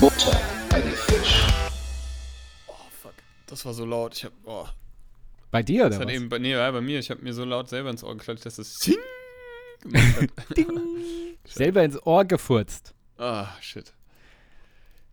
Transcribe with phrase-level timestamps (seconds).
[0.00, 1.42] Butter bei die Fisch.
[2.68, 2.72] Oh,
[3.02, 3.14] fuck.
[3.46, 4.16] Das war so laut.
[4.16, 4.66] Ich hab, oh.
[5.50, 6.14] Bei dir, Das oder hat was?
[6.14, 8.46] eben, bei, nee, ja, bei mir, ich habe mir so laut selber ins Ohr geklatscht,
[8.46, 8.96] dass es Zing
[9.80, 10.56] gemacht hat.
[10.56, 10.68] Ding.
[11.44, 12.94] Selber ins Ohr gefurzt.
[13.16, 13.92] Ah, shit.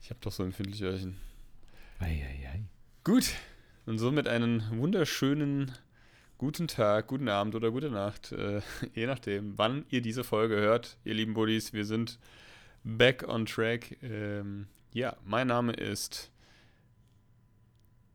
[0.02, 1.18] Ich habe doch so empfindliche Öhrchen.
[2.00, 2.64] Eieiei.
[3.04, 3.32] Gut.
[3.86, 5.72] Und somit einen wunderschönen
[6.38, 8.62] guten Tag, guten Abend oder gute Nacht, äh,
[8.94, 11.72] je nachdem, wann ihr diese Folge hört, ihr lieben Buddies.
[11.74, 12.20] Wir sind
[12.84, 13.98] back on track.
[14.02, 16.32] Ähm, ja, mein Name ist.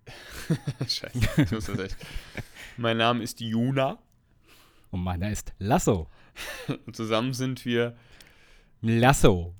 [0.87, 1.97] Scheiße, ich muss das echt.
[2.77, 3.99] Mein Name ist Juna.
[4.91, 6.09] Und meiner ist Lasso.
[6.87, 7.97] Und zusammen sind wir,
[8.83, 9.55] Lasso.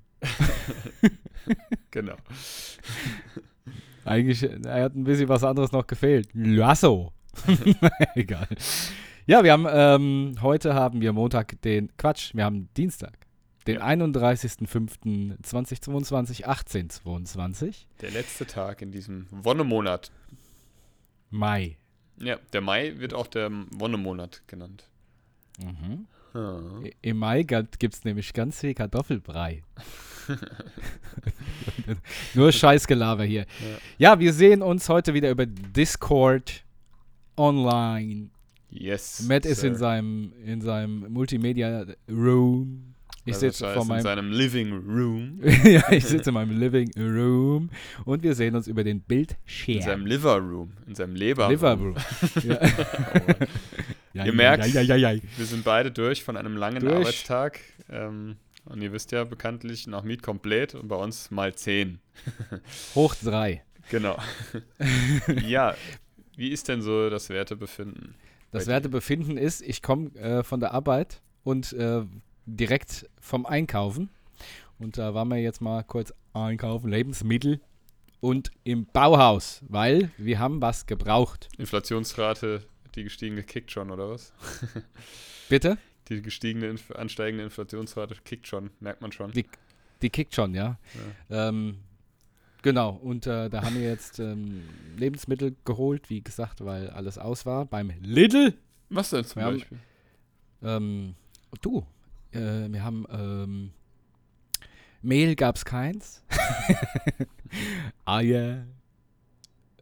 [1.91, 2.17] genau.
[4.05, 6.29] Eigentlich, er hat ein bisschen was anderes noch gefehlt.
[6.33, 7.11] Lasso.
[8.15, 8.47] Egal.
[9.27, 13.13] Ja, wir haben, ähm, heute haben wir Montag den, Quatsch, wir haben Dienstag,
[13.67, 13.85] den Ja.
[13.85, 20.11] 31.05.2022, 1822, Der letzte Tag in diesem Wonnemonat.
[21.29, 21.77] Mai.
[22.17, 24.89] Ja, der Mai wird auch der Wonnemonat genannt.
[25.63, 26.07] Mhm.
[26.85, 29.63] I- Im Mai gibt es nämlich ganz viel Kartoffelbrei.
[32.33, 33.45] Nur Scheißgelaber hier.
[33.97, 34.19] Ja.
[34.19, 36.63] wir sehen uns heute wieder über Discord
[37.37, 38.29] online.
[38.69, 39.23] Yes.
[39.27, 39.79] Matt ist in sir.
[39.79, 42.87] seinem, in seinem Multimedia Room.
[43.23, 45.39] Ich Also sitze das vor heißt, in meinem seinem Living Room.
[45.63, 47.69] ja, ich sitze in meinem Living Room
[48.05, 49.81] und wir sehen uns über den In Bildschirm.
[49.81, 50.71] seinem Liver Room.
[50.87, 51.95] In seinem Leber Liver Room.
[52.43, 52.59] Ja.
[54.13, 55.21] Ja, Ihr ja, merkt- ja, ja, ja, ja.
[55.37, 56.93] Wir sind beide durch von einem langen Durch.
[56.93, 57.59] Arbeitstag.
[57.89, 61.99] Ähm, und ihr wisst ja bekanntlich, nach Meet komplett und bei uns mal 10.
[62.95, 63.63] Hoch drei.
[63.89, 64.17] Genau.
[65.47, 65.75] ja,
[66.35, 68.15] wie ist denn so das Wertebefinden?
[68.51, 68.67] Das?
[68.67, 72.03] Wertebefinden ist, ich komme äh, von der Arbeit und äh,
[72.45, 74.09] direkt vom Einkaufen.
[74.77, 77.61] Und da waren wir jetzt mal kurz einkaufen, Lebensmittel
[78.19, 81.49] und im Bauhaus, weil wir haben was gebraucht.
[81.57, 82.63] Inflationsrate,
[82.95, 84.33] die gestiegene kickt schon, oder was?
[85.49, 85.77] Bitte?
[86.09, 89.31] Die gestiegene, ansteigende Inflationsrate kickt schon, merkt man schon.
[89.31, 89.45] Die-
[90.01, 90.79] Die kickt schon, ja.
[91.29, 91.77] Ähm,
[92.63, 94.63] genau, und äh, da haben wir jetzt ähm,
[94.97, 98.57] Lebensmittel geholt, wie gesagt, weil alles aus war beim Lidl.
[98.89, 99.79] Was denn zum Wir haben- Beispiel?
[100.63, 101.15] Ähm,
[101.61, 101.85] du,
[102.31, 103.71] äh, wir haben ähm,
[105.03, 106.23] Mehl gab es keins.
[108.05, 108.65] Eier.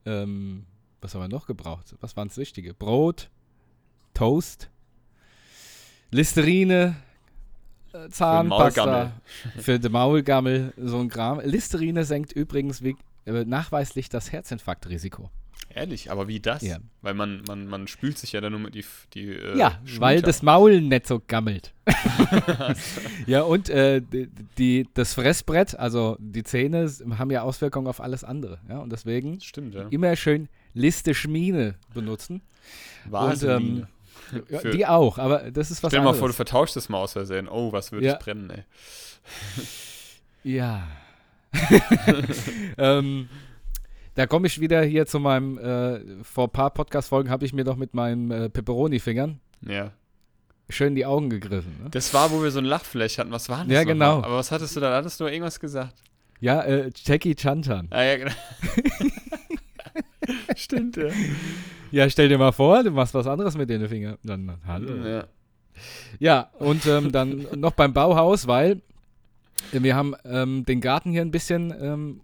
[0.05, 0.65] Ähm,
[1.01, 1.95] was haben wir noch gebraucht?
[2.01, 2.73] Was waren das Wichtige?
[2.73, 3.29] Brot,
[4.13, 4.69] Toast,
[6.11, 6.95] Listerine,
[7.93, 9.11] äh, Zahnpasta.
[9.57, 11.39] Für den Maulgammel, so ein Kram.
[11.43, 15.29] Listerine senkt übrigens äh, nachweislich das Herzinfarktrisiko.
[15.71, 16.63] Ehrlich, aber wie das?
[16.63, 16.77] Ja.
[17.03, 18.83] Weil man, man, man spült sich ja dann nur mit die,
[19.13, 20.01] die äh, Ja, Schulter.
[20.01, 21.73] weil das Maul nicht so gammelt.
[23.27, 28.23] ja, und äh, die, die, das Fressbrett, also die Zähne, haben ja Auswirkungen auf alles
[28.23, 28.59] andere.
[28.67, 29.87] Ja, und deswegen Stimmt, ja.
[29.89, 32.41] immer schön Liste Schmiene benutzen.
[33.05, 33.87] Vaseline.
[34.49, 36.89] Ja, Für- die auch, aber das ist was Stell dir mal vor, du vertauschst das
[36.89, 37.47] mal aus Versehen.
[37.49, 38.13] Oh, was würde Ja.
[38.13, 38.63] es brennen, ey.
[40.43, 40.87] Ja.
[42.77, 43.27] ähm,
[44.15, 47.63] da komme ich wieder hier zu meinem, äh, vor ein paar Podcast-Folgen habe ich mir
[47.63, 49.91] doch mit meinen äh, Pepperoni-Fingern Ja.
[50.69, 51.75] schön in die Augen gegriffen.
[51.83, 51.89] Ne?
[51.91, 53.31] Das war, wo wir so ein Lachfläche hatten.
[53.31, 54.19] Was war denn das Ja, genau.
[54.19, 54.25] mal?
[54.25, 54.95] Aber was hattest du da?
[54.95, 55.95] Hattest du irgendwas gesagt?
[56.41, 57.87] Ja, äh, Jackie Chanchan.
[57.91, 58.31] Ah, ja, genau.
[60.55, 61.09] Stimmt, ja.
[61.91, 64.17] Ja, stell dir mal vor, du machst was anderes mit den Fingern.
[64.23, 65.07] Dann, hallo.
[65.07, 65.27] ja.
[66.19, 68.81] Ja, und ähm, dann noch beim Bauhaus, weil
[69.71, 72.21] wir haben ähm, den Garten hier ein bisschen ähm,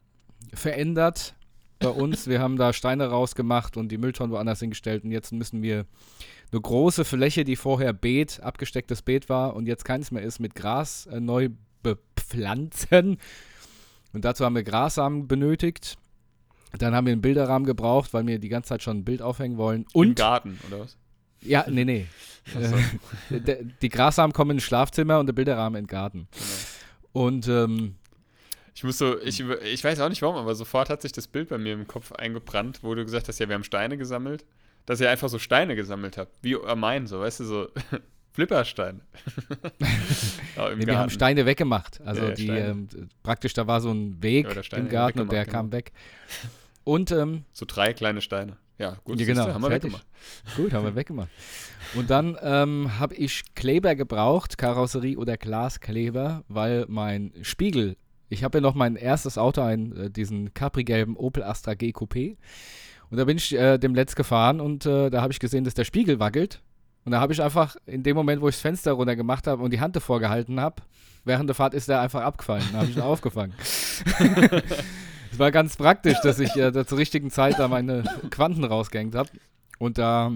[0.53, 1.36] verändert
[1.80, 2.28] bei uns.
[2.28, 5.86] Wir haben da Steine rausgemacht und die Mülltonnen woanders hingestellt und jetzt müssen wir
[6.52, 10.56] eine große Fläche, die vorher Beet, abgestecktes Beet war und jetzt keins mehr ist, mit
[10.56, 11.50] Gras äh, neu
[11.84, 13.18] bepflanzen.
[14.14, 15.97] Und dazu haben wir Grassamen benötigt.
[16.78, 19.58] Dann haben wir einen Bilderrahmen gebraucht, weil wir die ganze Zeit schon ein Bild aufhängen
[19.58, 19.82] wollen.
[19.94, 20.97] Im Und Garten, oder was?
[21.41, 22.08] ja, nee, nee.
[23.32, 26.28] Äh, die Grassamen kommen ins Schlafzimmer und der Bilderrahmen in den Garten.
[27.11, 27.96] Und ähm,
[28.76, 31.50] Ich muss so, ich, ich weiß auch nicht warum, aber sofort hat sich das Bild
[31.50, 34.46] bei mir im Kopf eingebrannt, wo du gesagt hast, ja, wir haben Steine gesammelt,
[34.85, 36.38] dass ihr einfach so Steine gesammelt habt.
[36.44, 37.67] Wie mein, so, weißt du, so
[38.34, 39.00] Flippersteine.
[40.58, 41.09] ja, im nee, wir haben.
[41.09, 42.02] Steine weggemacht.
[42.02, 42.88] Also Ja, ja, die ähm,
[43.23, 45.94] praktisch, da war so ein Weg im Garten und der kam weg.
[46.85, 48.55] Und ähm, So drei kleine Steine.
[48.78, 49.91] Ja, gut, Ja, genau, haben wir fertig.
[49.93, 50.05] weggemacht.
[50.58, 51.29] gut, haben wir weggemacht.
[51.96, 57.96] Und dann ähm, habe ich Kleber gebraucht, Karosserie oder Glaskleber, weil mein Spiegel,
[58.29, 62.37] ich habe ja noch mein erstes Auto, ein, äh, diesen Capri-gelben Opel Astra G Coupé.
[63.09, 65.73] Und da bin ich äh, dem Letzt gefahren und äh, da habe ich gesehen, dass
[65.73, 66.61] der Spiegel wackelt.
[67.05, 69.64] Und da habe ich einfach in dem Moment, wo ich das Fenster runter gemacht habe
[69.64, 70.81] und die Hand davor gehalten habe,
[71.23, 72.64] während der Fahrt ist der einfach abgefallen.
[72.73, 73.53] Da habe ich ihn aufgefangen.
[75.35, 79.16] Es war ganz praktisch, dass ich äh, da zur richtigen Zeit da meine Quanten rausgehängt
[79.16, 79.29] habe.
[79.79, 80.32] Und da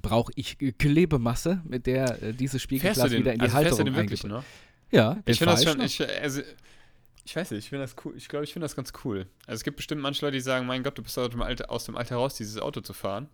[0.00, 3.96] brauche ich Klebemasse, mit der äh, dieses Spiegelglas wieder in die also fährst Halterung den
[3.96, 4.44] wirklich, ne?
[4.92, 6.42] Ja, Ich finde das schon, ich, also,
[7.24, 8.14] ich weiß nicht, ich finde das cool.
[8.16, 9.26] Ich glaube, ich finde das ganz cool.
[9.48, 11.68] Also es gibt bestimmt manche Leute, die sagen, mein Gott, du bist aus dem Alter,
[11.72, 13.28] aus dem Alter raus, dieses Auto zu fahren.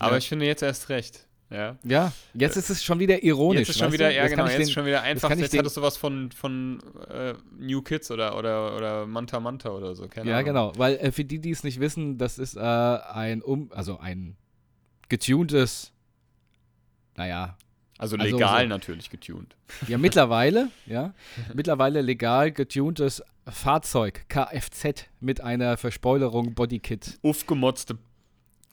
[0.00, 0.18] Aber Ja.
[0.18, 1.28] ich finde jetzt erst recht.
[1.50, 1.76] Ja.
[1.84, 3.60] Ja, jetzt ist es schon wieder ironisch.
[3.60, 4.14] Jetzt ist schon weißt wieder, du?
[4.16, 7.34] ja genau, jetzt den- schon wieder einfach, jetzt den- hat es sowas von, von äh,
[7.58, 10.46] New Kids oder, oder, oder Manta Manta oder so, keine Ja, Ahnung.
[10.46, 13.98] genau, weil äh, für die, die es nicht wissen, das ist äh, ein um, also
[13.98, 14.36] ein
[15.08, 15.92] getuntes,
[17.16, 17.56] naja,
[17.98, 19.54] Also Also legal so- natürlich getuned.
[19.88, 21.14] ja mittlerweile, ja,
[21.54, 27.18] mittlerweile legal getuntes Fahrzeug Kfz mit einer Verspoilerung Bodykit.
[27.22, 27.98] Aufgemotzte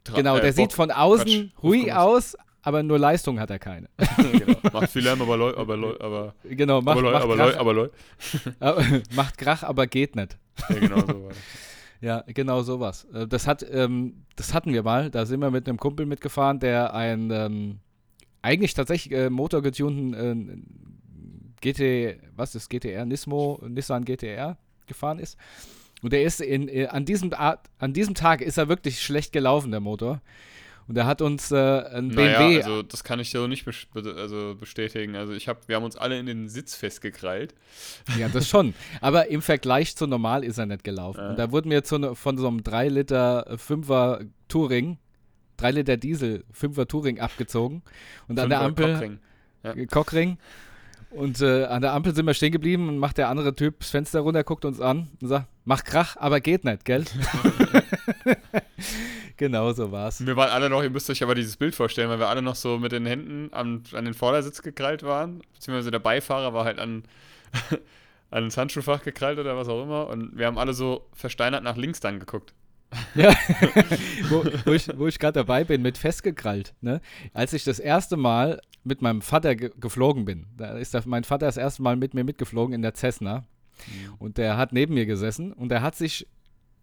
[0.03, 2.35] Tra Genau, äh, der sieht Bock- von außen Quatsch, hui aufgemotzt.
[2.35, 3.89] aus, aber nur Leistung hat er keine.
[4.17, 4.57] genau.
[4.71, 7.51] Macht viel Lärm, aber Leu, aber Leu, aber, Genau, macht, aber Leu, macht, aber Leu,
[7.51, 7.89] Krach, aber Leu.
[8.59, 8.85] aber,
[9.15, 10.37] macht Krach, aber geht nicht.
[10.69, 11.31] Ja, genau so war.
[12.01, 13.05] Ja, genau sowas.
[13.13, 15.11] Äh, Das, hat, ähm, das hatten wir mal.
[15.11, 17.79] Da sind wir mit einem Kumpel mitgefahren, der einen ähm,
[18.41, 20.57] eigentlich tatsächlich äh, motorgetunten äh,
[21.61, 24.57] GT, was ist GTR, Nismo, Nissan GTR
[24.87, 25.37] gefahren ist.
[26.01, 29.31] Und der ist in, äh, an, diesem Art, an diesem Tag ist er wirklich schlecht
[29.31, 30.21] gelaufen, der Motor.
[30.87, 32.57] Und er hat uns äh, ein Naja, BMW.
[32.57, 35.15] also das kann ich so nicht also bestätigen.
[35.15, 37.53] Also ich habe, wir haben uns alle in den Sitz festgekrallt.
[38.17, 38.73] Ja, das schon.
[39.01, 41.19] Aber im Vergleich zu normal ist er nicht gelaufen.
[41.19, 41.29] Ja.
[41.29, 44.97] Und da wurden wir zu von so einem 3 Liter 5er Touring,
[45.57, 47.83] 3 Liter Diesel 5er Touring abgezogen.
[48.27, 49.19] Und an der Ampel, Cockring.
[49.63, 49.73] Ja.
[49.73, 50.37] äh, Cockring.
[51.11, 53.89] Und äh, an der Ampel sind wir stehen geblieben und macht der andere Typ das
[53.89, 57.03] Fenster runter, guckt uns an und sagt, mach Krach, aber geht nicht, gell?
[59.37, 60.25] genau so war's.
[60.25, 62.55] Wir waren alle noch, ihr müsst euch aber dieses Bild vorstellen, weil wir alle noch
[62.55, 65.41] so mit den Händen am, an den Vordersitz gekrallt waren.
[65.53, 67.03] Beziehungsweise der Beifahrer war halt an,
[68.31, 70.07] an das Handschuhfach gekrallt oder was auch immer.
[70.07, 72.53] Und wir haben alle so versteinert nach links dann geguckt.
[73.15, 73.33] Ja,
[74.29, 76.73] wo, wo ich, wo ich gerade dabei bin, mit festgekrallt.
[76.81, 77.01] Ne?
[77.33, 81.23] Als ich das erste Mal mit meinem Vater ge geflogen bin, da ist der, mein
[81.23, 83.45] Vater das erste Mal mit mir mitgeflogen in der Cessna.
[84.19, 86.27] Und der hat neben mir gesessen und der hat sich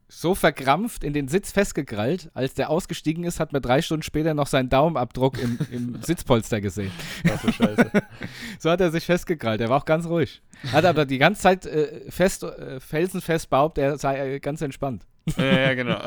[0.08, 4.32] so verkrampft in den Sitz festgekrallt, als der ausgestiegen ist, hat man drei Stunden später
[4.32, 6.90] noch seinen Daumenabdruck im, im Sitzpolster gesehen.
[7.31, 7.90] Ach so scheiße.
[8.58, 9.60] So hat er sich festgekrallt.
[9.60, 10.43] Er war auch ganz ruhig.
[10.72, 15.06] Hat aber die ganze Zeit äh, fest, äh, felsenfest behauptet, er sei äh, ganz entspannt.
[15.36, 16.00] Ja, ja, genau.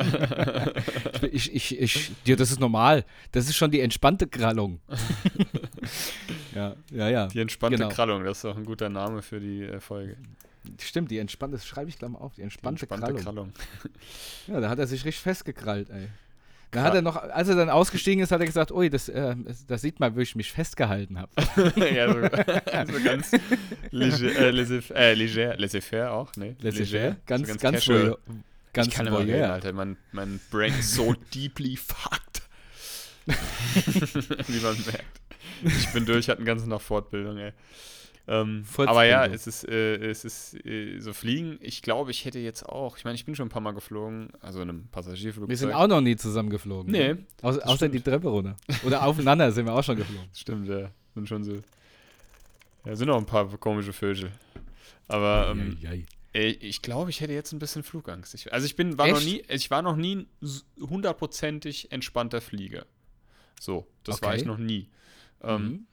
[1.30, 3.04] Ich, ich, ich, dir, das ist normal.
[3.32, 4.80] Das ist schon die entspannte Krallung.
[6.54, 7.26] ja, ja, ja.
[7.28, 7.88] Die entspannte Genau.
[7.90, 10.16] Krallung, das ist auch ein guter Name für die äh, Folge.
[10.80, 12.32] Stimmt, die entspannte, das schreibe ich gleich mal auf.
[12.34, 13.52] Die Die entspannte, entspannte Krallung.
[13.52, 13.52] Krallung.
[14.48, 16.08] Ja, da hat er sich richtig festgekrallt, ey.
[16.72, 19.36] Da hat er noch, als er dann ausgestiegen ist, hat er gesagt, ui, das, äh,
[19.68, 21.30] das- sieht man, wie ich mich festgehalten habe.
[21.94, 23.30] ja, so, so ganz
[23.90, 26.56] leger, äh, laissez- äh, leger, laissez-faire auch, ne?
[26.60, 28.16] Laissez-faire, ganz, so ganz, casual.
[28.72, 29.44] Ganz ich kann immer reden.
[29.44, 29.72] Alter.
[29.72, 32.42] Mein, mein Brain ist so deeply fucked.
[33.26, 35.20] Wie man merkt.
[35.64, 37.52] Ich bin durch, hatte den ganzen Tag Fortbildung, ey.
[38.28, 41.58] Ähm, aber ja, es ist, äh, es ist äh, so Fliegen.
[41.60, 44.28] Ich glaube, ich hätte jetzt auch, ich meine, ich bin schon ein paar Mal geflogen,
[44.40, 45.50] also in einem Passagierflugzeug.
[45.50, 46.92] Wir sind auch noch nie zusammen geflogen.
[46.92, 47.26] Nee, ne?
[47.42, 47.94] Au außer stimmt.
[47.96, 48.56] die Treppe runter.
[48.84, 50.28] Oder aufeinander sind wir auch schon geflogen.
[50.34, 50.90] Stimmt, ja.
[51.14, 51.58] Sind schon so.
[52.84, 54.30] Ja, sind auch ein paar komische Vögel.
[55.08, 55.94] Aber ähm, Eieiei.
[55.94, 58.34] ey, ich glaube, ich hätte jetzt ein bisschen Flugangst.
[58.34, 59.26] Ich, also ich bin, war noch Echt?
[59.26, 60.26] nie, ich war noch nie
[60.80, 62.86] hundertprozentig entspannter Flieger.
[63.60, 64.38] So, das war Okay.
[64.40, 64.88] ich noch nie.
[65.42, 65.86] Ähm, Mhm.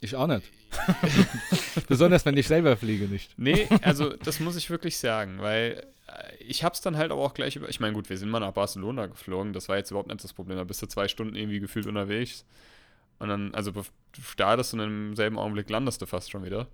[0.00, 0.46] Ich auch nicht.
[1.88, 3.36] Besonders wenn ich selber fliege nicht.
[3.38, 7.34] Nee, also das muss ich wirklich sagen, weil äh, ich hab's dann halt aber auch
[7.34, 7.68] gleich über.
[7.68, 10.32] Ich meine, gut, wir sind mal nach Barcelona geflogen, das war jetzt überhaupt nicht das
[10.34, 10.56] Problem.
[10.58, 12.44] Da bist du zwei Stunden irgendwie gefühlt unterwegs.
[13.18, 13.82] Und dann, also du
[14.22, 16.68] startest und im selben Augenblick landest du fast schon wieder.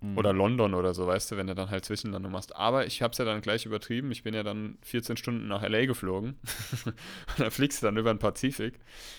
[0.00, 0.16] Mhm.
[0.16, 2.54] Oder London oder so, weißt du, wenn du dann halt Zwischenlandung machst.
[2.54, 4.12] Aber ich hab's ja dann gleich übertrieben.
[4.12, 6.36] Ich bin ja dann 14 Stunden nach LA geflogen.
[6.84, 6.94] und
[7.38, 8.74] dann fliegst du dann über den Pazifik.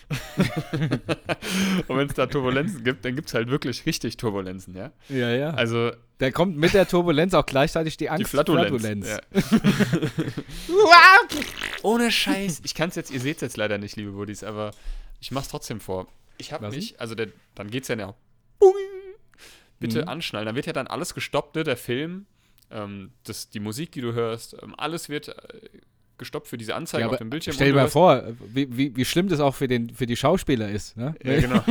[1.88, 4.90] und wenn es da Turbulenzen gibt, dann gibt's halt wirklich richtig Turbulenzen, ja.
[5.10, 5.50] Ja, ja.
[5.50, 9.08] Also da kommt mit der Turbulenz auch gleichzeitig die Angst die Flatulenz.
[9.08, 9.20] Ja.
[11.82, 12.60] Ohne Scheiß.
[12.64, 14.72] Ich kann es jetzt, ihr seht es jetzt leider nicht, liebe Buddies, aber
[15.20, 16.08] ich mach's trotzdem vor.
[16.38, 18.14] Ich habe mich, also der, dann geht's ja ja.
[18.58, 18.74] Boing,
[19.80, 20.08] bitte Mhm.
[20.08, 20.46] anschnallen.
[20.46, 21.64] Dann wird ja dann alles gestoppt, ne?
[21.64, 22.26] der Film,
[22.70, 25.32] ähm, das, die Musik, die du hörst, ähm, alles wird äh,
[26.18, 27.54] gestoppt für diese Anzeige Ja, auf dem Bildschirm.
[27.54, 28.22] Stell dir mal vor,
[28.52, 30.96] wie, wie, wie schlimm das auch für, den, für die Schauspieler ist.
[30.96, 31.14] Ne?
[31.24, 31.64] Ja, genau.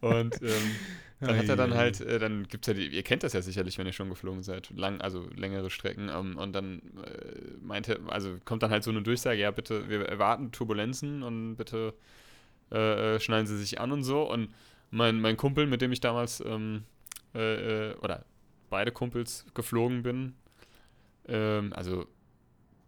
[0.00, 0.76] und ähm,
[1.20, 3.78] dann hat er dann halt, äh, dann gibt's ja die, ihr kennt das ja sicherlich,
[3.78, 6.08] wenn ihr schon geflogen seid, lang, also längere Strecken.
[6.08, 10.06] Ähm, und dann äh, meinte, also kommt dann halt so eine Durchsage, ja bitte, wir
[10.06, 11.94] erwarten Turbulenzen und bitte
[12.70, 14.30] äh, äh schneiden Sie sich an und so.
[14.30, 14.50] Und
[14.94, 16.84] mein, mein Kumpel, mit dem ich damals, ähm,
[17.34, 18.24] äh, äh, oder
[18.70, 20.34] beide Kumpels geflogen bin,
[21.26, 22.06] ähm, also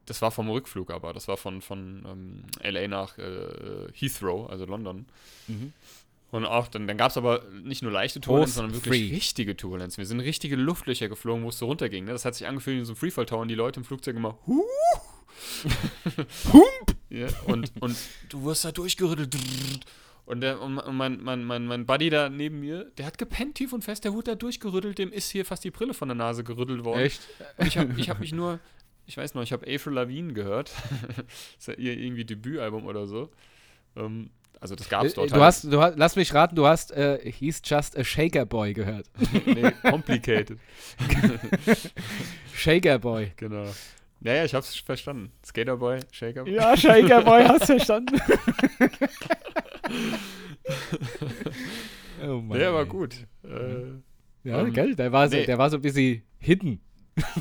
[0.06, 5.06] das war vom Rückflug aber, das war von, von ähm, LA nach Heathrow, also London.
[5.48, 5.72] Mhm.
[6.30, 9.14] Und auch, dann, dann gab es aber nicht nur leichte Turbulenzen, sondern wirklich free.
[9.14, 9.98] richtige Turbulenzen.
[9.98, 12.04] Wir sind richtige Luftlöcher geflogen, wo es so runterging.
[12.04, 12.12] Ne?
[12.12, 14.38] Das hat sich angefühlt wie so ein Freefall Tower und die Leute im Flugzeug immer
[14.46, 14.62] Huh!
[16.52, 16.96] Hump!
[17.10, 17.96] ja, und, und
[18.28, 19.36] du wirst da durchgerüttelt.
[20.26, 23.72] Und, der, und mein, mein, mein, mein Buddy da neben mir, der hat gepennt tief
[23.72, 26.42] und fest, der wurde da durchgerüttelt, dem ist hier fast die Brille von der Nase
[26.42, 27.00] gerüttelt worden.
[27.00, 27.20] Echt?
[27.56, 28.58] Und ich habe ich hab mich nur,
[29.06, 30.72] ich weiß noch, ich habe April Lavigne gehört.
[31.16, 31.24] das
[31.60, 33.30] ist ja ihr irgendwie Debütalbum oder so.
[33.94, 35.30] Ähm, also das gab es dort.
[35.30, 35.44] Du halt.
[35.44, 39.06] hast, du hast, lass mich raten, du hast äh, He's Just a Shaker Boy gehört.
[39.46, 40.58] nee, Complicated.
[42.52, 43.30] Shaker Boy.
[43.36, 43.72] Genau.
[44.20, 45.30] Naja, ich hab's verstanden.
[45.44, 46.54] Skater Boy, Shaker Boy.
[46.54, 48.20] Ja, Shaker Boy, hast du verstanden.
[52.22, 53.26] Oh Mann, der war gut.
[53.44, 54.94] Äh, ja, um, gell?
[54.94, 55.46] Der war, so, nee.
[55.46, 56.80] der war so ein bisschen hidden.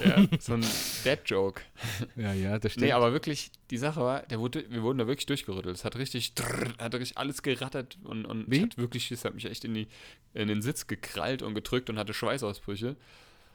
[0.03, 0.65] Ja, so ein
[1.03, 1.61] Dead-Joke.
[2.15, 2.87] Ja, ja, das stimmt.
[2.87, 5.75] Nee, aber wirklich, die Sache war, der wurde, wir wurden da wirklich durchgerüttelt.
[5.75, 6.33] Es hat richtig,
[6.79, 8.61] hat richtig alles gerattert und, und Wie?
[8.61, 9.87] hat wirklich, es hat mich echt in, die,
[10.33, 12.95] in den Sitz gekrallt und gedrückt und hatte Schweißausbrüche.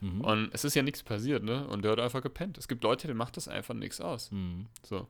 [0.01, 0.21] Mhm.
[0.21, 1.67] Und es ist ja nichts passiert, ne?
[1.69, 2.59] Und der hat einfach gepennt.
[2.59, 4.31] Es gibt Leute, denen macht das einfach nichts aus.
[4.31, 4.67] Mhm.
[4.83, 5.09] So.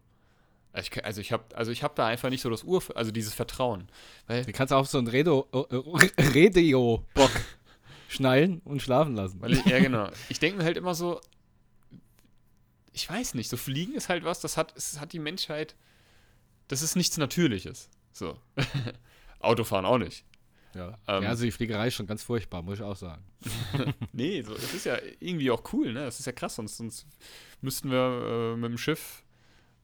[0.75, 3.89] Ich, also ich habe also hab da einfach nicht so das Ur, also dieses Vertrauen.
[4.27, 7.31] Weil du kannst auch so ein Redo, äh, Redeo-Bock
[8.09, 9.41] schnallen und schlafen lassen.
[9.41, 10.09] Weil ich, ja, genau.
[10.29, 11.21] Ich denke mir halt immer so,
[12.93, 15.75] ich weiß nicht, so Fliegen ist halt was, das hat, es hat die Menschheit,
[16.69, 17.89] das ist nichts Natürliches.
[18.13, 18.39] So.
[19.41, 20.25] Autofahren auch nicht.
[20.75, 20.97] Ja.
[21.09, 23.25] Ähm, ja, also die Fliegerei ist schon ganz furchtbar, muss ich auch sagen.
[24.13, 26.05] nee, so, es ist ja irgendwie auch cool, ne?
[26.05, 27.07] Das ist ja krass, sonst, sonst
[27.61, 29.25] müssten wir äh, mit dem Schiff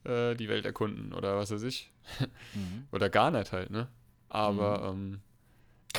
[0.06, 1.90] äh, die Welt erkunden oder was weiß ich.
[2.54, 2.86] Mhm.
[2.92, 3.88] Oder gar nicht halt, ne?
[4.28, 5.14] Aber mhm.
[5.14, 5.20] ähm,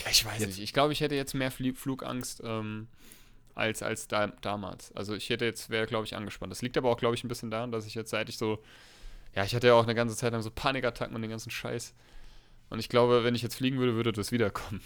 [0.09, 0.47] ich weiß jetzt.
[0.47, 0.59] nicht.
[0.59, 2.87] Ich glaube, ich hätte jetzt mehr Flie Flugangst ähm,
[3.55, 4.91] als, als da, damals.
[4.95, 6.51] Also ich hätte jetzt, wäre, glaube ich, angespannt.
[6.51, 8.63] Das liegt aber auch, glaube ich, ein bisschen daran, dass ich jetzt, seit ich so,
[9.35, 11.93] ja, ich hatte ja auch eine ganze Zeit lang so Panikattacken und den ganzen Scheiß.
[12.69, 14.81] Und ich glaube, wenn ich jetzt fliegen würde, würde das wiederkommen.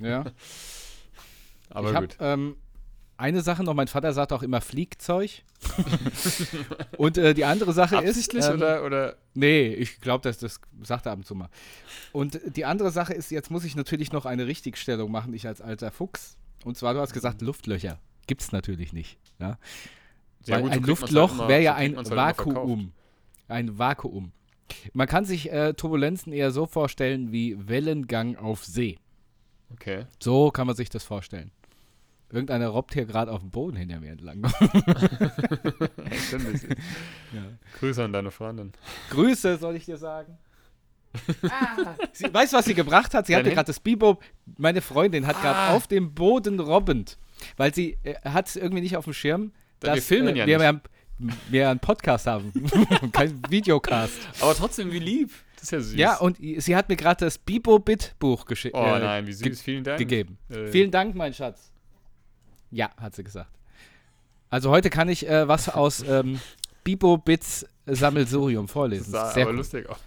[0.00, 0.24] Ja.
[1.70, 2.18] aber ich gut.
[2.18, 2.56] Hab, ähm,
[3.22, 5.42] eine Sache noch, mein Vater sagt auch immer Fliegzeug.
[6.98, 8.48] und äh, die andere Sache Absichtlich ist.
[8.48, 9.16] Ähm, oder, oder?
[9.32, 11.48] Nee, ich glaube, das, das sagt er ab und zu mal.
[12.10, 15.60] Und die andere Sache ist, jetzt muss ich natürlich noch eine Richtigstellung machen, ich als
[15.60, 16.36] alter Fuchs.
[16.64, 17.46] Und zwar, du hast gesagt, mhm.
[17.46, 18.00] Luftlöcher.
[18.26, 19.18] Gibt es natürlich nicht.
[19.38, 19.56] Ja?
[20.44, 22.92] ja Weil gut, ein Luftloch halt wäre ja ein halt Vakuum.
[23.46, 24.32] Ein Vakuum.
[24.94, 28.98] Man kann sich äh, Turbulenzen eher so vorstellen wie Wellengang auf See.
[29.72, 30.06] Okay.
[30.18, 31.52] So kann man sich das vorstellen.
[32.32, 34.42] Irgendeiner robbt hier gerade auf dem Boden hinter mir entlang.
[37.32, 37.42] ja.
[37.78, 38.72] Grüße an deine Freundin.
[39.10, 40.38] Grüße, soll ich dir sagen.
[41.42, 43.26] ah, sie, weißt du, was sie gebracht hat?
[43.26, 44.18] Sie hatte gerade das Bibo,
[44.56, 45.74] meine Freundin hat gerade ah.
[45.74, 47.18] auf dem Boden robbend,
[47.58, 49.52] weil sie äh, hat es irgendwie nicht auf dem Schirm.
[49.80, 50.66] Dass, wir filmen äh, ja wir nicht.
[50.66, 50.80] Haben,
[51.50, 52.50] wir einen Podcast haben,
[53.12, 54.18] kein Videocast.
[54.40, 55.30] Aber trotzdem, wie lieb.
[55.56, 55.94] Das ist ja süß.
[55.96, 58.74] Ja, und sie hat mir gerade das Bibo-Bit-Buch geschickt.
[58.74, 59.60] Oh äh, nein, wie süß.
[59.60, 59.98] Vielen Dank.
[59.98, 60.38] Gegeben.
[60.48, 60.68] Äh.
[60.68, 61.71] Vielen Dank, mein Schatz.
[62.72, 63.50] Ja, hat sie gesagt.
[64.50, 66.40] Also heute kann ich äh, was aus ähm,
[66.82, 69.12] Bibo Bits Sammelsurium vorlesen.
[69.12, 69.56] Das sah Sehr aber cool.
[69.58, 69.98] lustig aus.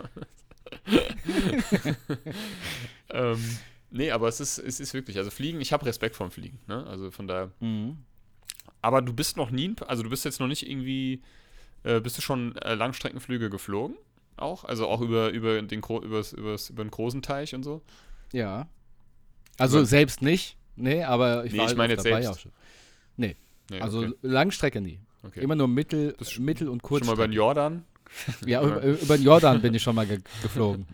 [3.10, 3.58] ähm,
[3.92, 6.86] nee, aber es ist, es ist wirklich, also Fliegen, ich habe Respekt vorm Fliegen, ne?
[6.88, 7.52] Also von daher.
[7.60, 7.98] Mhm.
[8.82, 11.22] Aber du bist noch nie, also du bist jetzt noch nicht irgendwie,
[11.84, 13.96] äh, bist du schon äh, Langstreckenflüge geflogen?
[14.38, 14.64] Auch?
[14.64, 17.82] Also auch über, über, den, übers, übers, über den großen Teich und so?
[18.32, 18.68] Ja.
[19.58, 20.58] Also über selbst nicht.
[20.76, 22.38] Nee, aber ich nee, war ich meine jetzt dabei selbst.
[22.38, 22.52] auch schon.
[23.18, 23.36] Nee.
[23.70, 24.14] nee also okay.
[24.22, 25.00] Langstrecke nie.
[25.24, 25.42] Okay.
[25.42, 27.06] Immer nur Mittel, Mittel und Kurz.
[27.06, 27.86] Schon mal über den Jordan?
[28.46, 30.86] Ja, über, über, den Jordan bin ich schon mal ge geflogen.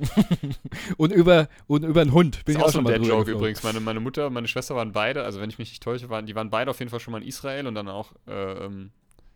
[0.98, 3.34] und, über, und über einen Hund bin das ich auch schon mal der Joke geflogen.
[3.34, 3.64] übrigens.
[3.64, 6.26] Meine, meine Mutter und meine Schwester waren beide, also wenn ich mich nicht täusche, waren,
[6.26, 8.92] die waren beide auf jeden Fall schon mal in Israel und dann auch äh, ähm,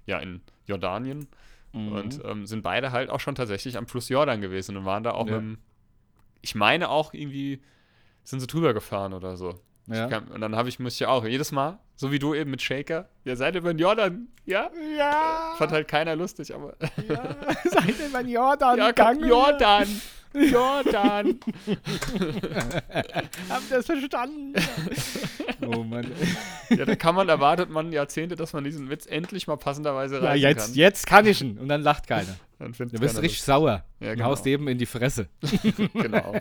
[0.07, 1.27] ja, in Jordanien.
[1.73, 1.91] Mhm.
[1.91, 5.11] Und ähm, sind beide halt auch schon tatsächlich am Fluss Jordan gewesen und waren da
[5.11, 5.39] auch ja.
[5.39, 5.59] mit
[6.45, 7.59] ich meine auch irgendwie,
[8.23, 9.59] sind sie drüber gefahren oder so.
[9.87, 10.07] Ja.
[10.07, 12.51] Kann, und dann habe ich, muss ich ja auch jedes Mal, so wie du eben
[12.51, 14.69] mit Shaker, ja, seid ihr den Jordan, ja?
[14.97, 15.53] Ja.
[15.57, 16.75] Fand halt keiner lustig, aber.
[17.07, 18.77] Ja, seid ihr den Jordan?
[18.77, 19.87] Ja, komm, Jordan.
[20.33, 21.39] Jordan.
[23.49, 24.53] Habt ihr das verstanden?
[25.65, 26.11] oh Mann.
[26.69, 30.41] ja, da kann man, erwartet man Jahrzehnte, dass man diesen Witz endlich mal passenderweise reißen
[30.41, 30.75] ja, jetzt, kann.
[30.75, 31.57] jetzt kann ich ihn.
[31.57, 32.35] Und dann lacht keiner.
[32.59, 33.85] Dann du bist richtig sauer.
[33.99, 34.25] Ja, genau.
[34.25, 35.29] Und haust eben in die Fresse.
[35.93, 36.35] genau.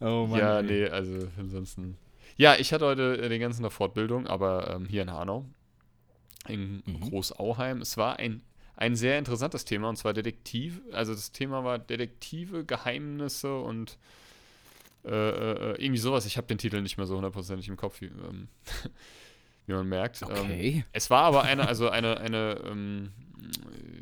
[0.00, 0.38] Oh Mann.
[0.38, 1.96] Ja, nee, also ansonsten.
[2.36, 5.44] Ja, ich hatte heute äh, den ganzen Tag Fortbildung, aber ähm, hier in Hanau,
[6.46, 7.00] in Mhm.
[7.00, 7.80] Großauheim.
[7.80, 8.42] Es war ein,
[8.76, 10.80] ein sehr interessantes Thema und zwar Detektiv.
[10.92, 13.98] Also das Thema war Detektive, Geheimnisse und
[15.04, 16.26] äh, äh, irgendwie sowas.
[16.26, 18.48] Ich habe den Titel nicht mehr so hundertprozentig im Kopf, wie, ähm,
[19.66, 20.22] wie man merkt.
[20.22, 20.84] Ähm, Okay.
[20.92, 23.12] es war aber eine, also eine, eine, ähm,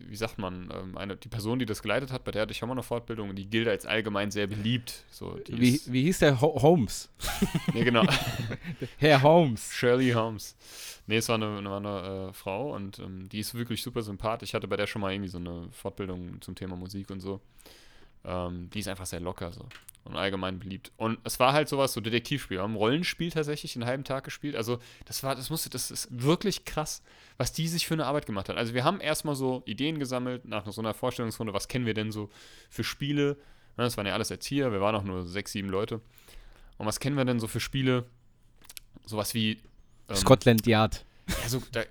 [0.09, 2.63] wie sagt man, ähm, eine, die Person, die das geleitet hat, bei der hatte ich
[2.63, 5.05] auch mal eine Fortbildung und die gilt als allgemein sehr beliebt.
[5.11, 7.11] So, Wie, ist, wie hieß der Ho Holmes?
[7.75, 8.05] nee, genau.
[8.99, 9.73] Herr Holmes.
[9.73, 10.57] Shirley Holmes.
[11.07, 14.51] Nee, es war eine, war eine äh, Frau und ähm, die ist wirklich super sympathisch.
[14.51, 17.41] Ich hatte bei der schon mal irgendwie so eine Fortbildung zum Thema Musik und so.
[18.27, 19.67] Ähm, die ist einfach sehr locker so
[20.07, 20.93] und allgemein beliebt.
[20.97, 22.59] Und es war halt sowas, so Detektivspiel.
[22.59, 24.55] Wir haben ein Rollenspiel tatsächlich einen halben Tag gespielt.
[24.55, 27.03] Also das war, das musste, das ist wirklich krass,
[27.39, 28.57] was die sich für eine Arbeit gemacht hat.
[28.57, 32.13] Also wir haben erstmal so Ideen gesammelt nach so einer Vorstellungsrunde, was kennen wir denn
[32.13, 32.31] so
[32.71, 33.37] für Spiele?
[33.77, 36.01] Ja, Das waren ja alles Erzieher, wir waren auch nur sechs, sieben Leute.
[36.79, 38.05] Und was kennen wir denn so für Spiele?
[39.07, 39.61] Sowas wie
[40.09, 41.05] ähm, Scotland Yard.
[41.29, 41.83] ja, so, da,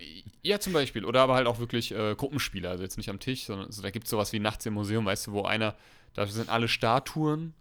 [0.42, 1.04] ja, zum Beispiel.
[1.04, 3.90] Oder aber halt auch wirklich äh, Gruppenspiele, also jetzt nicht am Tisch, sondern so, da
[3.90, 5.76] gibt es sowas wie Nachts im Museum, weißt du, wo einer,
[6.16, 7.54] da sind alle Statuen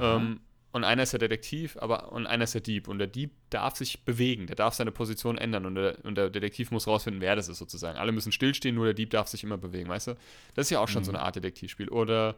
[0.00, 0.40] ähm,
[0.72, 2.88] und einer ist der Detektiv, aber und einer ist der Dieb.
[2.88, 6.30] Und der Dieb darf sich bewegen, der darf seine Position ändern und der, und der
[6.30, 7.98] Detektiv muss rausfinden, wer das ist sozusagen.
[7.98, 10.14] Alle müssen stillstehen, nur der Dieb darf sich immer bewegen, weißt du?
[10.54, 11.88] Das ist ja auch schon so eine Art Detektivspiel.
[11.88, 12.34] Oder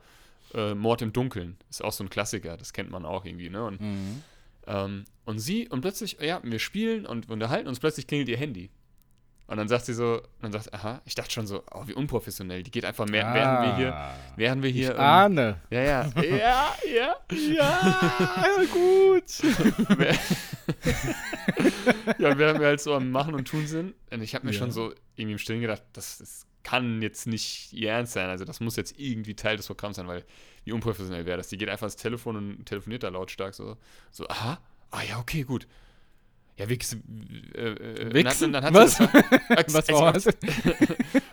[0.55, 3.65] äh, Mord im Dunkeln, ist auch so ein Klassiker, das kennt man auch irgendwie, ne?
[3.65, 4.23] Und Mhm.
[4.67, 8.71] ähm, und sie, und plötzlich, ja, wir spielen und unterhalten uns, plötzlich klingelt ihr Handy.
[9.51, 11.95] Und dann sagt sie so, und dann sagt, aha, ich dachte schon so, oh, wie
[11.95, 12.63] unprofessionell.
[12.63, 14.15] Die geht einfach mehr, während wir hier, Ah.
[14.37, 15.61] während wir hier, Ich ahne.
[15.71, 19.25] ja, ja, ja, ja, Ja, gut.
[22.19, 23.95] Ja, während wir halt so am Machen und Tun sind.
[24.11, 24.59] Und ich habe mir Ja.
[24.59, 28.29] schon so irgendwie im Stillen gedacht, das, das kann jetzt nicht ihr Ernst sein.
[28.29, 30.25] Also das muss jetzt irgendwie Teil des Programms sein, weil
[30.65, 31.49] wie unprofessionell wäre das.
[31.49, 33.77] Die geht einfach ans Telefon und telefoniert da lautstark so.
[34.11, 35.67] So, aha, ah ja, okay, gut.
[36.57, 36.95] Ja, Wix.
[37.55, 38.53] Äh, äh, Wichsen?
[38.53, 38.99] Dann, Was?
[38.99, 39.09] das,
[39.75, 40.27] Was war das?
[40.27, 40.35] und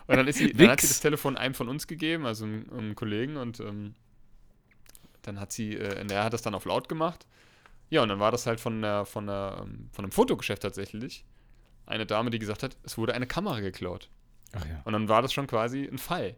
[0.07, 2.95] dann, ist sie, dann hat sie das Telefon einem von uns gegeben, also einem, einem
[2.95, 3.95] Kollegen, und ähm,
[5.23, 7.27] dann hat sie, äh, der hat das dann auf laut gemacht.
[7.89, 11.25] Ja, und dann war das halt von, der, von, der, ähm, von einem Fotogeschäft tatsächlich.
[11.85, 14.09] Eine Dame, die gesagt hat, es wurde eine Kamera geklaut.
[14.53, 14.81] Ach ja.
[14.83, 16.35] Und dann war das schon quasi ein Fall.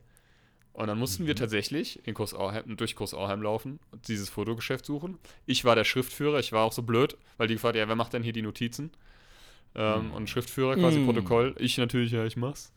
[0.73, 1.27] Und dann mussten Mhm.
[1.27, 5.17] wir tatsächlich in Großauheim, durch Großauheim laufen und dieses Fotogeschäft suchen.
[5.45, 8.13] Ich war der Schriftführer, ich war auch so blöd, weil die gefragt, ja, wer macht
[8.13, 8.91] denn hier die Notizen?
[9.75, 11.05] Ähm, Und Schriftführer, quasi Mm.
[11.05, 11.55] Protokoll.
[11.59, 12.71] Ich natürlich, ja, ich mach's.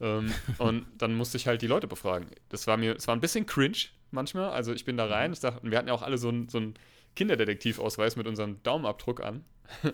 [0.00, 2.26] Ähm, und dann musste ich halt die Leute befragen.
[2.48, 3.76] Das war mir, es war ein bisschen cringe
[4.10, 4.48] manchmal.
[4.50, 6.58] Also ich bin da rein, ich dachte, wir hatten ja auch alle so einen so
[6.58, 6.74] einen
[7.14, 9.44] Kinderdetektivausweis mit unserem Daumenabdruck an.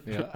[0.07, 0.33] Ja.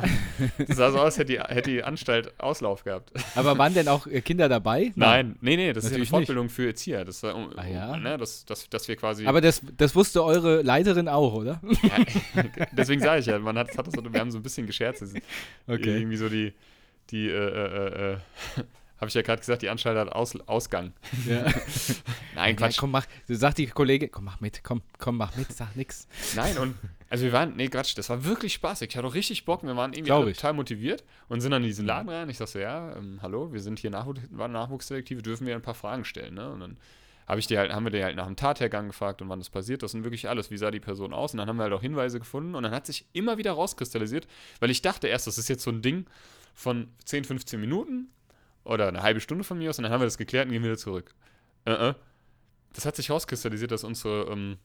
[0.67, 3.13] Das sah so aus, hätte die, hätte die Anstalt Auslauf gehabt.
[3.35, 4.93] Aber waren denn auch äh, Kinder dabei?
[4.95, 7.05] Nein, nee, nee, das Natürlich ist ja eine Fortbildung für Erzieher.
[7.05, 7.97] Das war, um, Ah, ja?
[7.97, 9.27] ne, das, das, dass wir quasi.
[9.27, 11.61] Aber das, das wusste eure Leiterin auch, oder?
[11.83, 12.43] ja,
[12.73, 15.03] deswegen sage ich ja, man hat, hat das, wir haben so ein bisschen gescherzt.
[15.03, 15.17] Ist
[15.67, 16.53] Irgendwie so die,
[17.11, 18.17] die, äh, äh, äh,
[19.05, 20.93] habe ich ja gerade gesagt, die Anstalt hat Aus, Ausgang.
[21.27, 21.43] Ja.
[22.35, 22.79] Nein, Ja, Quatsch.
[22.79, 23.07] komm, mach.
[23.29, 26.09] Sagt die Kollegin, komm, mach mit, komm, komm, mach mit, sag nix.
[26.35, 26.75] Nein, und
[27.11, 28.89] also wir waren, nee, Quatsch, das war wirklich spaßig.
[28.91, 29.63] Ich hatte auch richtig Bock.
[29.63, 32.29] Wir waren irgendwie total motiviert und sind dann in diesen Laden rein.
[32.31, 35.75] Ich sag so, ja, ähm, hallo, wir sind hier Nachwuchs Nachwuchsdetektive, dürfen wir ein paar
[35.75, 36.51] Fragen stellen, ne?
[36.51, 36.77] Und dann
[37.27, 39.49] habe ich die halt, haben wir die halt nach dem Tathergang gefragt und wann das
[39.49, 41.33] passiert ist und wirklich alles, wie sah die Person aus.
[41.33, 44.27] Und dann haben wir halt auch Hinweise gefunden und dann hat sich immer wieder rauskristallisiert,
[44.61, 46.07] weil ich dachte erst, das ist jetzt so ein Ding
[46.55, 48.09] von 10, 15 Minuten
[48.65, 50.63] oder eine halbe Stunde von mir aus und dann haben wir das geklärt und gehen
[50.63, 51.15] wieder zurück.
[51.65, 51.95] Äh, äh.
[52.73, 54.59] Das hat sich rauskristallisiert, dass unsere ähm,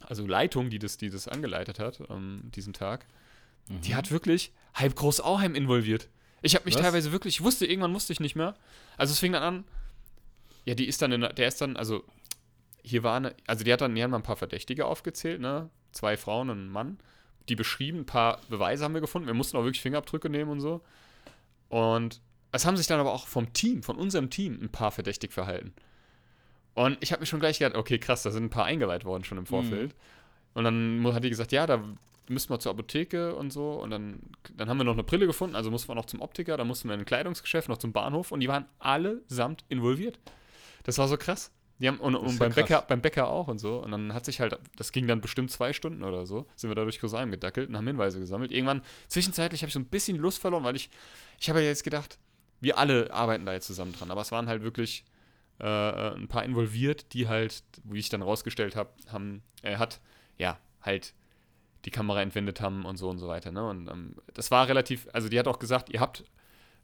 [0.00, 3.06] also Leitung, die das, die das angeleitet hat, ähm, diesen Tag,
[3.68, 6.08] die hat wirklich halb Großauheim involviert.
[6.42, 6.82] Ich habe mich Was?
[6.82, 8.54] teilweise wirklich, ich wusste, irgendwann musste ich nicht mehr.
[8.98, 9.64] Also es fing dann an,
[10.66, 12.04] ja, die ist dann, in, der ist dann, also
[12.82, 15.70] hier waren, also die hat dann, die haben mal ein paar Verdächtige aufgezählt, ne?
[15.92, 16.98] Zwei Frauen und ein Mann.
[17.48, 19.26] Die beschrieben, ein paar Beweise haben wir gefunden.
[19.26, 20.82] Wir mussten auch wirklich Fingerabdrücke nehmen und so.
[21.68, 22.20] Und
[22.54, 25.72] es haben sich dann aber auch vom Team, von unserem Team, ein paar verdächtig verhalten.
[26.74, 29.24] Und ich habe mir schon gleich gedacht, okay, krass, da sind ein paar eingeweiht worden
[29.24, 29.94] schon im Vorfeld.
[30.54, 31.82] Und dann hat die gesagt, ja, da
[32.28, 33.72] müssen wir zur Apotheke und so.
[33.72, 34.20] Und dann,
[34.56, 36.88] dann haben wir noch eine Brille gefunden, also mussten wir noch zum Optiker, dann mussten
[36.88, 40.18] wir in ein Kleidungsgeschäft, noch zum Bahnhof und die waren allesamt involviert.
[40.84, 41.52] Das war so krass.
[41.80, 42.54] Die haben, und, und beim, krass.
[42.54, 43.82] Bäcker, beim Bäcker auch und so.
[43.82, 46.74] Und dann hat sich halt, das ging dann bestimmt zwei Stunden oder so, sind wir
[46.76, 48.52] da durch Großheim gedackelt und haben Hinweise gesammelt.
[48.52, 50.88] Irgendwann, zwischenzeitlich habe ich so ein bisschen Lust verloren, weil ich,
[51.40, 52.18] ich habe ja jetzt gedacht,
[52.60, 54.10] wir alle arbeiten da jetzt zusammen dran.
[54.10, 55.04] Aber es waren halt wirklich
[55.60, 60.00] äh, äh, ein paar involviert, die halt, wie ich dann rausgestellt habe, haben, er hat,
[60.36, 61.14] ja, halt
[61.84, 63.52] die Kamera entwendet haben und so und so weiter.
[63.52, 63.66] Ne?
[63.68, 66.24] Und ähm, das war relativ, also die hat auch gesagt, ihr habt,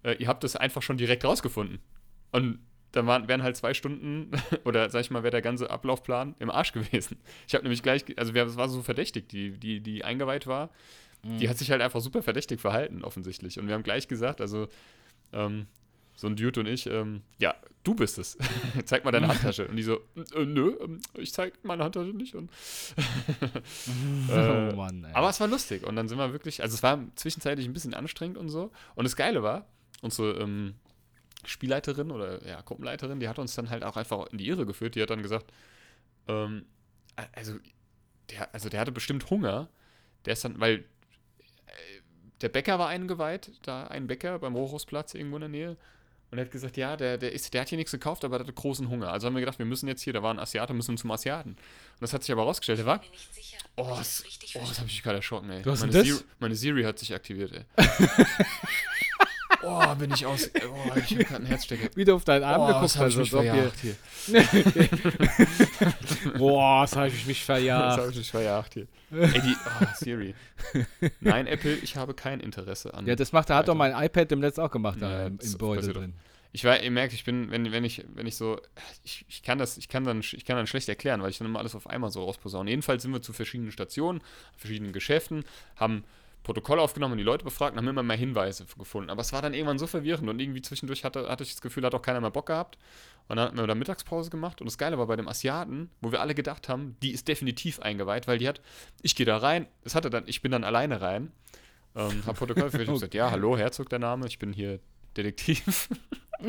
[0.04, 1.80] äh, ihr habt das einfach schon direkt rausgefunden.
[2.32, 2.60] Und
[2.92, 4.30] dann waren, wären halt zwei Stunden
[4.64, 7.18] oder sag ich mal, wäre der ganze Ablaufplan im Arsch gewesen.
[7.48, 10.70] Ich habe nämlich gleich, also das war so verdächtig, die, die, die eingeweiht war,
[11.22, 13.58] die hat sich halt einfach super verdächtig verhalten, offensichtlich.
[13.58, 14.68] Und wir haben gleich gesagt, also
[15.32, 15.66] ähm,
[16.16, 18.36] so ein Dude und ich, ähm, ja, du bist es.
[18.84, 19.66] zeig mal deine Handtasche.
[19.66, 20.00] Und die so,
[20.34, 22.34] äh, nö, ähm, ich zeig meine Handtasche nicht.
[22.34, 22.50] Und
[24.28, 25.14] äh, oh Mann, ey.
[25.14, 25.86] aber es war lustig.
[25.86, 28.70] Und dann sind wir wirklich, also es war zwischenzeitlich ein bisschen anstrengend und so.
[28.94, 29.66] Und das Geile war,
[30.02, 30.74] unsere ähm,
[31.44, 34.94] Spielleiterin oder ja, Gruppenleiterin, die hat uns dann halt auch einfach in die Irre geführt.
[34.94, 35.50] Die hat dann gesagt,
[36.28, 36.66] ähm,
[37.32, 37.54] also,
[38.30, 39.68] der, also der hatte bestimmt Hunger.
[40.26, 40.84] Der ist dann, weil
[42.40, 45.76] der Bäcker war eingeweiht, da ein Bäcker beim Rochusplatz irgendwo in der Nähe.
[46.30, 48.46] Und er hat gesagt, ja, der, der, ist, der hat hier nichts gekauft, aber der
[48.46, 49.12] hatte großen Hunger.
[49.12, 51.50] Also haben wir gedacht, wir müssen jetzt hier, da war ein Asiate, müssen zum Asiaten.
[51.50, 51.58] Und
[52.00, 53.00] das hat sich aber rausgestellt, der war.
[53.00, 54.24] mir nicht sicher, Oh, ich das,
[54.54, 55.62] oh, das habe ich gerade erschrocken, ey.
[55.62, 56.06] Du hast meine, das?
[56.06, 57.64] Siri, meine Siri hat sich aktiviert, ey.
[59.62, 60.50] oh, bin ich aus.
[60.54, 61.94] Oh, ich habe gerade einen Herzstecker.
[61.96, 63.96] Wieder auf deinen Arm Oh, geguckt, das habe ich also verjagt hier.
[66.38, 67.98] Boah, das habe ich mich Das verjagt.
[67.98, 68.86] habe ich mich verjagt hier.
[69.12, 70.34] Ey, die, oh, Siri.
[71.20, 73.06] Nein, Apple, ich habe kein Interesse an.
[73.06, 75.52] Ja, das macht, hat doch mein iPad im letzten auch gemacht, da Ja, im, das
[75.52, 76.14] im Beutel drin.
[76.52, 78.60] Ich war, ihr merkt, ich bin, wenn, wenn ich, wenn ich so,
[79.04, 81.46] ich, ich kann das, ich kann dann, ich kann dann schlecht erklären, weil ich dann
[81.46, 82.70] immer alles auf einmal so rausposaune.
[82.70, 84.20] Jedenfalls sind wir zu verschiedenen Stationen,
[84.56, 85.44] verschiedenen Geschäften,
[85.76, 86.02] haben
[86.42, 89.10] Protokoll aufgenommen und die Leute befragt und haben immer mehr Hinweise gefunden.
[89.10, 91.84] Aber es war dann irgendwann so verwirrend und irgendwie zwischendurch hatte, hatte ich das Gefühl,
[91.84, 92.78] hat auch keiner mehr Bock gehabt.
[93.28, 96.10] Und dann hatten wir da Mittagspause gemacht und das Geile war bei dem Asiaten, wo
[96.10, 98.60] wir alle gedacht haben, die ist definitiv eingeweiht, weil die hat,
[99.02, 101.30] ich gehe da rein, es hatte dann, ich bin dann alleine rein,
[101.94, 104.80] ähm, hab Protokoll ich hab gesagt, ja, hallo, Herzog der Name, ich bin hier
[105.16, 105.88] Detektiv.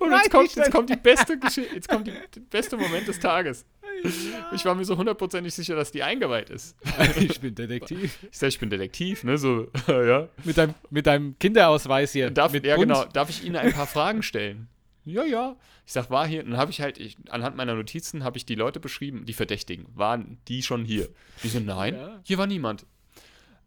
[0.00, 3.18] Und jetzt kommt, jetzt kommt die beste Geschichte, jetzt kommt die, der beste Moment des
[3.18, 3.64] Tages.
[4.54, 6.76] Ich war mir so hundertprozentig sicher, dass die eingeweiht ist.
[7.18, 8.18] ich bin Detektiv.
[8.30, 10.28] Ich sag, ich bin Detektiv, ne, so, ja.
[10.44, 12.30] Mit deinem, mit deinem Kinderausweis hier.
[12.30, 12.88] Darf, mit ja, Bund.
[12.88, 14.68] genau, darf ich Ihnen ein paar Fragen stellen?
[15.04, 15.56] Ja, ja.
[15.86, 18.54] Ich sag, war hier, dann habe ich halt, ich, anhand meiner Notizen habe ich die
[18.54, 19.86] Leute beschrieben, die Verdächtigen.
[19.94, 21.08] Waren die schon hier?
[21.42, 22.20] Die so, nein, Ja.
[22.24, 22.86] hier war niemand.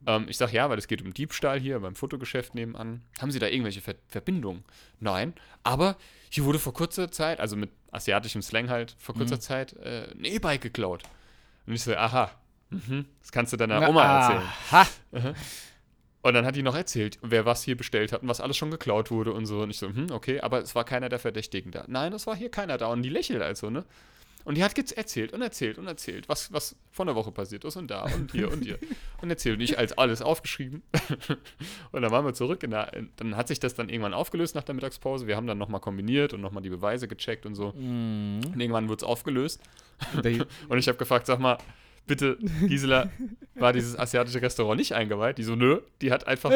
[0.08, 3.04] Ähm, ich sag, ja, weil es geht um Diebstahl hier beim Fotogeschäft nebenan.
[3.20, 4.64] Haben Sie da irgendwelche Ver Verbindungen?
[5.00, 5.98] Nein, aber
[6.30, 9.42] hier wurde vor kurzer Zeit, also mit asiatischem Slang halt, vor kurzer Mhm.
[9.42, 11.04] Zeit äh, ein E-Bike geklaut.
[11.68, 12.32] Und ich so, aha,
[12.70, 14.50] mhm, das kannst du deiner Na, Oma erzählen.
[14.72, 15.34] Aha.
[16.22, 18.72] Und dann hat die noch erzählt, wer was hier bestellt hat und was alles schon
[18.72, 19.62] geklaut wurde und so.
[19.62, 21.86] Und ich so, hm, okay, aber es war keiner der Verdächtigen da.
[21.88, 22.88] Nein, es war hier keiner da.
[22.88, 23.86] Und die lächelt also, ne?
[24.48, 27.66] Und die hat jetzt erzählt und erzählt und erzählt, was, was von der Woche passiert
[27.66, 28.80] ist und da und hier und hier.
[29.22, 29.58] Und erzählt.
[29.58, 30.84] Und ich als alles aufgeschrieben.
[31.92, 32.62] und dann waren wir zurück.
[32.62, 35.28] Der, dann hat sich das dann irgendwann aufgelöst nach der Mittagspause.
[35.28, 37.74] Wir haben dann nochmal kombiniert und nochmal die Beweise gecheckt und so.
[37.74, 38.42] Mhm.
[38.54, 39.60] Und irgendwann wurde es aufgelöst.
[40.70, 41.58] Und ich habe gefragt, sag mal,
[42.06, 43.10] bitte, Gisela,
[43.56, 45.40] war dieses asiatische Restaurant nicht eingeweiht?
[45.40, 46.52] Die so, nö, die hat einfach,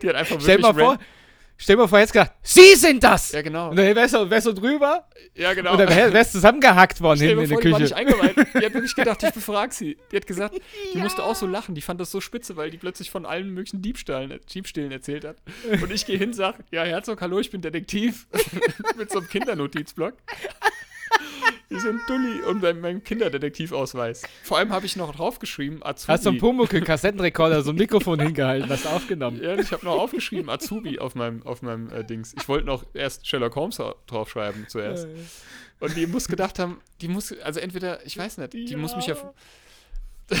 [0.00, 0.98] die hat einfach Stell wirklich mal vor,
[1.60, 3.32] stell mal vor, jetzt gesagt, Sie sind das!
[3.32, 3.70] Ja, genau.
[3.70, 5.72] Und dann wärst du, wärst du drüber Ja, genau.
[5.72, 7.82] und dann wär- wärst du zusammengehackt worden hinten dir in der die war Küche.
[7.82, 8.36] nicht eingeweiht.
[8.60, 9.96] Die hat wirklich gedacht, ich befrag sie.
[10.10, 10.54] Die hat gesagt,
[10.94, 11.74] die musste auch so lachen.
[11.74, 15.36] Die fand das so spitze, weil die plötzlich von allen möglichen Diebstahlen, Diebstählen erzählt hat.
[15.82, 18.26] Und ich gehe hin, sag, ja, Herzog, hallo, ich bin Detektiv.
[18.96, 20.14] Mit so einem Kindernotizblock.
[21.70, 24.22] Wie so ein Dulli und bei meinem Kinderdetektivausweis.
[24.42, 26.12] Vor allem habe ich noch draufgeschrieben, Azubi.
[26.12, 29.40] Hast du einen Pumuckl-Kassettenrekorder, so ein Mikrofon hingehalten, hast aufgenommen.
[29.40, 32.34] Ja, ich habe noch aufgeschrieben, Azubi auf meinem, auf meinem äh, Dings.
[32.36, 35.06] Ich wollte noch erst Sherlock Holmes au- draufschreiben zuerst.
[35.78, 39.06] Und die muss gedacht haben, die muss, also entweder, ich weiß nicht, die muss mich
[39.06, 39.14] ja.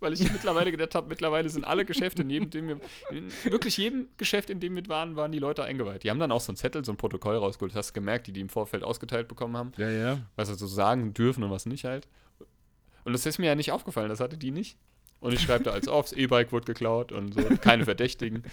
[0.00, 2.80] Weil ich mittlerweile gedacht habe, mittlerweile sind alle Geschäfte, in jedem, dem wir,
[3.10, 6.04] in wirklich jedem Geschäft, in dem wir waren, waren die Leute eingeweiht.
[6.04, 8.32] Die haben dann auch so ein Zettel, so ein Protokoll rausgeholt, hast du gemerkt, die
[8.32, 10.18] die im Vorfeld ausgeteilt bekommen haben, Ja, ja.
[10.36, 12.06] was sie so sagen dürfen und was nicht halt.
[13.04, 14.76] Und das ist mir ja nicht aufgefallen, das hatte die nicht.
[15.20, 18.44] Und ich schreibe da als auf, das E-Bike wurde geklaut und so, keine Verdächtigen.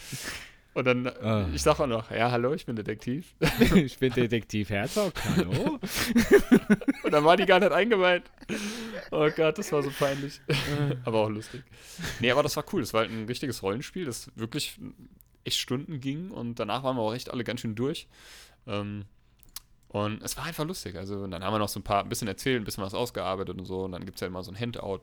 [0.76, 1.48] Und dann, Ah.
[1.54, 3.34] ich sage auch noch, ja, hallo, ich bin Detektiv.
[3.76, 5.80] Ich bin Detektiv Herzog, hallo?
[7.04, 8.24] Und dann war die gar nicht eingeweiht.
[9.12, 10.40] Oh Gott, das war so peinlich.
[11.06, 11.64] aber auch lustig.
[12.20, 12.82] Nee, aber das war cool.
[12.82, 14.78] Das war halt ein richtiges Rollenspiel, das wirklich
[15.46, 18.08] echt Stunden ging und danach waren wir auch echt alle ganz schön durch.
[18.68, 19.06] Ähm,
[19.88, 20.98] und es war einfach lustig.
[20.98, 23.58] Also dann haben wir noch so ein paar, ein bisschen erzählt, ein bisschen was ausgearbeitet
[23.58, 23.84] und so.
[23.86, 25.02] Und dann gibt es ja immer so ein Handout,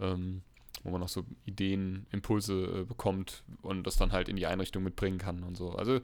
[0.00, 0.42] ähm,
[0.84, 4.82] wo man noch so Ideen, Impulse äh, bekommt und das dann halt in die Einrichtung
[4.82, 5.70] mitbringen kann und so.
[5.70, 6.00] Also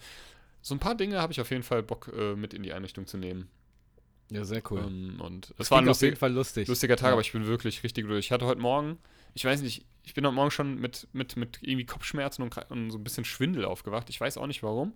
[0.62, 3.07] so ein paar Dinge habe ich auf jeden Fall Bock äh, mit in die Einrichtung
[3.07, 3.49] zu nehmen.
[4.31, 4.85] Ja, sehr cool.
[4.87, 6.69] Ähm, und es Das war ein klingt auf jeden lustig, Fall lustig.
[6.69, 7.12] lustiger Tag, Ja.
[7.12, 8.27] aber ich bin wirklich richtig durch.
[8.27, 8.99] Ich hatte heute Morgen,
[9.35, 12.91] ich weiß nicht, ich bin heute Morgen schon mit, mit, mit irgendwie Kopfschmerzen und, und
[12.91, 14.11] so ein bisschen Schwindel aufgewacht.
[14.11, 14.93] Ich weiß auch nicht warum.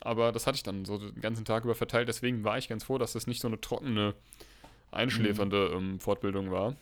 [0.00, 2.06] Aber das hatte ich dann so den ganzen Tag über verteilt.
[2.08, 4.14] Deswegen war ich ganz froh, dass das nicht so eine trockene,
[4.92, 6.76] einschläfernde ähm, Fortbildung war.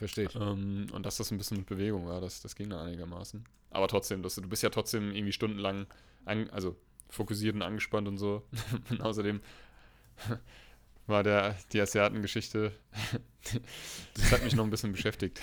[0.00, 0.34] Verstehe ich.
[0.34, 2.22] Ähm, und dass das ein bisschen mit Bewegung war.
[2.22, 3.44] Das, das ging dann einigermaßen.
[3.70, 5.86] Aber trotzdem, das, du bist ja trotzdem irgendwie stundenlang,
[6.24, 6.74] an, also
[7.10, 8.42] fokussiert und angespannt und so.
[8.88, 9.42] und außerdem
[11.06, 12.72] war der, die Asiatengeschichte,
[14.14, 15.38] Das hat mich noch ein bisschen beschäftigt.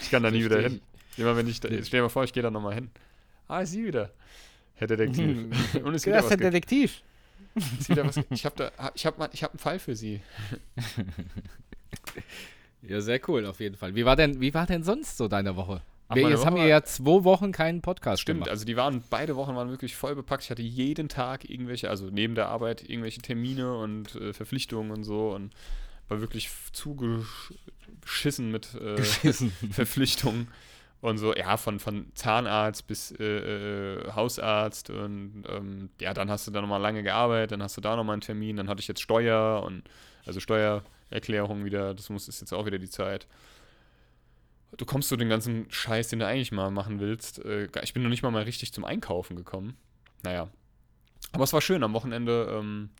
[0.00, 0.80] ich kann da nie wieder hin.
[1.16, 2.90] Immer wenn ich, da, stell dir mal vor, ich gehe da nochmal hin.
[3.46, 4.12] Ah, ist sie wieder.
[4.74, 5.28] Herr Detektiv.
[5.84, 7.02] Und es ist Herr Detektiv.
[7.54, 10.20] Was, ich habe ich hab, ich einen Fall für Sie.
[12.86, 13.94] Ja, sehr cool, auf jeden Fall.
[13.94, 15.82] Wie war denn, wie war denn sonst so deine Woche?
[16.08, 18.50] Ach, wir, jetzt Woche haben wir ja zwei Wochen keinen Podcast Stimmt, gemacht.
[18.50, 20.44] also die waren, beide Wochen waren wirklich voll bepackt.
[20.44, 25.04] Ich hatte jeden Tag irgendwelche, also neben der Arbeit irgendwelche Termine und äh, Verpflichtungen und
[25.04, 25.54] so und
[26.08, 29.02] war wirklich zugeschissen mit äh,
[29.70, 30.48] Verpflichtungen.
[31.00, 36.46] Und so, ja, von, von Zahnarzt bis äh, äh, Hausarzt und ähm, ja, dann hast
[36.46, 38.88] du da nochmal lange gearbeitet, dann hast du da nochmal einen Termin, dann hatte ich
[38.88, 39.82] jetzt Steuer und
[40.24, 40.40] also
[41.14, 43.26] Steuererklärung wieder, das muss ist jetzt auch wieder die Zeit.
[44.76, 47.44] Du kommst zu den ganzen Scheiß, den du eigentlich mal machen willst.
[47.44, 49.76] Äh, ich bin noch nicht mal mal richtig zum Einkaufen gekommen.
[50.22, 50.48] Naja.
[51.32, 52.90] Aber es war schön, am Wochenende ähm,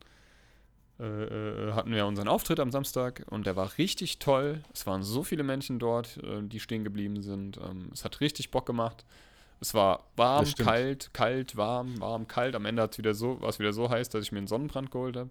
[1.00, 4.62] äh, äh, hatten wir unseren Auftritt am Samstag und der war richtig toll.
[4.72, 7.56] Es waren so viele Menschen dort, äh, die stehen geblieben sind.
[7.58, 9.04] Ähm, es hat richtig Bock gemacht.
[9.60, 12.54] Es war warm, kalt, kalt, warm, warm, kalt.
[12.54, 14.46] Am Ende hat es wieder so, war es wieder so heiß, dass ich mir einen
[14.46, 15.30] Sonnenbrand geholt habe.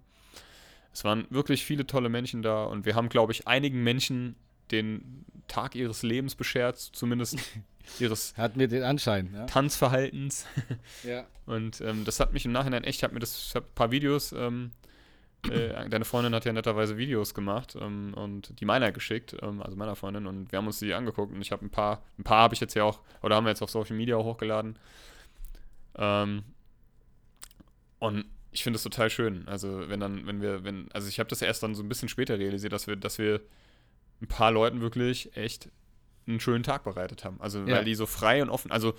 [0.93, 4.35] Es waren wirklich viele tolle Menschen da und wir haben, glaube ich, einigen Menschen
[4.71, 7.37] den Tag ihres Lebens beschert, zumindest
[7.99, 9.45] ihres hat mir den Anschein ja.
[9.45, 10.45] Tanzverhaltens.
[11.03, 11.25] ja.
[11.45, 13.75] Und ähm, das hat mich im Nachhinein echt, ich habe mir das, ich habe ein
[13.75, 14.71] paar Videos ähm,
[15.49, 19.75] äh, deine Freundin hat ja netterweise Videos gemacht ähm, und die meiner geschickt, ähm, also
[19.75, 22.43] meiner Freundin, und wir haben uns die angeguckt und ich habe ein paar, ein paar
[22.43, 24.79] habe ich jetzt ja auch, oder haben wir jetzt auf Social Media hochgeladen.
[25.95, 26.43] Ähm,
[27.99, 29.47] und ich finde es total schön.
[29.47, 32.07] Also wenn dann, wenn wir, wenn, also ich habe das erst dann so ein bisschen
[32.07, 33.41] später realisiert, dass wir, dass wir
[34.21, 35.69] ein paar Leuten wirklich echt
[36.27, 37.41] einen schönen Tag bereitet haben.
[37.41, 37.77] Also ja.
[37.77, 38.93] weil die so frei und offen, also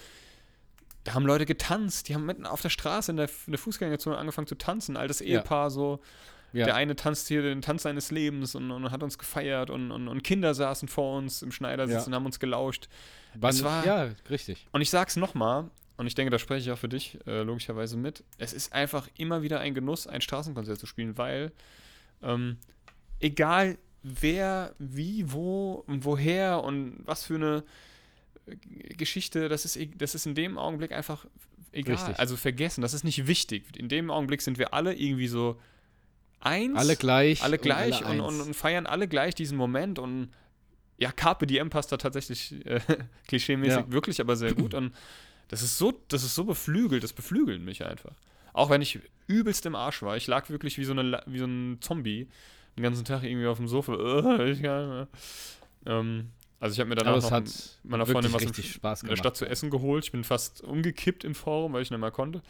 [1.04, 4.16] da haben Leute getanzt, die haben mitten auf der Straße in der, in der Fußgängerzone
[4.16, 5.70] angefangen zu tanzen, altes Ehepaar ja.
[5.70, 6.00] so.
[6.52, 6.66] Ja.
[6.66, 10.06] Der eine tanzt hier den Tanz seines Lebens und, und hat uns gefeiert und, und,
[10.06, 12.06] und, Kinder saßen vor uns im Schneidersitz ja.
[12.06, 12.88] und haben uns gelauscht.
[13.34, 14.68] Das war, ja, richtig.
[14.70, 17.96] Und ich sag's nochmal, und ich denke, da spreche ich auch für dich äh, logischerweise
[17.96, 18.24] mit.
[18.38, 21.52] Es ist einfach immer wieder ein Genuss, ein Straßenkonzert zu spielen, weil
[22.22, 22.56] ähm,
[23.20, 27.64] egal wer, wie, wo und woher und was für eine
[28.96, 31.26] Geschichte, das ist, das ist in dem Augenblick einfach
[31.72, 31.96] egal.
[31.96, 32.18] Richtig.
[32.18, 33.64] Also vergessen, das ist nicht wichtig.
[33.76, 35.60] In dem Augenblick sind wir alle irgendwie so
[36.40, 36.76] eins.
[36.76, 37.42] Alle gleich.
[37.42, 40.30] Alle gleich und, alle und, und, und, feiern alle gleich diesen Moment und
[40.98, 42.80] ja, Carpe Diem passt da tatsächlich äh,
[43.26, 43.92] klischeemäßig ja.
[43.92, 44.92] wirklich, aber sehr gut und
[45.48, 48.12] das ist so, das ist so beflügelt, das beflügelt mich einfach.
[48.52, 51.46] Auch wenn ich übelst im Arsch war, ich lag wirklich wie so, eine, wie so
[51.46, 52.28] ein Zombie
[52.76, 53.94] den ganzen Tag irgendwie auf dem Sofa.
[55.86, 56.30] ähm,
[56.60, 57.44] also ich habe mir danach noch
[57.82, 60.04] meiner Freundin was in, Spaß in der Stadt zu essen geholt.
[60.04, 62.42] Ich bin fast umgekippt im Forum, weil ich nicht mehr konnte.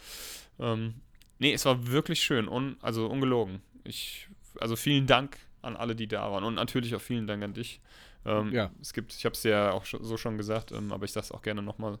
[0.59, 0.95] Ähm,
[1.39, 3.61] nee, es war wirklich schön, un, also ungelogen.
[3.83, 4.29] Ich,
[4.59, 7.81] also vielen Dank an alle, die da waren und natürlich auch vielen Dank an dich.
[8.25, 8.71] Ähm, ja.
[8.81, 11.31] Es gibt, ich habe es ja auch so schon gesagt, ähm, aber ich sage es
[11.31, 11.99] auch gerne nochmal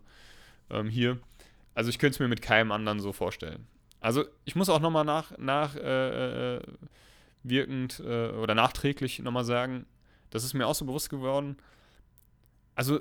[0.69, 1.19] ähm, hier.
[1.73, 3.67] Also ich könnte es mir mit keinem anderen so vorstellen.
[3.99, 6.61] Also ich muss auch nochmal nach, nach äh, äh,
[7.43, 9.85] wirkend äh, oder nachträglich nochmal sagen,
[10.29, 11.57] das ist mir auch so bewusst geworden,
[12.75, 12.99] also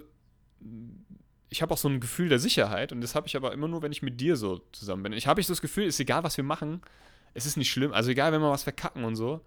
[1.50, 3.82] ich habe auch so ein Gefühl der Sicherheit und das habe ich aber immer nur,
[3.82, 5.12] wenn ich mit dir so zusammen bin.
[5.12, 6.80] Ich habe ich so das Gefühl, ist egal, was wir machen,
[7.34, 7.92] es ist nicht schlimm.
[7.92, 9.40] Also egal, wenn wir was verkacken und so,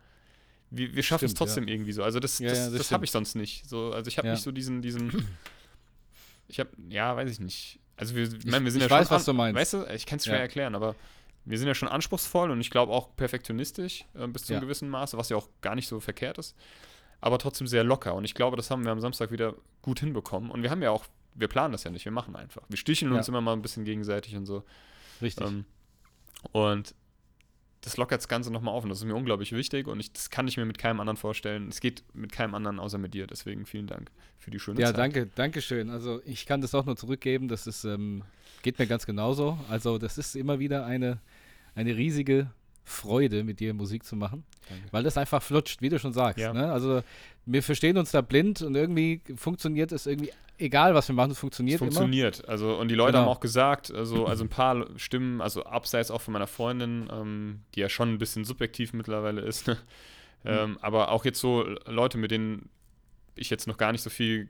[0.69, 1.73] wir, wir schaffen es trotzdem ja.
[1.73, 2.03] irgendwie so.
[2.03, 3.67] Also das, ja, das, ja, das, das habe ich sonst nicht.
[3.67, 5.25] So, also ich habe nicht so diesen, diesen,
[6.47, 7.79] ich habe, ja, weiß ich nicht.
[7.97, 9.59] Also wir, ich, mein, wir sind ich ja weiß, schon, was du meinst.
[9.59, 10.95] Weißt du, ich kann es schwer erklären, aber
[11.45, 14.89] wir sind ja schon anspruchsvoll und ich glaube auch perfektionistisch äh, bis zu einem gewissen
[14.89, 16.55] Maße, was ja auch gar nicht so verkehrt ist
[17.21, 18.13] aber trotzdem sehr locker.
[18.15, 20.51] Und ich glaube, das haben wir am Samstag wieder gut hinbekommen.
[20.51, 22.63] Und wir haben ja auch, wir planen das ja nicht, wir machen einfach.
[22.69, 23.17] Wir sticheln ja.
[23.17, 24.63] uns immer mal ein bisschen gegenseitig und so.
[25.21, 25.47] Richtig.
[25.47, 25.65] Ähm,
[26.51, 26.93] und
[27.87, 30.29] das lockert das Ganze nochmal auf und das ist mir unglaublich wichtig und ich, das
[30.29, 31.69] kann ich mir mit keinem anderen vorstellen.
[31.69, 33.27] Es geht mit keinem anderen außer mit dir.
[33.27, 34.95] Deswegen vielen Dank für die schöne ja, Zeit.
[34.95, 35.89] Ja, danke, danke schön.
[35.89, 37.47] Also ich kann das auch nur zurückgeben.
[37.47, 38.23] Das ist, ähm,
[38.61, 39.57] geht mir ganz genauso.
[39.69, 41.19] Also das ist immer wieder eine,
[41.75, 42.51] eine riesige
[42.83, 44.43] Freude, mit dir Musik zu machen.
[44.67, 44.83] Danke.
[44.91, 46.39] Weil das einfach flutscht, wie du schon sagst.
[46.39, 46.51] Ja.
[46.51, 46.69] Ne?
[46.69, 47.03] Also
[47.45, 51.39] wir verstehen uns da blind und irgendwie funktioniert es irgendwie, egal was wir machen, es
[51.39, 51.75] funktioniert.
[51.75, 52.39] Es funktioniert.
[52.39, 52.49] Immer.
[52.49, 53.23] Also, und die Leute genau.
[53.23, 57.61] haben auch gesagt, also, also ein paar Stimmen, also abseits auch von meiner Freundin, ähm,
[57.75, 59.77] die ja schon ein bisschen subjektiv mittlerweile ist, ne?
[60.43, 60.49] mhm.
[60.49, 62.69] ähm, aber auch jetzt so Leute, mit denen
[63.35, 64.49] ich jetzt noch gar nicht so viel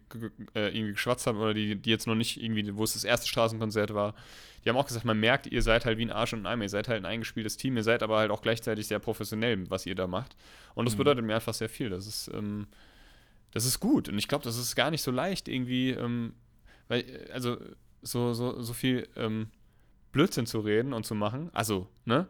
[0.55, 3.27] äh, irgendwie geschwatzt habe oder die, die jetzt noch nicht irgendwie, wo es das erste
[3.27, 4.15] Straßenkonzert war,
[4.63, 6.63] die haben auch gesagt, man merkt, ihr seid halt wie ein Arsch und ein Eimer,
[6.63, 9.85] ihr seid halt ein eingespieltes Team, ihr seid aber halt auch gleichzeitig sehr professionell, was
[9.85, 10.35] ihr da macht.
[10.73, 10.99] Und das mhm.
[10.99, 11.89] bedeutet mir einfach sehr viel.
[11.89, 12.67] Das ist, ähm,
[13.51, 14.09] das ist gut.
[14.09, 16.33] Und ich glaube, das ist gar nicht so leicht, irgendwie, ähm,
[16.87, 17.57] weil, äh, also
[18.01, 19.47] so, so, so viel ähm,
[20.11, 21.49] Blödsinn zu reden und zu machen.
[21.53, 22.27] Also, ne?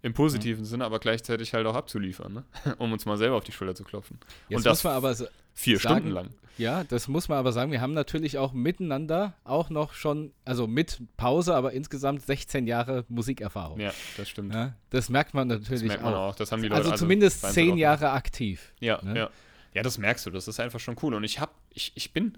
[0.00, 2.44] Im positiven Sinne, aber gleichzeitig halt auch abzuliefern, ne?
[2.78, 4.18] um uns mal selber auf die Schulter zu klopfen.
[4.48, 5.14] Jetzt Und das muss man aber
[5.54, 6.28] vier sagen- Stunden lang.
[6.56, 10.68] ja, das muss man aber sagen, wir haben natürlich auch miteinander auch noch schon, also
[10.68, 13.80] mit Pause, aber insgesamt 16 Jahre Musikerfahrung.
[13.80, 14.54] Ja, das stimmt.
[14.54, 16.28] Ja, das merkt man das natürlich merkt man auch.
[16.30, 16.36] auch.
[16.36, 18.72] Das haben die Leute Also zumindest Wahnsinn 10 auch- Jahre aktiv.
[18.78, 19.18] Ja, ne?
[19.18, 19.30] ja.
[19.78, 20.30] Ja, das merkst du.
[20.30, 21.14] Das ist einfach schon cool.
[21.14, 22.36] Und ich hab, ich, ich bin,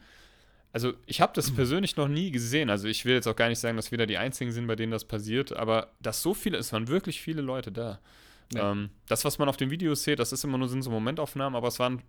[0.74, 2.68] also ich habe das persönlich noch nie gesehen.
[2.68, 4.76] Also ich will jetzt auch gar nicht sagen, dass wir da die Einzigen sind, bei
[4.76, 7.98] denen das passiert, aber dass so viele, es waren wirklich viele Leute da.
[8.53, 8.72] Ja.
[8.72, 11.57] Ähm, das, was man auf den Videos sieht, das ist immer nur sind so Momentaufnahmen,
[11.57, 12.03] aber es waren,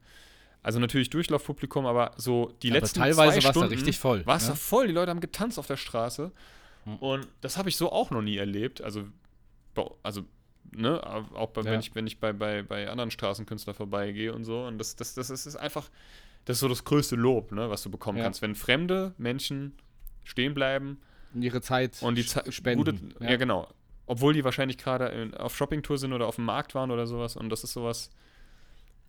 [0.63, 4.44] also natürlich Durchlaufpublikum, aber so die Aber letzten teilweise zwei Stunden richtig voll, War es
[4.44, 4.50] ne?
[4.50, 6.34] da voll, die Leute haben getanzt auf der Straße.
[6.84, 6.96] Mhm.
[6.98, 8.82] Und das habe ich so auch noch nie erlebt.
[8.82, 9.06] Also,
[10.04, 10.26] also
[10.71, 11.02] ne,
[11.34, 11.71] auch bei, Ja.
[11.71, 14.63] wenn ich, wenn ich bei, bei, bei anderen Straßenkünstlern vorbeigehe und so.
[14.65, 15.89] Und das, das, das ist ist einfach,
[16.45, 18.24] das ist so das größte Lob, ne, was du bekommen Ja.
[18.26, 18.41] kannst.
[18.41, 19.74] Wenn fremde Menschen
[20.24, 21.00] stehen bleiben
[21.34, 23.13] Und ihre Zeit und die sch- Zeit spenden.
[23.19, 23.36] ja.
[23.38, 23.67] genau.
[24.08, 27.36] Obwohl die wahrscheinlich gerade auf Shoppingtour sind oder auf dem Markt waren oder sowas.
[27.38, 28.10] Und das ist sowas.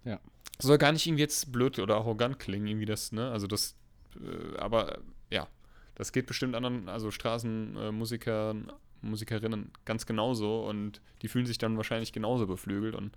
[0.05, 0.21] Ja.
[0.61, 3.31] Soll gar nicht irgendwie jetzt blöd oder arrogant klingen, irgendwie das, ne?
[3.33, 3.75] Also das,
[4.17, 4.99] äh, aber
[5.31, 5.49] ja,
[5.97, 12.13] das geht bestimmt anderen, also Straßenmusikern, Musikerinnen ganz genauso und die fühlen sich dann wahrscheinlich
[12.13, 12.95] genauso beflügelt.
[12.95, 13.13] Und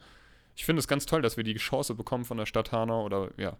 [0.56, 3.30] ich finde es ganz toll, dass wir die Chance bekommen von der Stadt Hanau oder
[3.38, 3.58] ja,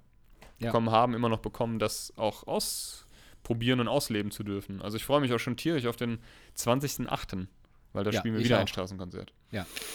[0.60, 0.68] Ja.
[0.68, 4.82] bekommen haben, immer noch bekommen, das auch ausprobieren und ausleben zu dürfen.
[4.82, 6.20] Also ich freue mich auch schon tierisch auf den
[6.58, 7.48] 20.08.,
[7.94, 8.62] weil da Ja, spielen wir wieder auch.
[8.62, 9.32] ein Straßenkonzert.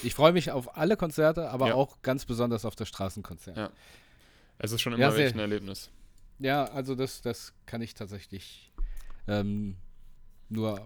[0.03, 1.75] Ich freue mich auf alle Konzerte, aber Ja.
[1.75, 3.57] auch ganz besonders auf das Straßenkonzert.
[3.59, 3.71] Ja.
[4.59, 5.90] Es ist schon Ja, immer sehr- echt ein Erlebnis.
[6.38, 8.73] Ja, also das, das kann ich tatsächlich
[9.29, 9.77] ähm,
[10.51, 10.79] nur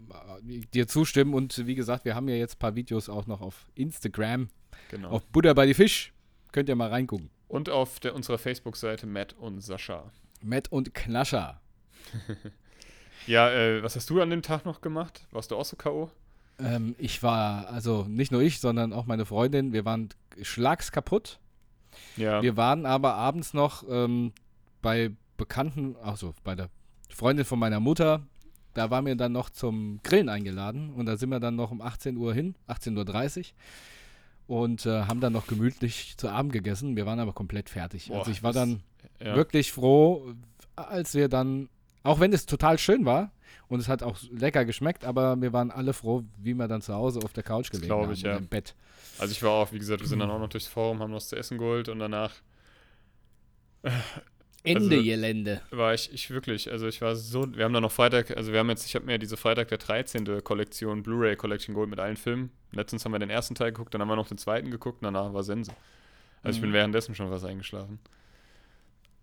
[0.48, 1.35] äh, dir zustimmen.
[1.35, 4.48] Und wie gesagt, wir haben ja jetzt ein paar Videos auch noch auf Instagram,
[4.90, 5.11] Genau.
[5.11, 6.12] auf Buddha bei die Fisch.
[6.53, 7.31] Könnt ihr mal reingucken.
[7.48, 10.11] Und auf der, unserer Facebook-Seite Matt und Sascha.
[10.42, 11.61] Matt und Knascher.
[13.27, 15.27] Ja, äh, was hast du an dem Tag noch gemacht?
[15.31, 16.11] Warst du auch so K.O.?
[16.59, 20.11] Ähm, ich war, also nicht nur ich, sondern auch meine Freundin, wir waren
[20.42, 21.38] schlagskaputt.
[22.16, 22.42] Ja.
[22.42, 24.33] Wir waren aber abends noch ähm,
[24.83, 26.68] bei Bekannten, also bei der
[27.09, 28.27] Freundin von meiner Mutter.
[28.74, 31.80] Da waren wir dann noch zum Grillen eingeladen und da sind wir dann noch um
[31.80, 33.52] 18 Uhr hin, 18.30
[34.48, 36.96] Uhr und äh, haben dann noch gemütlich zu Abend gegessen.
[36.96, 38.08] Wir waren aber komplett fertig.
[38.08, 38.82] Boah, also ich war dann
[39.20, 39.37] ja.
[39.37, 40.34] wirklich froh,
[40.76, 41.68] als wir dann,
[42.02, 43.30] auch wenn es total schön war
[43.68, 46.94] und es hat auch lecker geschmeckt, aber wir waren alle froh, wie wir dann zu
[46.94, 48.37] Hause auf der Couch gelegen haben ich, ja.
[48.37, 48.74] im Bett.
[49.18, 51.28] Also ich war auch, wie gesagt, wir sind dann auch noch durchs Forum, haben was
[51.28, 52.32] zu essen geholt und danach
[54.64, 55.61] Ende Also- Gelände.
[55.70, 58.59] war ich, ich wirklich, also ich war so, wir haben dann noch Freitag, also wir
[58.61, 60.40] haben jetzt, ich habe mir diese Freitag der 13.
[60.42, 62.50] Kollektion, Blu-ray Collection geholt mit allen Filmen.
[62.72, 65.12] Letztens haben wir den ersten Teil geguckt, dann haben wir noch den zweiten geguckt und
[65.12, 65.70] danach war Sense.
[66.42, 66.74] Also ich bin Mhm.
[66.74, 67.98] währenddessen schon was eingeschlafen.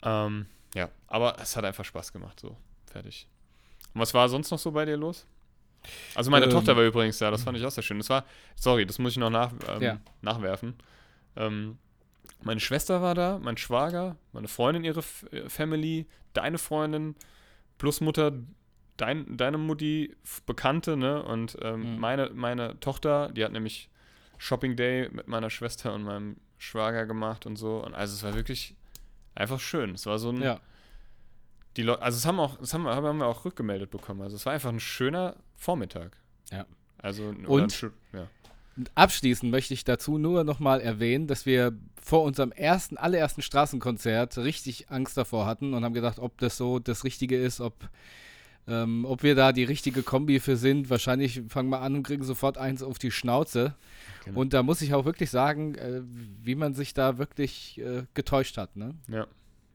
[0.04, 3.28] Ähm, ja, aber es hat einfach Spaß gemacht, so, fertig.
[3.94, 5.26] Und was war sonst noch so bei dir los?
[6.16, 6.52] Also meine Ähm.
[6.52, 7.98] Tochter war übrigens da, das fand ich auch sehr schön.
[7.98, 8.26] Das war,
[8.56, 10.00] sorry, das muss ich noch nach, ähm, Ja.
[10.22, 10.76] nachwerfen.
[11.36, 11.78] Ähm,
[12.44, 17.16] meine Schwester war da, mein Schwager, meine Freundin, ihre F äh, Family, deine Freundin,
[17.78, 18.32] plus Mutter,
[18.98, 21.24] dein, deine Mutti, Bekannte, ne?
[21.24, 22.00] Und ähm, Mhm.
[22.00, 23.90] meine, meine Tochter, die hat nämlich
[24.38, 27.84] Shopping Day mit meiner Schwester und meinem Schwager gemacht und so.
[27.84, 28.76] Und also es war wirklich
[29.36, 29.92] einfach schön.
[29.96, 30.42] Es war so ein.
[30.42, 30.60] Ja.
[31.78, 34.22] Die Leute, also es haben auch, das haben wir, haben wir auch rückgemeldet bekommen.
[34.22, 36.18] Also es war einfach ein schöner Vormittag.
[36.52, 36.66] Ja.
[36.98, 37.82] Also Und?
[38.14, 38.28] ja.
[38.78, 44.38] Und abschließend möchte ich dazu nur nochmal erwähnen, dass wir vor unserem ersten, allerersten Straßenkonzert
[44.38, 47.90] richtig Angst davor hatten und haben gedacht, ob das so das Richtige ist, ob,
[48.68, 50.90] ähm, ob wir da die richtige Kombi für sind.
[50.90, 53.76] Wahrscheinlich fangen wir an und kriegen sofort eins auf die Schnauze.
[54.26, 54.40] Genau.
[54.40, 56.02] Und da muss ich auch wirklich sagen, äh,
[56.42, 58.78] wie man sich da wirklich äh, getäuscht hat.
[58.78, 58.96] Ne?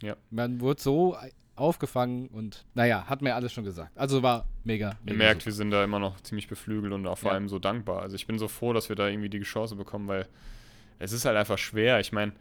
[0.03, 0.17] Ja.
[0.31, 1.17] Man wurde so
[1.57, 3.97] aufgefangen und naja, hat mir alles schon gesagt.
[3.97, 4.91] Also war mega.
[5.05, 5.47] Ihr mega merkt, super.
[5.47, 7.35] wir sind da immer noch ziemlich beflügelt und auch vor Ja.
[7.35, 8.03] allem so dankbar.
[8.03, 10.27] Also ich bin so froh, dass wir da irgendwie die Chance bekommen, weil
[10.99, 12.01] es ist halt einfach schwer.
[12.01, 12.33] Ich meine,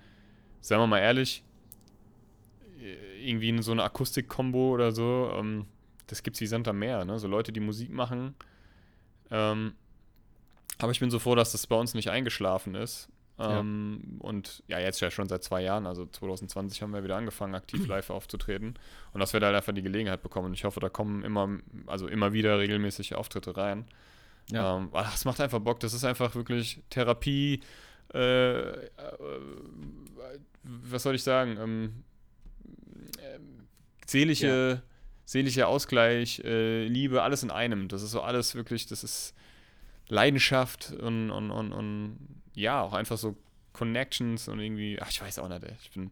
[0.62, 1.44] sagen wir mal ehrlich,
[3.22, 5.66] irgendwie in so eine Akustik-Kombo oder so, ähm,
[6.08, 7.18] das gibt's wie Sand am Meer, ne?
[7.18, 8.36] So Leute, die Musik machen.
[9.32, 9.74] Ähm,
[10.78, 13.10] aber ich bin so froh, dass das bei uns nicht eingeschlafen ist.
[13.38, 13.60] Ja.
[13.60, 17.56] Ähm, Und ja, jetzt ja schon seit zwei Jahren, also 2020 haben wir wieder angefangen,
[17.56, 18.76] aktiv live aufzutreten.
[19.14, 20.48] Und dass wir da halt einfach die Gelegenheit bekommen.
[20.48, 21.50] Und ich hoffe, da kommen immer,
[21.88, 23.86] also immer wieder regelmäßig Auftritte rein.
[24.52, 24.78] Ja.
[24.78, 25.80] Ähm, das macht einfach Bock.
[25.80, 27.62] Das ist einfach wirklich Therapie.
[28.14, 28.88] Äh, äh,
[30.64, 31.58] was soll ich sagen?
[31.60, 32.04] Ähm,
[33.20, 33.68] ähm,
[34.06, 34.82] seelische,
[35.26, 37.88] seelischer Ausgleich, äh, Liebe, alles in einem.
[37.88, 39.34] Das ist so alles wirklich, das ist
[40.08, 43.36] Leidenschaft und, und, und, und ja, auch einfach so
[43.74, 45.74] Connections und irgendwie, ach, ich weiß auch nicht, ey.
[45.82, 46.12] ich bin,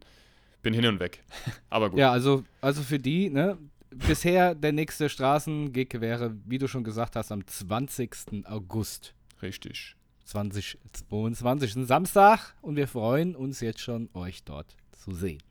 [0.61, 1.23] bin hin und weg.
[1.69, 1.99] Aber gut.
[1.99, 3.57] Ja, also, also für die, ne?
[3.91, 8.45] Bisher der nächste Straßengig wäre, wie du schon gesagt hast, am 20.
[8.45, 9.13] August.
[9.41, 9.95] Richtig.
[10.25, 11.85] 2022.
[11.85, 15.41] Samstag und wir freuen uns jetzt schon, euch dort zu sehen.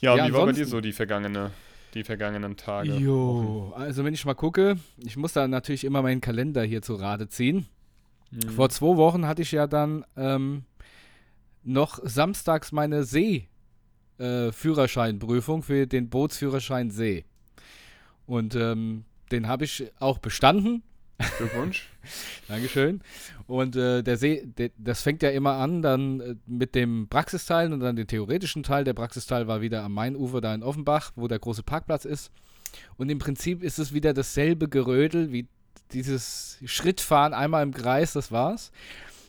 [0.00, 1.50] Ja, ja wie war bei dir so die vergangene,
[1.94, 2.94] die vergangenen Tage?
[2.94, 6.94] Jo, also wenn ich mal gucke, ich muss da natürlich immer meinen Kalender hier zu
[6.94, 7.66] Rate ziehen.
[8.30, 8.50] Mhm.
[8.50, 10.64] Vor zwei Wochen hatte ich ja dann ähm,
[11.62, 17.24] noch samstags meine See-Führerscheinprüfung äh, für den Bootsführerschein See.
[18.26, 20.82] Und ähm, den habe ich auch bestanden.
[21.38, 21.88] Glückwunsch.
[22.48, 23.00] Dankeschön.
[23.46, 27.72] Und äh, der See, der, das fängt ja immer an dann äh, mit dem Praxisteil
[27.72, 28.84] und dann den theoretischen Teil.
[28.84, 32.30] Der Praxisteil war wieder am Mainufer da in Offenbach, wo der große Parkplatz ist.
[32.96, 35.46] Und im Prinzip ist es wieder dasselbe Gerödel wie
[35.92, 38.72] dieses Schrittfahren einmal im Kreis, das war's.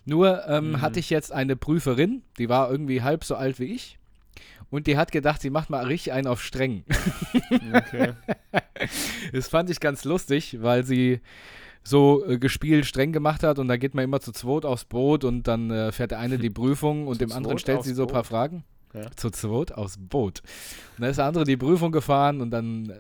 [0.06, 0.82] Nur ähm, mhm.
[0.82, 3.98] hatte ich jetzt eine Prüferin, die war irgendwie halb so alt wie ich.
[4.70, 6.84] Und die hat gedacht, sie macht mal richtig einen auf streng.
[7.74, 8.14] Okay.
[9.32, 11.22] das fand ich ganz lustig, weil sie
[11.84, 15.24] so äh, gespielt streng gemacht hat und da geht man immer zu zweit aufs Boot
[15.24, 18.12] und dann äh, fährt der eine die Prüfung und dem anderen stellt sie so ein
[18.12, 18.64] paar Fragen.
[18.94, 19.12] Ja.
[19.16, 20.42] Zu zweit aufs Boot.
[20.98, 22.94] Und dann ist der andere die Prüfung gefahren und dann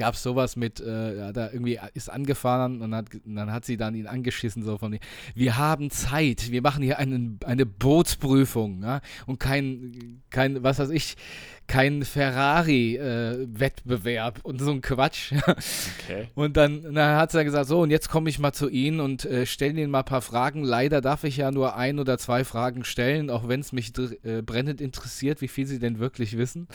[0.00, 3.66] gab es sowas mit, äh, ja, da irgendwie ist angefahren und, hat, und dann hat
[3.66, 4.98] sie dann ihn angeschissen, so von,
[5.34, 10.88] wir haben Zeit, wir machen hier einen, eine Bootsprüfung, ja, und kein, kein, was weiß
[10.88, 11.18] ich,
[11.66, 15.32] kein Ferrari-Wettbewerb äh, und so ein Quatsch.
[15.42, 16.28] okay.
[16.34, 19.00] Und dann, dann hat sie dann gesagt, so, und jetzt komme ich mal zu Ihnen
[19.00, 20.64] und äh, stelle Ihnen mal ein paar Fragen.
[20.64, 24.40] Leider darf ich ja nur ein oder zwei Fragen stellen, auch wenn es mich äh,
[24.40, 26.68] brennend interessiert, wie viel Sie denn wirklich wissen.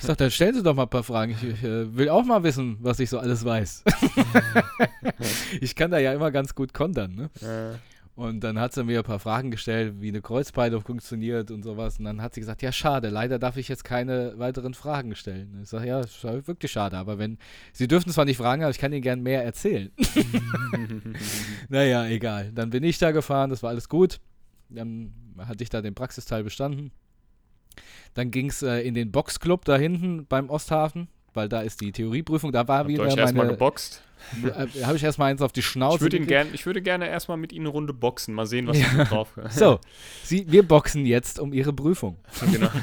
[0.00, 1.32] Ich sag, dann stellen Sie doch mal ein paar Fragen.
[1.32, 3.84] Ich, ich äh, will auch mal wissen, was ich so alles weiß.
[5.60, 7.30] ich kann da ja immer ganz gut kontern, ne?
[7.42, 7.74] Ja.
[8.14, 11.98] Und dann hat sie mir ein paar Fragen gestellt, wie eine Kreuzpeilung funktioniert und sowas.
[11.98, 15.60] Und dann hat sie gesagt, ja, schade, leider darf ich jetzt keine weiteren Fragen stellen.
[15.62, 17.36] Ich sage, ja, ist wirklich schade, aber wenn,
[17.74, 19.90] Sie dürfen zwar nicht fragen, aber ich kann Ihnen gern mehr erzählen.
[21.68, 22.52] naja, egal.
[22.52, 24.18] Dann bin ich da gefahren, das war alles gut.
[24.70, 26.90] Dann hatte ich da den Praxisteil bestanden.
[28.14, 31.92] Dann ging es äh, in den Boxclub da hinten beim Osthafen, weil da ist die
[31.92, 32.52] Theorieprüfung.
[32.52, 33.22] Da war Habt wieder euch meine.
[33.22, 34.02] Erstmal geboxt.
[34.44, 35.96] Äh, Habe ich erstmal eins auf die Schnauze.
[35.96, 38.34] Ich würde, gern, ich würde gerne erstmal mit Ihnen eine Runde boxen.
[38.34, 38.88] Mal sehen, was ja.
[38.88, 39.80] Sie drauf So,
[40.22, 42.18] Sie, wir boxen jetzt um Ihre Prüfung.
[42.52, 42.70] Genau.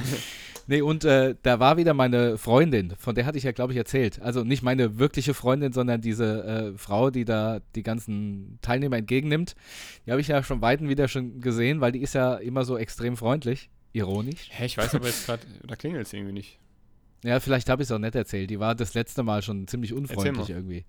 [0.70, 3.78] Nee, und äh, da war wieder meine Freundin, von der hatte ich ja, glaube ich,
[3.78, 4.22] erzählt.
[4.22, 9.56] Also nicht meine wirkliche Freundin, sondern diese äh, Frau, die da die ganzen Teilnehmer entgegennimmt.
[10.06, 12.78] Die habe ich ja schon weiten wieder schon gesehen, weil die ist ja immer so
[12.78, 13.70] extrem freundlich.
[13.94, 14.50] Ironisch.
[14.52, 16.60] Hä, ich weiß aber jetzt gerade, da klingelt es irgendwie nicht.
[17.24, 18.50] Ja, vielleicht habe ich es auch nicht erzählt.
[18.50, 20.86] Die war das letzte Mal schon ziemlich unfreundlich irgendwie.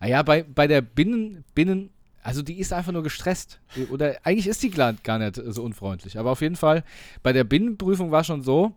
[0.00, 1.90] Ah ja, bei, bei der Binnen, Binnen,
[2.22, 3.60] also die ist einfach nur gestresst.
[3.90, 6.18] Oder eigentlich ist die gar, nicht so unfreundlich.
[6.18, 6.84] Aber auf jeden Fall,
[7.22, 8.72] bei der Binnenprüfung war schon so,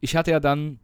[0.00, 0.78] ich hatte ja dann,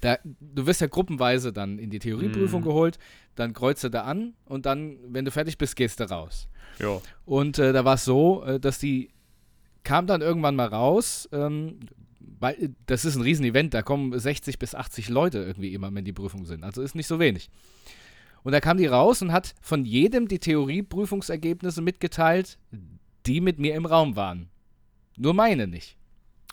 [0.00, 2.64] da, du wirst ja gruppenweise dann in die Theorieprüfung mm.
[2.64, 2.98] geholt,
[3.34, 6.48] dann kreuzt du da an und dann, wenn du fertig bist, gehst du raus.
[6.78, 7.00] Ja.
[7.24, 9.10] Und äh, da war es so, äh, dass die
[9.88, 11.80] kam dann irgendwann mal raus, ähm,
[12.20, 16.12] weil das ist ein Riesenevent, da kommen 60 bis 80 Leute irgendwie immer, wenn die
[16.12, 16.62] Prüfungen sind.
[16.62, 17.48] Also ist nicht so wenig.
[18.42, 22.58] Und da kam die raus und hat von jedem die Theorieprüfungsergebnisse mitgeteilt,
[23.24, 24.50] die mit mir im Raum waren.
[25.16, 25.96] Nur meine nicht.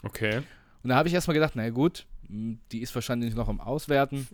[0.02, 0.42] Okay.
[0.82, 4.30] Und da habe ich erstmal gedacht, na gut, hm, die ist wahrscheinlich noch am Auswerten.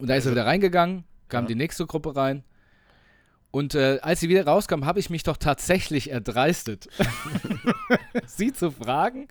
[0.00, 1.48] Und da ist er wieder reingegangen, kam ja.
[1.48, 2.44] die nächste Gruppe rein.
[3.50, 6.88] Und äh, als sie wieder rauskam, habe ich mich doch tatsächlich erdreistet,
[8.26, 9.26] sie zu fragen,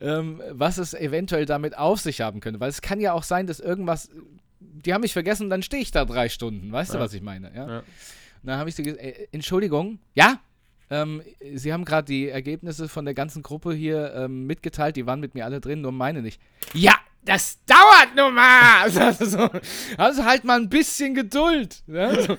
[0.00, 2.60] ähm, was es eventuell damit auf sich haben könnte.
[2.60, 4.10] Weil es kann ja auch sein, dass irgendwas,
[4.60, 6.70] die haben mich vergessen und dann stehe ich da drei Stunden.
[6.70, 6.98] Weißt ja.
[6.98, 7.50] du, was ich meine?
[7.54, 7.68] Ja.
[7.68, 7.78] ja.
[7.78, 7.84] Und
[8.44, 10.40] dann habe ich sie gesagt, äh, Entschuldigung, ja,
[10.90, 11.22] ähm,
[11.54, 15.34] Sie haben gerade die Ergebnisse von der ganzen Gruppe hier ähm, mitgeteilt, die waren mit
[15.34, 16.40] mir alle drin, nur meine nicht.
[16.72, 16.94] Ja,
[17.28, 18.88] das dauert nur mal.
[18.88, 19.50] Also,
[19.96, 21.82] also halt mal ein bisschen Geduld.
[21.86, 22.22] Ja?
[22.22, 22.36] So,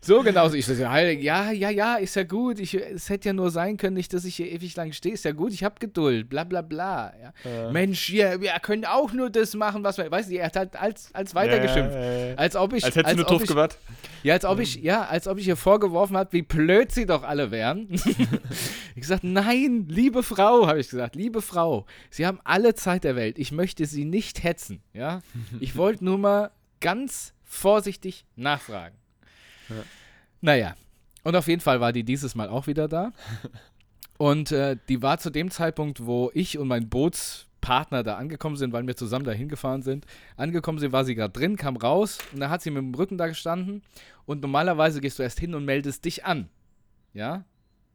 [0.00, 0.54] so genauso.
[0.54, 2.58] Ich so, ja, ja, ja, ist ja gut.
[2.58, 5.14] Ich, es hätte ja nur sein können, nicht, dass ich hier ewig lang stehe.
[5.14, 6.30] Ist ja gut, ich habe Geduld.
[6.30, 7.12] Bla bla bla.
[7.20, 7.68] Ja.
[7.68, 7.72] Äh.
[7.72, 10.10] Mensch, ihr, ihr könnt auch nur das machen, was wir.
[10.10, 11.94] Weißt du, er hat halt als, als weitergeschimpft.
[11.94, 12.84] Äh, als ob ich.
[12.84, 13.78] Als hättest du nur drauf gewartet.
[14.22, 17.22] Ja, als ob ich, ja, als ob ich ihr vorgeworfen habe, wie blöd sie doch
[17.22, 17.88] alle wären.
[18.94, 23.16] ich gesagt, nein, liebe Frau, habe ich gesagt, liebe Frau, Sie haben alle Zeit der
[23.16, 23.38] Welt.
[23.38, 24.82] Ich möchte Sie nicht hetzen.
[24.92, 25.20] Ja,
[25.60, 26.50] ich wollte nur mal
[26.80, 28.96] ganz vorsichtig nachfragen.
[29.68, 29.82] Ja.
[30.40, 30.74] Naja,
[31.22, 33.12] und auf jeden Fall war die dieses Mal auch wieder da.
[34.16, 38.72] Und äh, die war zu dem Zeitpunkt, wo ich und mein Bootspartner da angekommen sind,
[38.72, 40.04] weil wir zusammen da hingefahren sind.
[40.36, 43.16] Angekommen sind, war sie gerade drin, kam raus und da hat sie mit dem Rücken
[43.16, 43.82] da gestanden.
[44.26, 46.50] Und normalerweise gehst du erst hin und meldest dich an.
[47.14, 47.44] Ja?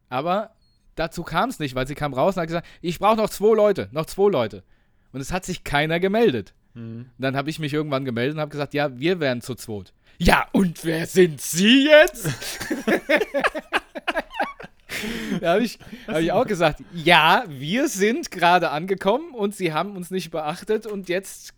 [0.09, 0.55] Aber
[0.95, 3.55] dazu kam es nicht, weil sie kam raus und hat gesagt, ich brauche noch zwei
[3.55, 4.63] Leute, noch zwei Leute.
[5.15, 6.53] Und es hat sich keiner gemeldet.
[6.73, 7.05] Mhm.
[7.17, 9.93] Dann habe ich mich irgendwann gemeldet und habe gesagt, ja, wir wären zu zweit.
[10.17, 12.27] Ja, und wer sind Sie jetzt?
[15.39, 19.95] da habe ich, hab ich auch gesagt, ja, wir sind gerade angekommen und sie haben
[19.95, 21.53] uns nicht beachtet und jetzt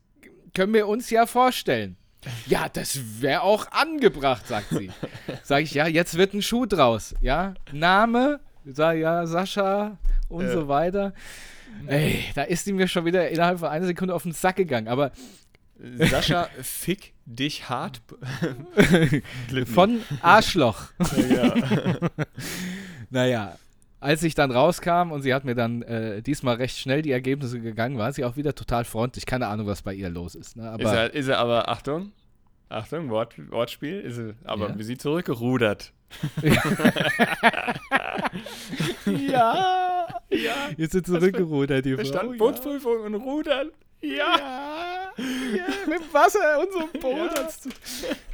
[0.54, 1.98] können wir uns ja vorstellen.
[2.46, 4.92] Ja, das wäre auch angebracht, sagt sie.
[5.42, 7.16] Sag ich, ja, jetzt wird ein Schuh draus.
[7.22, 9.98] Ja, Name, sag ja, Sascha
[10.30, 10.54] und Ja.
[10.54, 11.14] so weiter.
[11.86, 14.88] Ey, da ist die mir schon wieder innerhalb von einer Sekunde auf den Sack gegangen.
[14.88, 15.12] Aber
[15.98, 18.02] Sascha, fick dich hart.
[19.74, 20.88] von Arschloch.
[21.30, 21.54] ja.
[23.10, 23.56] Naja,
[24.02, 27.62] als ich dann rauskam und sie hat mir dann äh, diesmal recht schnell die Ergebnisse
[27.62, 29.26] gegangen, war sie auch wieder total freundlich.
[29.26, 30.58] Keine Ahnung, was bei ihr los ist.
[30.58, 30.64] Ne?
[30.64, 32.12] Ist, Aber er, ist er aber, Achtung,
[32.70, 34.78] Achtung, Wort, Wortspiel, ist er, aber Ja.
[34.78, 35.94] wie sie zurückgerudert.
[39.06, 40.70] ja, ja.
[40.78, 42.02] Ist sie zurückgerudert, die Frau.
[42.02, 42.38] Bestand ja.
[42.38, 43.72] Bootsprüfung und Rudern.
[44.02, 44.12] Ja.
[44.12, 45.14] Ja,
[45.56, 47.32] ja, mit Wasser und so einem Boot.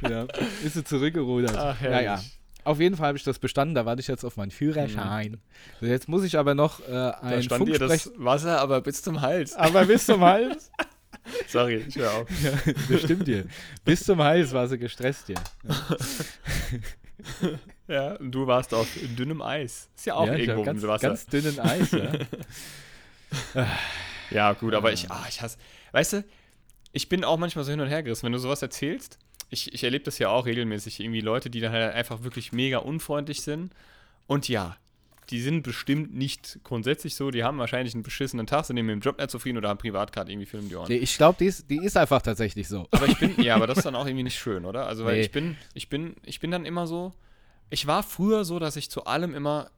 [0.02, 0.10] Ja.
[0.10, 0.26] Ja,
[0.64, 1.56] ist sie zurückgerudert.
[1.56, 2.04] Ach, ja, herrlich.
[2.04, 2.20] ja.
[2.64, 5.38] Auf jeden Fall habe ich das bestanden, da warte ich jetzt auf meinen Führerschein.
[5.80, 8.04] So, Jetzt muss ich aber noch äh, Da ein stand ihr Funksprech...
[8.04, 9.54] das Wasser aber bis zum Hals.
[9.54, 10.70] Aber bis zum Hals.
[11.48, 12.28] Sorry, ich hör auf.
[12.42, 12.52] ja,
[12.90, 13.44] das stimmt dir.
[13.84, 15.36] Bis zum Hals war sie gestresst hier.
[17.42, 17.48] Ja,
[17.86, 19.88] und du warst auf dünnem Eis.
[19.96, 21.08] Ist ja auch ja, irgendwo ganz, mit Wasser.
[21.08, 22.12] ganz dünnen Eis, ja.
[24.30, 25.58] Ja, gut, aber ich, ah, ich hasse.
[25.92, 26.24] Weißt du,
[26.92, 29.18] ich bin auch manchmal so hin und her gerissen, wenn du sowas erzählst.
[29.50, 31.00] Ich, ich erlebe das ja auch regelmäßig.
[31.00, 33.72] Irgendwie Leute, die dann halt einfach wirklich mega unfreundlich sind.
[34.26, 34.76] Und ja,
[35.30, 37.30] die sind bestimmt nicht grundsätzlich so.
[37.30, 40.12] Die haben wahrscheinlich einen beschissenen Tag, sind mit dem Job nicht zufrieden oder haben privat
[40.12, 40.88] gerade irgendwie Film die Ohren.
[40.88, 42.88] Nee, ich glaube, die ist, die ist einfach tatsächlich so.
[42.90, 44.86] Aber ich bin, ja, aber das ist dann auch irgendwie nicht schön, oder?
[44.86, 45.20] Also, weil Nee.
[45.22, 47.12] ich bin, ich bin, ich bin dann immer so,
[47.74, 49.70] ich war früher so, dass ich zu allem immer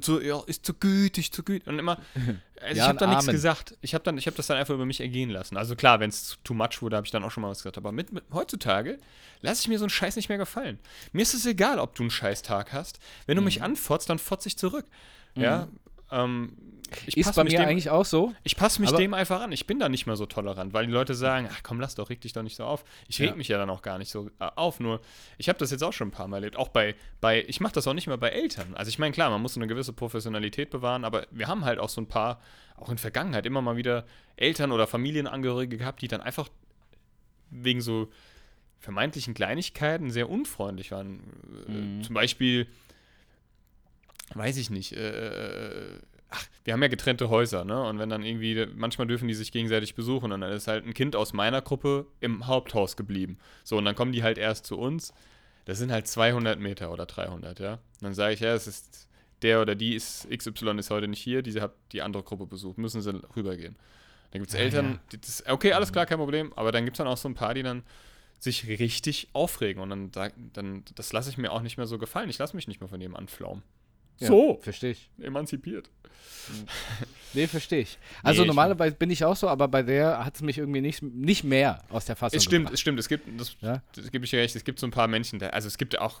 [0.00, 1.66] so, ja, ist zu gütig, zu gütig.
[1.66, 1.98] Und immer,
[2.60, 3.76] also Ja, ich habe da nichts gesagt.
[3.80, 5.56] Ich habe habe das dann einfach über mich ergehen lassen.
[5.56, 7.76] Also klar, wenn es too much wurde, habe ich dann auch schon mal was gesagt.
[7.78, 8.98] Aber mit, mit heutzutage
[9.40, 10.78] lasse ich mir so einen Scheiß nicht mehr gefallen.
[11.12, 13.00] Mir ist es egal, ob du einen Scheißtag hast.
[13.26, 13.46] Wenn du Mhm.
[13.46, 14.86] mich anfotzt, dann fotz ich zurück.
[15.34, 15.68] Ja,
[16.10, 16.52] ähm,
[17.06, 18.34] ich Ist passe bei mich, mir dem, eigentlich auch so.
[18.42, 19.52] ich pass mich dem einfach an.
[19.52, 22.10] Ich bin da nicht mehr so tolerant, weil die Leute sagen, ach komm, lass doch,
[22.10, 22.84] reg dich doch nicht so auf.
[23.06, 23.36] Ich reg Ja.
[23.36, 24.80] mich ja dann auch gar nicht so äh, auf.
[24.80, 25.00] Nur,
[25.38, 26.56] ich habe das jetzt auch schon ein paar Mal erlebt.
[26.56, 28.74] Auch bei, bei ich mache das auch nicht mehr bei Eltern.
[28.74, 31.88] Also ich meine, klar, man muss eine gewisse Professionalität bewahren, aber wir haben halt auch
[31.88, 32.40] so ein paar,
[32.76, 34.04] auch in Vergangenheit immer mal wieder
[34.34, 36.48] Eltern oder Familienangehörige gehabt, die dann einfach
[37.50, 38.08] wegen so
[38.80, 41.20] vermeintlichen Kleinigkeiten sehr unfreundlich waren.
[41.68, 42.02] Äh, Mhm.
[42.02, 42.66] Zum Beispiel,
[44.34, 45.98] weiß ich nicht, äh,
[46.30, 47.82] ach, wir haben ja getrennte Häuser, ne?
[47.82, 50.94] Und wenn dann irgendwie, manchmal dürfen die sich gegenseitig besuchen und dann ist halt ein
[50.94, 53.38] Kind aus meiner Gruppe im Haupthaus geblieben.
[53.64, 55.12] So, und dann kommen die halt erst zu uns.
[55.64, 57.74] Das sind halt 200 Meter oder 300, ja.
[57.74, 59.08] Und dann sage ich, ja, es ist
[59.42, 62.78] der oder die ist, XY ist heute nicht hier, diese hat die andere Gruppe besucht,
[62.78, 63.76] müssen sie rübergehen.
[64.30, 65.18] Dann gibt es Ja, Eltern, ja.
[65.18, 67.54] das, okay, alles klar, kein Problem, aber dann gibt es dann auch so ein paar,
[67.54, 67.82] die dann
[68.38, 72.30] sich richtig aufregen und dann, dann das lasse ich mir auch nicht mehr so gefallen.
[72.30, 73.62] Ich lasse mich nicht mehr von dem anflaumen.
[74.28, 75.08] So, Verstehe ich.
[75.20, 75.88] emanzipiert.
[77.32, 77.98] Nee, verstehe ich.
[78.24, 81.00] Also ich- normalerweise bin ich auch so, aber bei der hat es mich irgendwie nicht,
[81.02, 82.74] nicht mehr aus der Fassung Es stimmt, gebracht.
[82.74, 82.98] es stimmt.
[82.98, 83.82] Es gibt, das, Ja?
[83.94, 86.20] das gebe ich recht, es gibt so ein paar Menschen, da, also es gibt auch,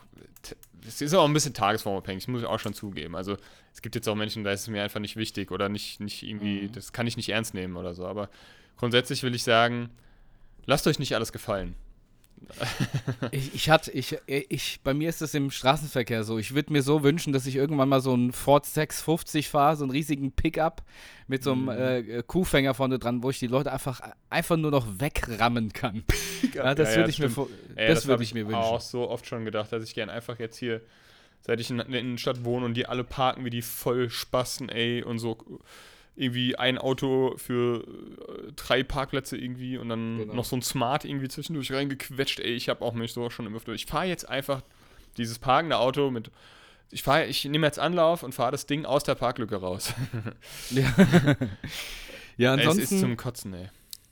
[0.86, 3.16] es ist auch ein bisschen tagesformabhängig, muss ich auch schon zugeben.
[3.16, 3.36] Also
[3.74, 6.22] es gibt jetzt auch Menschen, da ist es mir einfach nicht wichtig oder nicht, nicht
[6.22, 6.72] irgendwie, Mhm.
[6.72, 8.06] das kann ich nicht ernst nehmen oder so.
[8.06, 8.30] Aber
[8.76, 9.90] grundsätzlich will ich sagen,
[10.66, 11.74] lasst euch nicht alles gefallen.
[13.30, 16.38] Ich, ich hatte, ich, ich, bei mir ist das im Straßenverkehr so.
[16.38, 19.84] Ich würde mir so wünschen, dass ich irgendwann mal so einen Ford 650 fahre, so
[19.84, 20.82] einen riesigen Pickup
[21.28, 21.68] mit so einem Mhm.
[21.70, 26.04] äh, Kuhfänger vorne dran, wo ich die Leute einfach, einfach nur noch wegrammen kann.
[26.54, 27.34] Ja, das Ja, ja, würde ich mir, stimmt.
[27.34, 28.56] vor- Ey, das hab würde ich mir wünschen.
[28.60, 30.80] auch so oft schon gedacht, dass ich gern einfach jetzt hier,
[31.42, 35.18] seit ich in der Innenstadt wohne und die alle parken wie die Vollspasten, ey, und
[35.20, 35.36] so
[36.16, 40.34] irgendwie ein Auto für äh, drei Parkplätze irgendwie und dann Genau.
[40.34, 43.56] noch so ein Smart irgendwie zwischendurch reingequetscht, ey, ich habe auch mich so schon im
[43.56, 43.72] Öfter.
[43.72, 44.62] Ich fahre jetzt einfach
[45.16, 46.30] dieses parkende Auto mit
[46.92, 49.94] ich fahre, ich nehme jetzt Anlauf und fahre das Ding aus der Parklücke raus.
[50.70, 50.92] Ja,
[52.36, 53.68] ja Ey, es ist ansonsten, zum Kotzen, ey.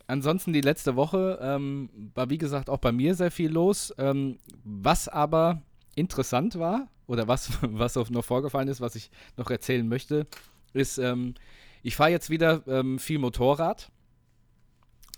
[0.06, 3.92] ansonsten die letzte Woche ähm, war wie gesagt auch bei mir sehr viel los.
[3.98, 5.62] Ähm, was aber
[5.96, 10.26] interessant war oder was, was auch noch vorgefallen ist, was ich noch erzählen möchte,
[10.72, 11.34] ist, ähm,
[11.82, 13.90] ich fahre jetzt wieder ähm, viel Motorrad.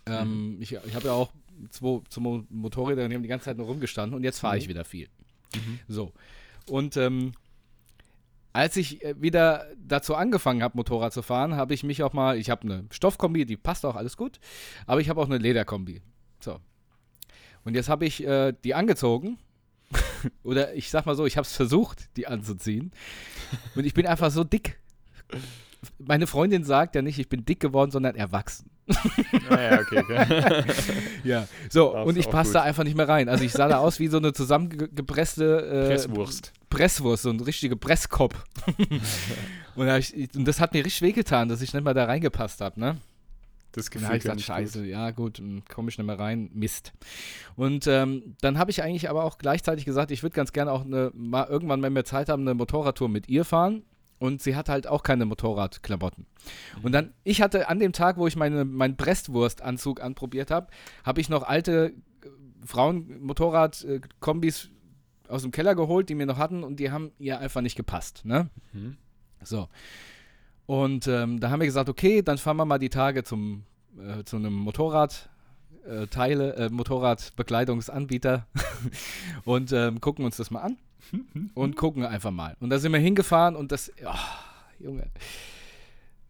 [0.07, 1.33] Ähm, Ich, ich habe ja auch
[1.71, 4.65] zwei, zwei Mo- Motorräder, die haben die ganze Zeit nur rumgestanden und jetzt fahre ich
[4.67, 4.71] Mhm.
[4.71, 5.09] wieder viel.
[5.55, 5.79] Mhm.
[5.89, 6.13] So.
[6.67, 7.33] Und ähm,
[8.53, 12.37] als ich äh, wieder dazu angefangen habe, Motorrad zu fahren, habe ich mich auch mal,
[12.37, 14.41] ich habe eine Stoffkombi, die passt auch alles gut,
[14.87, 16.03] aber ich habe auch eine Lederkombi.
[16.41, 16.59] So.
[17.65, 19.39] Und jetzt habe ich äh, die angezogen.
[20.45, 22.93] Oder ich sag mal so, ich habe es versucht, die anzuziehen.
[23.75, 24.79] Und ich bin einfach so dick.
[25.99, 28.71] Meine Freundin sagt ja nicht, ich bin dick geworden, sondern erwachsen.
[29.49, 30.65] Ah, ja, okay, okay.
[31.25, 32.63] Ja, so, und ich passte gut.
[32.63, 33.29] einfach nicht mehr rein.
[33.29, 36.53] Also ich sah da aus wie so eine zusammengepresste äh, Presswurst.
[36.71, 38.45] Presswurst, so ein richtiger Presskopf.
[39.77, 42.61] und, da ich, und das hat mir richtig wehgetan, dass ich nicht mal da reingepasst
[42.61, 42.97] habe, ne?
[43.73, 44.57] Das Gefühl dann habe ich gesagt, ich gut.
[44.57, 46.93] scheiße, ja gut, komme ich nicht mehr rein, Mist.
[47.55, 50.85] Und ähm, dann habe ich eigentlich aber auch gleichzeitig gesagt, ich würde ganz gerne auch
[50.85, 53.85] eine, mal irgendwann, wenn wir Zeit haben, eine Motorradtour mit ihr fahren.
[54.21, 56.27] Und sie hatte halt auch keine Motorradklamotten.
[56.83, 60.67] Und dann, ich hatte an dem Tag, wo ich meine, meinen Brestwurstanzug anprobiert habe,
[61.05, 62.29] habe ich noch alte äh,
[62.67, 64.69] Frauen-Motorrad-Kombis
[65.27, 68.27] aus dem Keller geholt, die mir noch hatten und die haben ihr einfach nicht gepasst.
[68.27, 68.51] Ne?
[68.75, 68.99] Mhm.
[69.43, 69.69] So.
[70.67, 73.65] Und ähm, da haben wir gesagt, okay, dann fahren wir mal die Tage zum,
[73.99, 75.30] äh, zu einem Motorrad.
[75.89, 78.47] Äh, Teile, äh, Motorradbekleidungsanbieter
[79.45, 80.77] und ähm, gucken uns das mal an
[81.55, 82.57] und gucken einfach mal.
[82.61, 84.15] Und da sind wir hingefahren und das, oh,
[84.85, 85.11] Junge,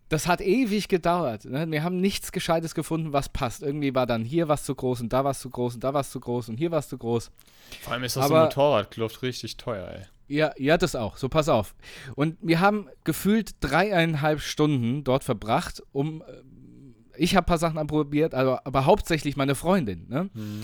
[0.08, 1.44] das hat ewig gedauert.
[1.44, 1.70] Ne?
[1.70, 3.62] Wir haben nichts Gescheites gefunden, was passt.
[3.62, 6.10] Irgendwie war dann hier was zu groß und da was zu groß und da was
[6.10, 7.30] zu groß und hier was zu groß.
[7.82, 10.02] Vor allem ist das so Aber- ein Motorradkluft richtig teuer, ey.
[10.26, 11.16] Ja, ja, das auch.
[11.16, 11.74] So, pass auf.
[12.14, 16.22] Und wir haben gefühlt dreieinhalb Stunden dort verbracht, um.
[17.20, 20.06] Ich habe ein paar Sachen anprobiert, aber, aber hauptsächlich meine Freundin.
[20.08, 20.30] Ne?
[20.32, 20.62] Mhm.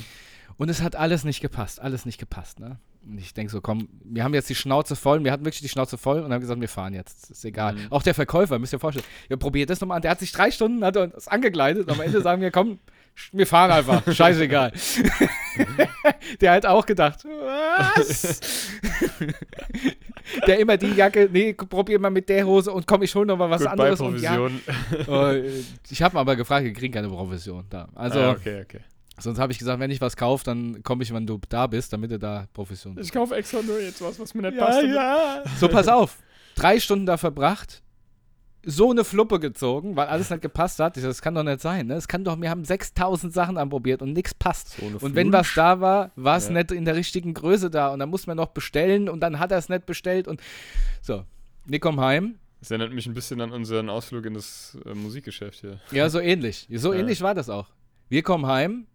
[0.56, 1.82] Und es hat alles nicht gepasst.
[1.82, 2.60] Alles nicht gepasst.
[2.60, 2.78] Ne?
[3.06, 5.22] Und ich denke so, komm, wir haben jetzt die Schnauze voll.
[5.22, 7.30] Wir hatten wirklich die Schnauze voll und haben gesagt, wir fahren jetzt.
[7.30, 7.74] Ist egal.
[7.74, 7.86] Mhm.
[7.90, 9.06] Auch der Verkäufer, müsst ihr euch vorstellen.
[9.28, 10.02] Ja, probiert das nochmal an.
[10.02, 11.90] Der hat sich drei Stunden hat uns angekleidet.
[11.90, 12.78] Am Ende sagen wir, komm,
[13.32, 14.02] wir fahren einfach.
[14.14, 14.72] Scheißegal.
[16.40, 18.40] der hat auch gedacht, was?
[20.46, 23.36] der immer die Jacke, nee, probier mal mit der Hose und komm, ich hol noch
[23.36, 24.00] mal was Goodbye anderes.
[24.00, 25.34] Und ja, Provision.
[25.34, 27.88] äh, ich habe aber gefragt, wir kriegen keine Provision da.
[27.94, 28.80] Also, ah, okay, okay.
[29.18, 31.92] sonst habe ich gesagt, wenn ich was kaufe, dann komme ich, wenn du da bist,
[31.92, 34.82] damit du da Provision Ich kaufe extra nur jetzt was, was mir nicht Ja, passt.
[34.82, 35.42] ja.
[35.58, 36.18] So, pass auf.
[36.54, 37.82] Drei Stunden da verbracht,
[38.68, 40.96] so eine Fluppe gezogen, weil alles nicht gepasst hat.
[40.96, 41.86] Ich das kann doch nicht sein.
[41.86, 41.98] Ne?
[42.08, 44.70] Kann doch, wir haben 6000 Sachen anprobiert und nichts passt.
[44.76, 46.54] So Und wenn was da war, war es Ja.
[46.54, 47.92] nicht in der richtigen Größe da.
[47.92, 50.26] Und dann muss man noch bestellen und dann hat er es nicht bestellt.
[50.26, 50.40] Und
[51.00, 51.24] so,
[51.64, 52.40] wir kommen heim.
[52.58, 55.78] Das erinnert mich ein bisschen an unseren Ausflug in das äh, Musikgeschäft hier.
[55.92, 56.66] Ja, so ähnlich.
[56.72, 56.98] So Ja.
[57.00, 57.68] ähnlich war das auch.
[58.08, 58.86] Wir kommen heim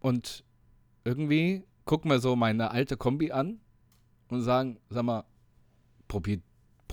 [0.00, 0.44] und
[1.04, 3.60] irgendwie gucken wir so meine alte Kombi an
[4.28, 5.24] und sagen, sag mal,
[6.08, 6.40] probier,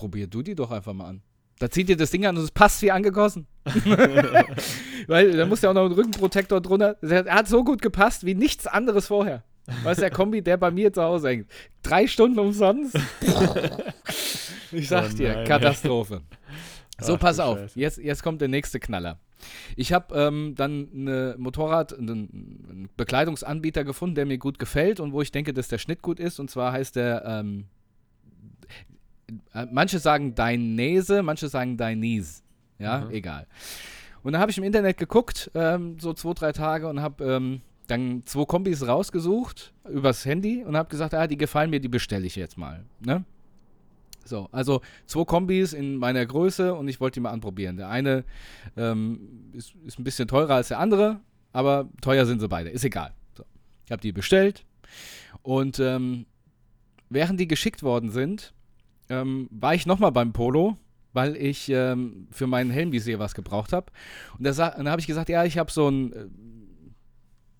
[0.00, 1.22] probier du die doch einfach mal an.
[1.58, 3.46] Da zieht ihr das Ding an und es passt wie angegossen.
[5.06, 6.96] Weil da muss ja auch noch ein Rückenprotektor drunter.
[7.02, 9.44] Der hat so gut gepasst wie nichts anderes vorher.
[9.84, 11.50] Weißt du, der Kombi, der bei mir zu Hause hängt.
[11.82, 12.96] Drei Stunden umsonst.
[14.72, 15.44] ich sag Oh dir.
[15.44, 16.22] Katastrophe.
[16.98, 17.76] So, Ach pass auf.
[17.76, 19.18] Jetzt, jetzt kommt der nächste Knaller.
[19.76, 25.20] Ich habe ähm, dann eine Motorrad, einen, Bekleidungsanbieter gefunden, der mir gut gefällt und wo
[25.20, 26.40] ich denke, dass der Schnitt gut ist.
[26.40, 27.79] Und zwar heißt der, ähm, äh,
[29.70, 32.42] manche sagen Dainese, manche sagen Dainese.
[32.78, 33.10] Ja, Mhm.
[33.10, 33.46] egal.
[34.22, 37.60] Und dann habe ich im Internet geguckt, ähm, so zwei, drei Tage und habe ähm,
[37.86, 42.26] dann zwei Kombis rausgesucht übers Handy und habe gesagt, ah, die gefallen mir, die bestelle
[42.26, 42.84] ich jetzt mal.
[43.00, 43.24] Ne?
[44.24, 47.76] So, also zwei Kombis in meiner Größe und ich wollte die mal anprobieren.
[47.78, 48.24] Der eine
[48.76, 51.20] ähm, ist, ist ein bisschen teurer als der andere,
[51.52, 53.12] aber teuer sind sie beide, ist egal.
[53.36, 53.44] So.
[53.86, 54.64] Ich habe die bestellt
[55.42, 56.26] und ähm,
[57.08, 58.52] während die geschickt worden sind,
[59.10, 60.76] ähm, war ich nochmal beim Polo,
[61.12, 63.92] weil ich ähm, für meinen Helmvisier was gebraucht habe.
[64.38, 66.26] Und da, da habe ich gesagt, ja, ich habe so einen äh,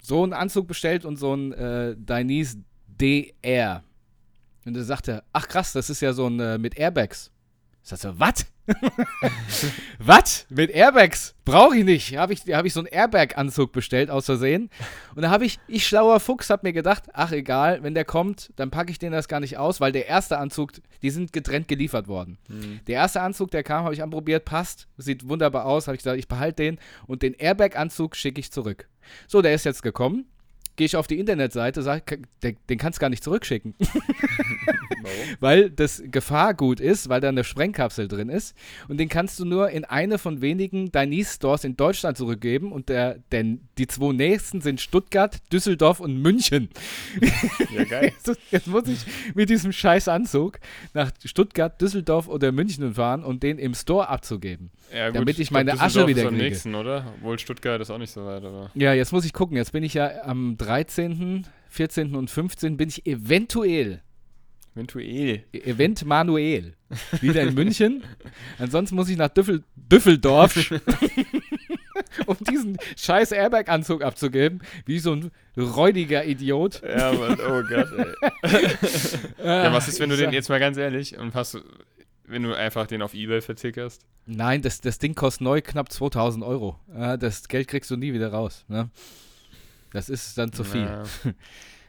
[0.03, 3.83] so einen Anzug bestellt und so einen äh, Dainese DR.
[4.65, 7.31] Und er sagte, ach krass, das ist ja so ein äh, mit Airbags.
[7.83, 8.47] Ich sagte, was?
[9.99, 10.47] was?
[10.49, 11.35] Mit Airbags?
[11.45, 12.17] Brauche ich nicht.
[12.17, 14.71] Habe ich, hab ich so einen Airbag-Anzug bestellt, aus Versehen.
[15.15, 18.53] Und da habe ich, ich schlauer Fuchs, habe mir gedacht, ach egal, wenn der kommt,
[18.57, 20.73] dann packe ich den das gar nicht aus, weil der erste Anzug,
[21.03, 22.39] die sind getrennt geliefert worden.
[22.49, 22.81] Mhm.
[22.87, 26.19] Der erste Anzug, der kam, habe ich anprobiert, passt, sieht wunderbar aus, habe ich gesagt,
[26.19, 28.89] ich behalte den und den Airbag-Anzug schicke ich zurück.
[29.27, 30.27] So, der ist jetzt gekommen.
[30.81, 33.75] Gehe ich auf die Internetseite, sage, den, den kannst du gar nicht zurückschicken,
[35.03, 35.37] Warum?
[35.41, 38.57] weil das Gefahrgut ist, weil da eine Sprengkapsel drin ist
[38.89, 43.19] und den kannst du nur in eine von wenigen Dainese-Stores in Deutschland zurückgeben und der,
[43.31, 46.71] denn die zwei nächsten sind Stuttgart, Düsseldorf und München.
[47.77, 48.13] Ja, geil.
[48.27, 49.05] Jetzt, jetzt muss ich
[49.35, 50.59] mit diesem scheiß Anzug
[50.95, 54.71] nach Stuttgart, Düsseldorf oder München fahren und den im Store abzugeben.
[54.93, 56.49] Ja, Damit ich meine Asche wieder ist am kriege.
[56.49, 57.13] nächsten, oder?
[57.19, 58.71] Obwohl Stuttgart ist auch nicht so weit, aber.
[58.75, 59.57] Ja, jetzt muss ich gucken.
[59.57, 62.15] Jetzt bin ich ja am 13., 14.
[62.15, 62.77] und 15.
[62.77, 64.03] bin ich eventuell,
[64.77, 65.43] Eventuell.
[65.53, 66.75] e- Event Manuel,
[67.21, 68.05] wieder in München.
[68.59, 70.55] Ansonsten muss ich nach Düffel, Düsseldorf,
[72.27, 76.83] um diesen scheiß Airbag-Anzug abzugeben, wie so ein räudiger Idiot.
[76.85, 78.69] Ja, Mann, oh Gott, ey.
[79.45, 81.59] Ja, was ist, wenn du den jetzt mal ganz ehrlich und hast.
[82.27, 84.03] wenn du einfach den auf Ebay vertickerst?
[84.27, 86.79] Nein, das, das Ding kostet neu knapp 2000 Euro.
[87.19, 88.65] Das Geld kriegst du nie wieder raus.
[88.69, 88.89] Ne?
[89.93, 90.83] Das ist dann zu viel.
[90.83, 91.03] Ja.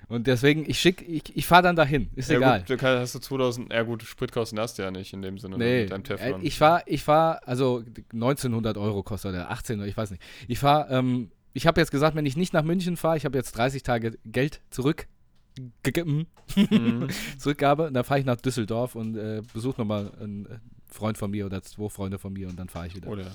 [0.08, 2.10] Und deswegen, ich schick, ich, ich fahre dann dahin.
[2.16, 2.66] Ist ja, egal.
[2.68, 5.84] Gut, hast du 2000, ja gut, Spritkosten hast du ja nicht in dem Sinne Nee,
[5.84, 6.46] mit deinem äh, Teflon.
[6.46, 7.82] ich fahre, ich fahr, also
[8.12, 10.22] 1900 Euro kostet oder 18, ich weiß nicht.
[10.50, 13.38] Ich fahre, ähm, ich habe jetzt gesagt, wenn ich nicht nach München fahre, ich habe
[13.38, 15.08] jetzt 30 Tage Geld zurück,
[15.86, 16.28] Mhm.
[17.38, 21.32] Zurückgabe, und dann fahre ich nach Düsseldorf und äh, besuche nochmal einen äh, Freund von
[21.32, 23.10] mir oder zwei Freunde von mir und dann fahre ich wieder.
[23.10, 23.28] Oder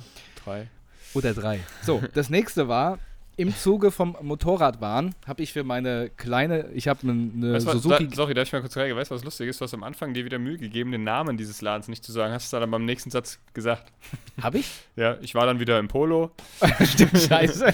[0.44, 0.68] drei.
[1.14, 1.60] Oder drei.
[1.82, 2.98] So, das nächste war,
[3.38, 8.08] im Zuge vom Motorradfahren habe ich für meine kleine, ich habe eine Weißt was- Suzuki.
[8.08, 8.96] da, sorry, darf ich mal kurz reingehen?
[8.96, 9.60] Weißt du, was lustig ist?
[9.60, 12.32] Du hast am Anfang dir wieder Mühe gegeben, den Namen dieses Ladens nicht zu sagen.
[12.32, 13.92] Hast du dann beim nächsten Satz gesagt.
[14.40, 14.70] Habe ich?
[14.96, 16.30] Ja, ich war dann wieder im Polo.
[16.84, 17.66] Stimmt, scheiße.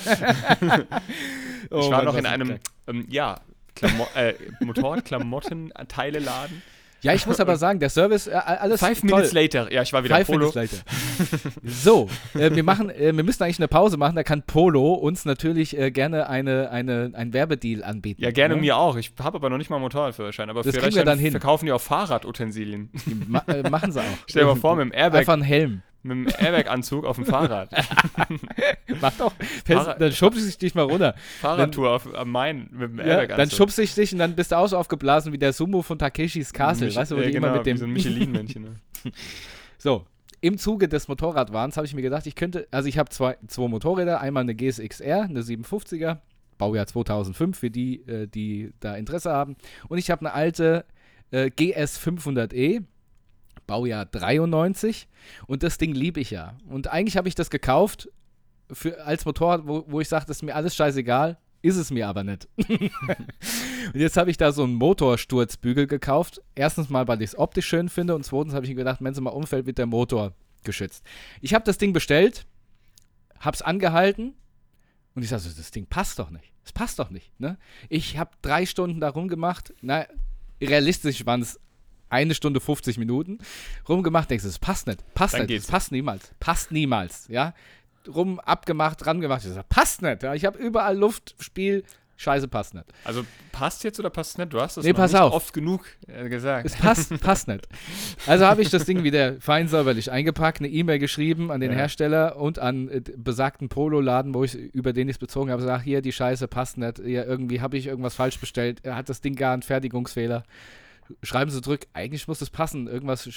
[1.71, 2.59] Oh ich war Mann, noch was in ein einem,
[2.89, 3.41] ähm, ja,
[3.77, 6.63] Klamo äh, Motorradklamotten-Teile-Laden.
[7.03, 9.11] Ja, ich muss aber sagen, der Service, äh, alles Five toll.
[9.11, 9.73] minutes later.
[9.73, 10.53] Ja, ich war wieder Five Polo.
[10.53, 10.85] minutes later.
[11.65, 14.15] So, äh, wir machen, äh, wir müssen eigentlich eine Pause machen.
[14.17, 18.23] Da kann Polo uns natürlich äh, gerne eine, eine, ein Werbedeal anbieten.
[18.23, 18.61] Ja, gerne ne?
[18.61, 18.97] mir auch.
[18.97, 20.49] Ich habe aber noch nicht mal einen Motorradführerschein.
[20.51, 21.33] Aber Das vielleicht wir dann hin.
[21.33, 22.91] verkaufen die auch Fahrradutensilien.
[23.07, 24.05] Die Ma äh, machen sie auch.
[24.27, 25.83] Stell dir mal vor, mit dem Airbag, Einfach einen Helm.
[26.03, 27.71] Mit dem Airbag-Anzug auf dem Fahrrad.
[29.01, 29.33] Mach doch.
[29.65, 31.15] Fahrrad- dann schubst ich dich mal runter.
[31.41, 33.37] Fahrradtour auf, am Main mit dem Ja, Airbag-Anzug.
[33.37, 35.99] dann schubst ich dich und dann bist du auch so aufgeblasen wie der Sumo von
[35.99, 36.87] Takeshis Castle.
[36.87, 37.77] Mich- weißt du, wo ja, die genau, immer mit wie dem.
[37.79, 38.63] so ein Michelin-Männchen.
[39.05, 39.13] Ne?
[39.79, 40.05] So,
[40.41, 43.67] im Zuge des Motorradwahns habe ich mir gedacht, ich könnte, also ich habe zwei, zwei
[43.67, 46.19] Motorräder, einmal eine GSX-R, eine 750er,
[46.59, 49.57] Baujahr 2005, für die, äh, die da Interesse haben.
[49.89, 50.85] Und ich habe eine alte
[51.33, 52.85] äh, GS 500E,
[53.73, 55.09] Baujahr 93.
[55.47, 56.59] Und das Ding liebe ich ja.
[56.69, 58.11] Und eigentlich habe ich das gekauft
[58.71, 61.39] für, als Motorrad, wo, wo ich sage, das ist mir alles scheißegal.
[61.63, 62.49] Ist es mir aber nicht.
[62.59, 66.43] und jetzt habe ich da so einen Motorsturzbügel gekauft.
[66.55, 68.15] Erstens mal, weil ich es optisch schön finde.
[68.15, 71.03] Und zweitens habe ich mir gedacht, wenn es mal umfällt, wird der Motor geschützt.
[71.41, 72.45] Ich habe das Ding bestellt,
[73.39, 74.35] habe es angehalten.
[75.15, 76.53] Und ich sage, so, das Ding passt doch nicht.
[76.63, 77.33] Es passt doch nicht.
[77.41, 77.57] Ne?
[77.89, 79.73] Ich habe drei Stunden da rumgemacht.
[79.81, 80.05] Na,
[80.61, 81.59] realistisch waren es
[82.13, 83.39] eine Stunde 50 Minuten
[83.89, 84.31] rumgemacht.
[84.31, 85.01] Denkst du, das passt nicht.
[85.15, 85.69] Passt Dann nicht.
[85.69, 86.31] passt niemals.
[86.41, 87.27] Passt niemals.
[87.29, 87.55] Ja.
[88.13, 89.43] Rum abgemacht, dran gemacht.
[89.45, 90.23] Ich sag, passt nicht.
[90.23, 90.35] Ja.
[90.35, 91.85] Ich habe überall Luft, Spiel.
[92.19, 92.85] Scheiße, passt nicht.
[93.05, 94.53] Also passt jetzt oder passt nicht?
[94.53, 95.33] Du hast das Nee, pass auf.
[95.33, 96.67] oft genug äh, gesagt.
[96.67, 97.67] Es passt, passt nicht.
[98.29, 101.79] Also habe ich das Ding wieder fein säuberlich eingepackt, eine E-Mail geschrieben an den Ja.
[101.79, 105.83] Hersteller und an äh, besagten Pololaden, wo ich über den ich es bezogen habe, gesagt,
[105.83, 109.21] hier die Scheiße passt nicht, hier irgendwie habe ich irgendwas falsch bestellt, er hat das
[109.21, 110.45] Ding gar einen Fertigungsfehler.
[111.23, 112.87] Schreiben Sie zurück, eigentlich muss es passen.
[112.87, 113.29] Irgendwas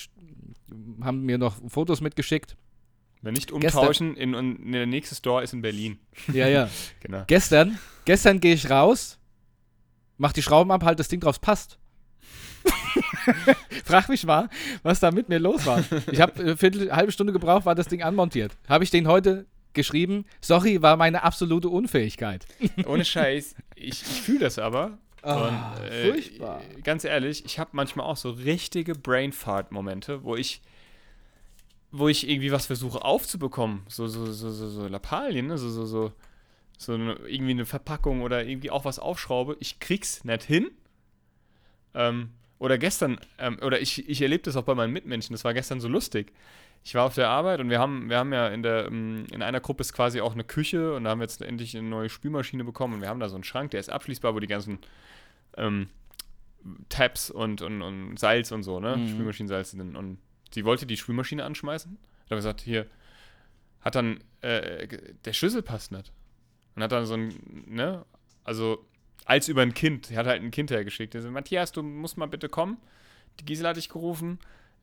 [1.02, 2.56] haben mir noch Fotos mitgeschickt.
[3.22, 6.00] Wenn nicht Gestern- umtauschen, in, in, der nächste Store ist in Berlin.
[6.34, 6.70] Ja, ja.
[7.02, 7.24] Genau.
[7.28, 9.20] Gestern, gestern gehe ich raus,
[10.18, 11.80] mach die Schrauben ab, halt das Ding drauf, passt.
[13.84, 14.50] Frag mich mal,
[14.84, 15.84] was da mit mir los war.
[16.12, 18.56] Ich habe eine Viertel, halbe Stunde gebraucht, war das Ding anmontiert.
[18.68, 22.46] Habe ich den heute geschrieben, sorry, war meine absolute Unfähigkeit.
[22.86, 23.56] Ohne Scheiß.
[23.76, 24.98] Ich, ich fühle das aber.
[25.26, 26.62] Ah, Und, äh, furchtbar.
[26.84, 30.62] Ganz ehrlich, ich habe manchmal auch so richtige Brainfart-Momente, wo ich,
[31.92, 33.82] wo ich irgendwie was versuche aufzubekommen.
[33.88, 35.58] So, so, so, so, so Lappalien, ne?
[35.58, 36.12] so, so, so,
[36.78, 39.58] so eine, irgendwie eine Verpackung oder irgendwie auch was aufschraube.
[39.60, 40.70] Ich krieg's nicht hin.
[41.96, 45.56] Ähm, oder gestern, ähm, oder ich, ich erlebe das auch bei meinen Mitmenschen, das war
[45.56, 46.32] gestern so lustig.
[46.84, 49.42] Ich war auf der Arbeit und wir haben, wir haben ja in der, ähm, in
[49.42, 52.10] einer Gruppe ist quasi auch eine Küche und da haben wir jetzt endlich eine neue
[52.10, 54.78] Spülmaschine bekommen und wir haben da so einen Schrank, der ist abschließbar, wo die ganzen
[55.58, 55.90] ähm,
[56.90, 58.98] Tabs und, und, und Salz und so, ne?
[58.98, 59.10] Mhm.
[59.10, 59.74] Spülmaschinensalz.
[59.74, 60.18] Und
[60.52, 61.98] sie wollte die Spülmaschine anschmeißen.
[62.02, 62.88] Da habe gesagt, hier,
[63.82, 64.88] hat dann, äh,
[65.24, 66.12] der Schlüssel passt nicht.
[66.76, 67.34] Und hat dann so ein,
[67.68, 68.06] ne?
[68.44, 68.86] Also,
[69.26, 70.12] als über ein Kind.
[70.12, 71.16] Er hat halt ein Kind hergeschickt.
[71.16, 72.78] Er sagt, Matthias, du musst mal bitte kommen.
[73.40, 74.40] Die Gisela hat dich gerufen.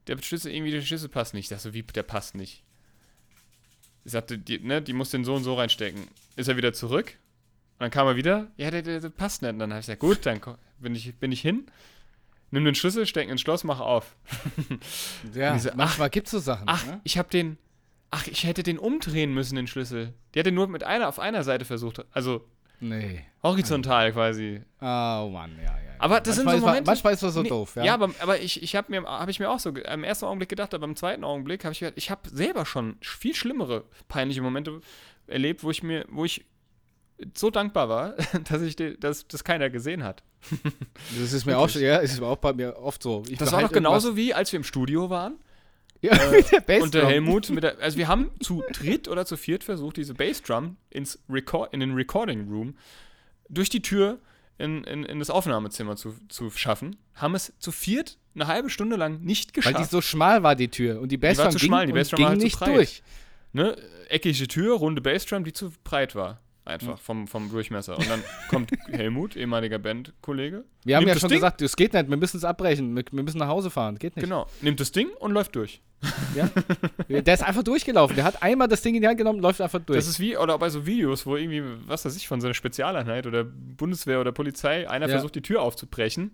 [0.06, 1.44] Der Schlüssel, irgendwie der Schlüssel passt nicht.
[1.44, 2.64] Ich dachte so, wie, der passt nicht.
[4.04, 6.08] Ich sagte, die, ne, die muss den so und so reinstecken.
[6.34, 7.16] Ist er wieder zurück?
[7.82, 9.50] Dann kam er wieder, ja, der, der, der passt nicht.
[9.52, 10.40] Und dann habe ich gesagt, gut, dann
[10.78, 11.66] bin ich, bin ich hin,
[12.52, 14.14] nimm den Schlüssel, steck ins Schloss, mach auf.
[15.34, 16.64] Ja, Diese- manchmal gibt es so Sachen.
[16.66, 17.00] Ach, ne?
[17.04, 17.58] ich habe den,
[18.10, 20.14] ach, ich hätte den umdrehen müssen, den Schlüssel.
[20.34, 22.44] Die hat den nur mit einer auf einer Seite versucht, also
[22.80, 23.24] Nee.
[23.42, 24.60] horizontal quasi.
[24.80, 24.84] Oh
[25.32, 25.78] Mann, ja, ja.
[25.98, 27.84] Aber das sind manchmal so ist man- Momente- Manchmal ist das so Nee, doof, ja.
[27.84, 30.48] Ja, aber, aber ich, ich habe mir, hab ich mir auch so im ersten Augenblick
[30.48, 34.42] gedacht, aber im zweiten Augenblick habe ich gedacht, ich habe selber schon viel schlimmere peinliche
[34.42, 34.80] Momente
[35.28, 36.44] erlebt, wo ich mir, wo ich
[37.36, 38.14] so dankbar war,
[38.48, 40.22] dass ich die, dass das keiner gesehen hat.
[41.20, 43.22] das ist mir auch, schon- ja, ist auch bei mir oft so.
[43.28, 45.34] Ich Das war doch genauso wie, als wir im Studio waren
[46.00, 46.82] irgendwas- Ja, mit der Bassdrum.
[46.82, 50.14] und der Helmut mit der, also wir haben zu dritt oder zu viert versucht, diese
[50.14, 52.74] Bassdrum ins Record, in den Recording Room
[53.48, 54.18] durch die Tür
[54.58, 58.96] in, in, in das Aufnahmezimmer zu, zu schaffen, haben es zu viert eine halbe Stunde
[58.96, 59.74] lang nicht geschafft.
[59.74, 61.00] Weil die so schmal war, die Tür.
[61.00, 62.74] Und die Bassdrum zu ging, schmal, die Bassdrum ging war halt zu nicht breit.
[62.76, 63.02] durch.
[63.52, 63.76] ne,
[64.08, 66.40] eckige Tür, runde Bassdrum, die zu breit war.
[66.64, 67.98] Einfach vom, vom Durchmesser.
[67.98, 70.64] Und dann kommt Helmut, ehemaliger Bandkollege.
[70.84, 73.22] Wir haben ja schon Ding, gesagt, es geht nicht, wir müssen es abbrechen, wir, wir
[73.24, 74.22] müssen nach Hause fahren, geht nicht.
[74.24, 75.80] Genau, nimmt das Ding und läuft durch.
[76.36, 76.48] Ja?
[77.08, 79.80] Der ist einfach durchgelaufen, der hat einmal das Ding in die Hand genommen, läuft einfach
[79.80, 79.98] durch.
[79.98, 82.54] Das ist wie, oder bei so Videos, wo irgendwie, was weiß ich, von so einer
[82.54, 85.12] Spezialeinheit oder Bundeswehr oder Polizei, einer Ja.
[85.12, 86.32] versucht, die Tür aufzubrechen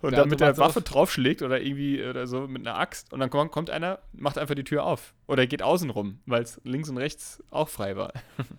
[0.00, 0.84] und dann mit der Waffe auf.
[0.84, 4.54] draufschlägt oder irgendwie oder so mit einer Axt und dann kommt, kommt einer, macht einfach
[4.54, 5.14] die Tür auf.
[5.26, 8.12] Oder geht außen rum, weil es links und rechts auch frei war.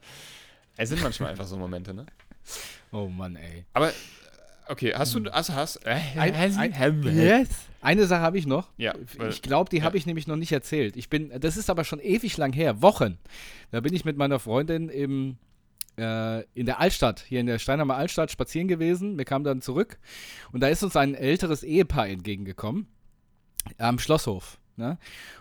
[0.77, 2.05] Es sind manchmal einfach so Momente, ne?
[2.91, 3.63] oh Mann, ey.
[3.71, 3.93] Aber, äh,
[4.67, 6.53] okay, hast du, also hast, äh, Ein, ein,
[7.79, 8.67] Eine Sache habe ich noch.
[8.75, 9.83] Ja, weil- Ich glaube, die ja.
[9.83, 10.97] habe ich nämlich noch nicht erzählt.
[10.97, 13.17] Ich bin, das ist aber schon ewig lang her, Wochen.
[13.71, 15.37] Da bin ich mit meiner Freundin im,
[15.97, 19.17] äh, in der Altstadt, hier in der Steinheimer Altstadt spazieren gewesen.
[19.17, 19.97] Wir kamen dann zurück
[20.51, 22.87] und da ist uns ein älteres Ehepaar entgegengekommen
[23.77, 24.59] am Schlosshof.
[24.77, 24.97] Ne?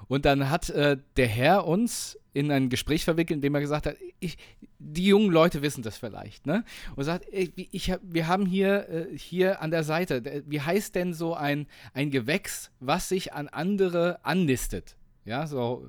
[0.06, 3.86] Und dann hat äh, der Herr uns in ein Gespräch verwickelt, in dem er gesagt
[3.86, 4.36] hat, ich,
[4.78, 6.64] die jungen Leute wissen das vielleicht, ne?
[6.96, 11.14] Und sagt, ich hab, wir haben hier, äh, hier an der Seite, wie heißt denn
[11.14, 14.96] so ein, ein Gewächs, was sich an andere annistet?
[15.24, 15.88] Ja, so,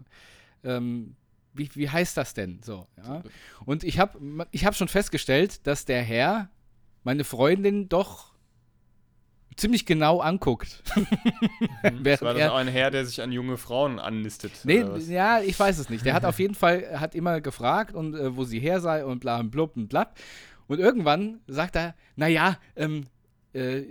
[0.64, 1.16] ähm,
[1.56, 2.88] wie, wie heißt das denn so?
[2.98, 3.24] Ja?
[3.66, 6.50] Und ich habe ich hab schon festgestellt, dass der Herr
[7.04, 8.36] meine Freundin doch
[9.56, 10.84] ziemlich genau anguckt.
[11.84, 14.52] Das Während war das auch ein Herr, der sich an junge Frauen annistet.
[14.64, 16.04] Nee, ja, ich weiß es nicht.
[16.04, 19.20] Der hat auf jeden Fall, hat immer gefragt und äh, wo sie her sei und
[19.20, 20.18] bla und blub und blab.
[20.68, 23.06] Und irgendwann sagt er, naja, ähm,
[23.54, 23.84] äh,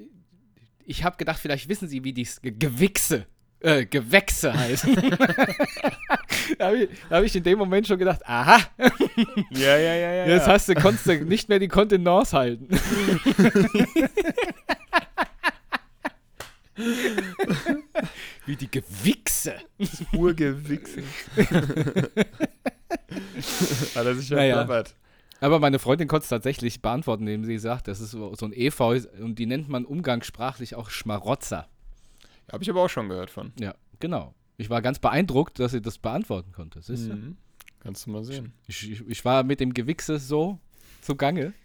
[0.84, 3.26] ich habe gedacht, vielleicht wissen Sie, wie die Gewichse,
[3.64, 4.94] äh, Gewächse heißen.
[6.58, 8.58] da habe ich, hab ich in dem Moment schon gedacht, aha,
[9.50, 10.26] Ja, ja, ja, ja.
[10.26, 12.68] jetzt hast du, konntest du nicht mehr die Kontenance halten.
[18.46, 19.54] wie die Gewichse.
[20.12, 21.02] Urgewichse.
[23.94, 24.54] Hat er sich ja Naja.
[24.64, 24.94] plappert.
[25.40, 28.52] Aber meine Freundin konnte es tatsächlich beantworten, indem sie sagt, das ist so, so ein
[28.52, 31.68] Efeu und die nennt man umgangssprachlich auch Schmarotzer.
[32.50, 33.52] Habe ich aber auch schon gehört von.
[33.58, 34.34] Ja, genau.
[34.56, 36.80] Ich war ganz beeindruckt, dass sie das beantworten konnte.
[36.80, 37.14] Siehst du?
[37.14, 37.36] Mhm.
[37.80, 38.52] Kannst du mal sehen.
[38.66, 40.58] Ich, ich, ich war mit dem Gewichse so
[41.00, 41.52] zugange.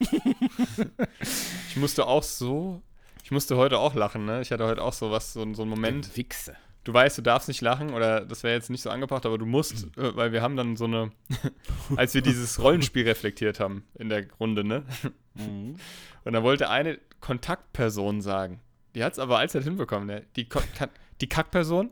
[1.69, 2.81] Ich musste auch so.
[3.23, 4.41] Ich musste heute auch lachen, ne?
[4.41, 6.09] Ich hatte heute auch so was, so, so einen Moment.
[6.09, 6.55] Gewichse.
[6.83, 9.45] Du weißt, du darfst nicht lachen oder das wäre jetzt nicht so angebracht, aber du
[9.45, 11.11] musst, äh, weil wir haben dann so eine,
[11.95, 14.83] als wir dieses Rollenspiel reflektiert haben in der Runde, ne?
[15.35, 15.75] Mhm.
[16.23, 18.61] Und da wollte eine Kontaktperson sagen.
[18.95, 20.25] Die hat es aber allzeit hinbekommen, ne?
[20.35, 20.47] Die,
[21.21, 21.91] die Kackperson.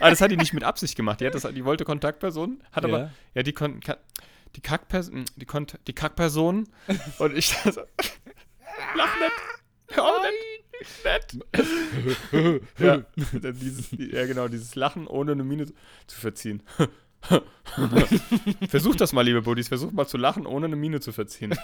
[0.00, 1.20] aber das hat die nicht mit Absicht gemacht.
[1.20, 3.10] Die, hat das, die wollte Kontaktperson, hat aber, Ja.
[3.34, 3.96] ja, die, Kon Ka
[4.56, 6.68] die Kackperson, die, Kont die Kackperson.
[7.18, 7.82] Und ich so,
[8.96, 9.32] lach nicht.
[9.90, 11.04] Hör auf nicht.
[11.04, 11.38] Nett.
[12.78, 13.04] ja,
[13.52, 15.66] dieses, ja, genau, dieses Lachen ohne eine Miene
[16.06, 16.62] zu verziehen.
[18.68, 19.68] Versucht das mal, liebe Buddies.
[19.68, 21.56] Versucht mal zu lachen, ohne eine Miene zu verziehen.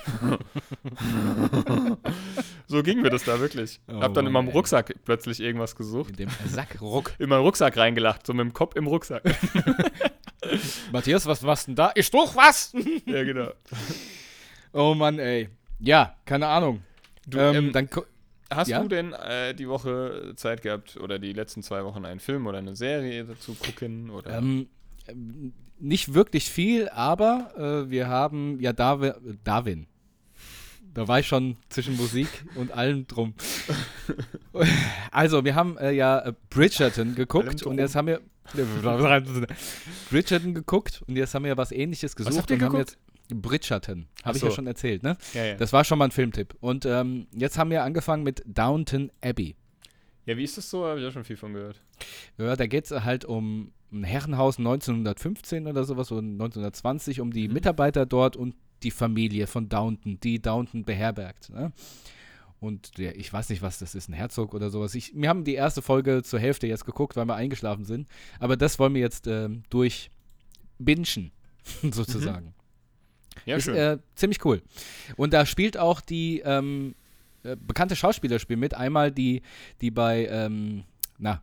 [2.71, 3.81] So ging mir das da wirklich.
[3.89, 4.49] Oh Hab dann in meinem.
[4.49, 6.11] Rucksack plötzlich irgendwas gesucht.
[6.11, 7.15] In dem Sackruck.
[7.19, 9.25] In meinen Rucksack reingelacht, so mit dem Kopf im Rucksack.
[10.93, 11.91] Matthias, was war's denn da?
[11.97, 12.73] Ich doch was!
[13.07, 13.51] ja, genau.
[14.73, 15.49] Oh Mann, ey.
[15.81, 16.83] Ja, keine Ahnung.
[17.27, 17.89] Du, ähm, ähm, dann
[18.51, 18.81] hast ja?
[18.81, 22.59] du denn äh, die Woche Zeit gehabt oder die letzten zwei Wochen einen Film oder
[22.59, 24.11] eine Serie dazu gucken?
[24.11, 24.39] Oder?
[24.39, 24.69] Ähm,
[25.81, 29.87] nicht wirklich viel, aber äh, wir haben ja Darwin, Darwin.
[30.93, 33.35] Da war ich schon zwischen Musik und allem drum.
[35.13, 38.21] Also, wir haben äh, ja äh, Bridgerton geguckt und jetzt haben wir
[40.11, 42.91] Bridgerton geguckt und jetzt haben wir was ähnliches gesucht habt ihr und haben geguckt?
[43.31, 44.49] jetzt Bridgerton, habe ich so.
[44.49, 45.17] ja schon erzählt, ne?
[45.35, 45.55] ja, ja.
[45.55, 46.55] Das war schon mal ein Filmtipp.
[46.61, 49.55] Und ähm, jetzt haben wir angefangen mit Downton Abbey.
[50.27, 50.85] ja, wie ist das so?
[50.85, 51.81] Habe ich auch schon viel von gehört.
[52.39, 57.47] Ja, da geht es halt um ein Herrenhaus 1915 oder sowas, oder 1920, um die
[57.47, 57.55] Mhm.
[57.55, 61.51] Mitarbeiter dort und die Familie von Downton, die Downton beherbergt.
[61.51, 61.73] Ne?
[62.61, 64.95] Und der, ich weiß nicht, was das ist, ein Herzog oder sowas.
[64.95, 68.09] Ich, wir haben die erste Folge zur Hälfte jetzt geguckt, weil wir eingeschlafen sind.
[68.39, 71.33] Aber das wollen wir jetzt ähm, durchbingen,
[71.91, 72.55] sozusagen.
[73.47, 73.77] Ja, ist schön.
[73.77, 74.63] äh, ziemlich cool.
[75.17, 76.95] Und da spielt auch die ähm,
[77.43, 78.75] äh, bekannte Schauspieler spielen mit.
[78.75, 79.41] Einmal die,
[79.81, 80.85] die bei, ähm,
[81.19, 81.43] na,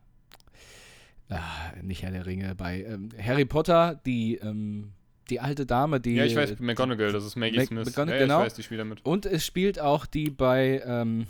[1.30, 1.42] ah,
[1.82, 4.92] nicht Herr der Ringe, bei ähm, Harry Potter, die, ähm,
[5.30, 6.16] die alte Dame, die.
[6.16, 7.86] ja, ich weiß, McGonagall, das ist Maggie Mac- Smith.
[7.88, 8.40] McGonagall, ja, genau.
[8.40, 9.06] ich weiß, die spielt damit.
[9.06, 11.28] Und es spielt auch die bei ähm,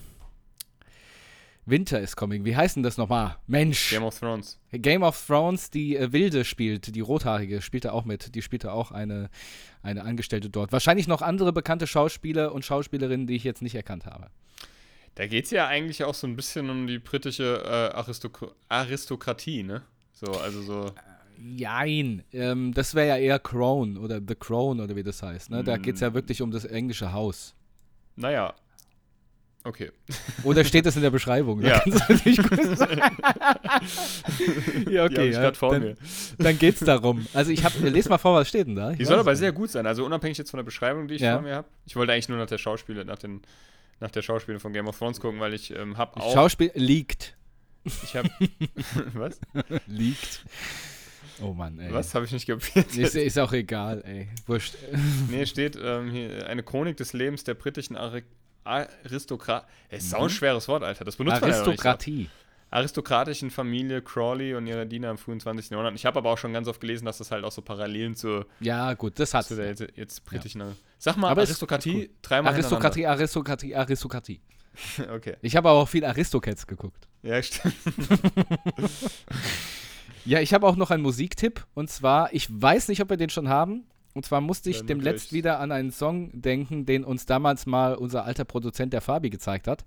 [1.65, 2.45] Winter is Coming.
[2.45, 3.35] Wie heißt denn das nochmal?
[3.45, 3.89] Mensch.
[3.89, 4.57] Game of Thrones.
[4.71, 8.35] Game of Thrones, die äh, Wilde spielt, die Rothaarige, spielt da auch mit.
[8.35, 9.29] Die spielt da auch eine,
[9.83, 10.71] eine Angestellte dort.
[10.71, 14.27] Wahrscheinlich noch andere bekannte Schauspieler und Schauspielerinnen, die ich jetzt nicht erkannt habe.
[15.15, 19.63] Da geht es ja eigentlich auch so ein bisschen um die britische äh, Aristok Aristokratie,
[19.63, 19.81] ne?
[20.13, 20.91] So, also so.
[21.39, 22.23] Jein.
[22.33, 25.49] Ähm, das wäre ja eher Crown oder The Crown oder wie das heißt.
[25.51, 25.63] Ne?
[25.63, 26.13] Da geht es ja Mm.
[26.15, 27.53] wirklich um das englische Haus.
[28.15, 28.53] Naja.
[29.63, 29.91] Okay.
[30.43, 31.59] Oder steht das in der Beschreibung?
[31.61, 31.79] Da Ja.
[31.83, 33.01] kannst du natürlich gut sagen.
[34.89, 35.27] ja, okay.
[35.29, 35.97] ich ja, vor dann mir.
[36.37, 37.27] dann geht es darum.
[37.33, 38.91] Also ich habe, lese mal vor, was steht denn da?
[38.91, 39.39] Ich Die soll aber nicht.
[39.39, 39.85] sehr gut sein.
[39.85, 41.33] Also unabhängig jetzt von der Beschreibung, die ich Ja.
[41.33, 41.67] vor mir habe.
[41.85, 43.41] Ich wollte eigentlich nur nach der Schauspiele, nach den
[43.99, 47.35] nach der Schauspiele von Game of Thrones gucken, weil ich ähm, habe auch Schauspiel liegt.
[47.83, 48.29] ich habe
[49.15, 49.39] was?
[49.87, 50.45] Liegt.
[51.41, 51.93] Oh Mann, ey.
[51.93, 52.95] Was habe ich nicht kapiert?
[52.95, 54.27] Ist, ist auch egal, ey.
[54.47, 54.75] Wurscht.
[55.29, 58.23] Nee, steht ähm, hier eine Chronik des Lebens der britischen Ari
[58.63, 59.65] Aristokrat.
[59.89, 60.29] Es ist auch ein Mhm.
[60.29, 61.05] schweres Wort, Alter.
[61.05, 61.65] Das benutzt man ja nicht.
[61.67, 62.29] Aristokratie.
[62.69, 65.69] aristokratischen Familie Crawley und ihrer Diener im frühen 20.
[65.71, 65.95] Jahrhundert.
[65.95, 68.45] Ich habe aber auch schon ganz oft gelesen, dass das halt auch so Parallelen zur,
[68.59, 70.63] Ja, gut, das hat zu der jetzt, jetzt britischen.
[70.97, 74.41] Sag mal, Aber Aristokratie, ist dreimal Aristokratie, Aristokratie, Aristokratie.
[75.11, 75.37] Okay.
[75.41, 77.07] Ich habe aber auch viel Aristocats geguckt.
[77.23, 77.73] Ja, stimmt.
[80.25, 81.65] Ja, ich habe auch noch einen Musiktipp.
[81.73, 83.85] Und zwar, ich weiß nicht, ob wir den schon haben.
[84.13, 87.93] Und zwar musste ich Dann demnächst wieder an einen Song denken, den uns damals mal
[87.95, 89.85] unser alter Produzent der Fabi gezeigt hat.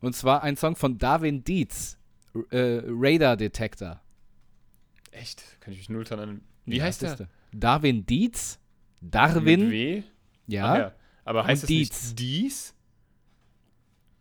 [0.00, 1.98] Und zwar ein Song von Darwin Dietz,
[2.50, 4.00] äh, Radar Detector.
[5.10, 5.42] Echt?
[5.60, 6.40] Kann ich mich null dran erinnern.
[6.66, 7.28] Wie Ja, heißt der?
[7.52, 8.58] Darwin Dietz?
[9.00, 9.70] Mit Darwin?
[9.70, 10.02] W?
[10.46, 10.78] Ja.
[10.78, 10.92] Ja.
[11.24, 12.04] Aber heißt Und es Dietz.
[12.04, 12.74] nicht Dies?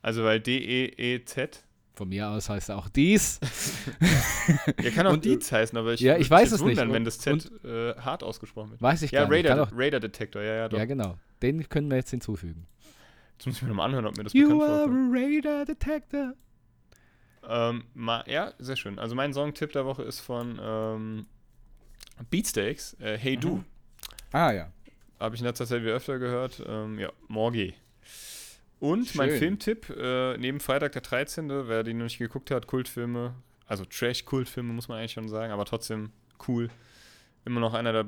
[0.01, 1.63] Also weil D-E-E-Z?
[1.95, 3.39] Von mir aus heißt er auch dies.
[4.81, 6.71] Ja, kann auch Und- Dietz heißen, aber ich Ja, ich weiß es nicht.
[6.77, 8.81] wundern, wenn Und- das Z äh, hart ausgesprochen wird.
[8.81, 9.45] Weiß ich Ja, gar nicht.
[9.45, 10.77] Kann Radar, auch, Radar Detector, ja, ja, doch.
[10.77, 11.17] ja, genau.
[11.41, 12.65] Den können wir jetzt hinzufügen.
[13.37, 15.15] Jetzt muss ich mir nochmal anhören, ob mir das You bekannt are vorkommt.
[15.15, 16.33] a Radar Detector.
[17.47, 18.99] Ähm, ma, ja, sehr schön.
[18.99, 21.25] Also mein Songtipp der Woche ist von ähm,
[22.29, 23.57] Beatsteaks, äh, Hey Du.
[23.57, 23.65] Mhm.
[24.31, 24.71] Ah, ja.
[25.19, 26.61] Habe ich in letzter Zeit wieder öfter gehört.
[26.67, 27.73] Ähm, ja, Morgi.
[28.83, 29.39] Und mein Schön.
[29.39, 33.33] Filmtipp, äh, neben Freitag der 13., wer den noch nicht geguckt hat, Kultfilme,
[33.65, 36.11] also Trash-Kultfilme muss man eigentlich schon sagen, aber trotzdem
[36.49, 36.69] cool.
[37.45, 38.05] Immer noch einer der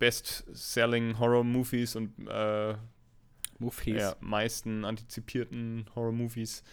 [0.00, 2.74] best-selling Horror-Movies und äh,
[3.60, 4.00] Movies.
[4.00, 6.64] ja, meisten antizipierten Horror-Movies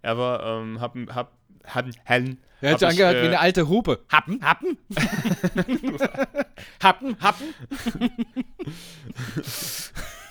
[0.00, 0.62] ever.
[0.62, 1.36] Ähm, hab, hab,
[1.66, 4.00] hab, hab, Er hat hab ich, angehört wie äh, eine alte Hupe.
[4.08, 4.78] Happen, happen.
[6.82, 7.52] happen, happen.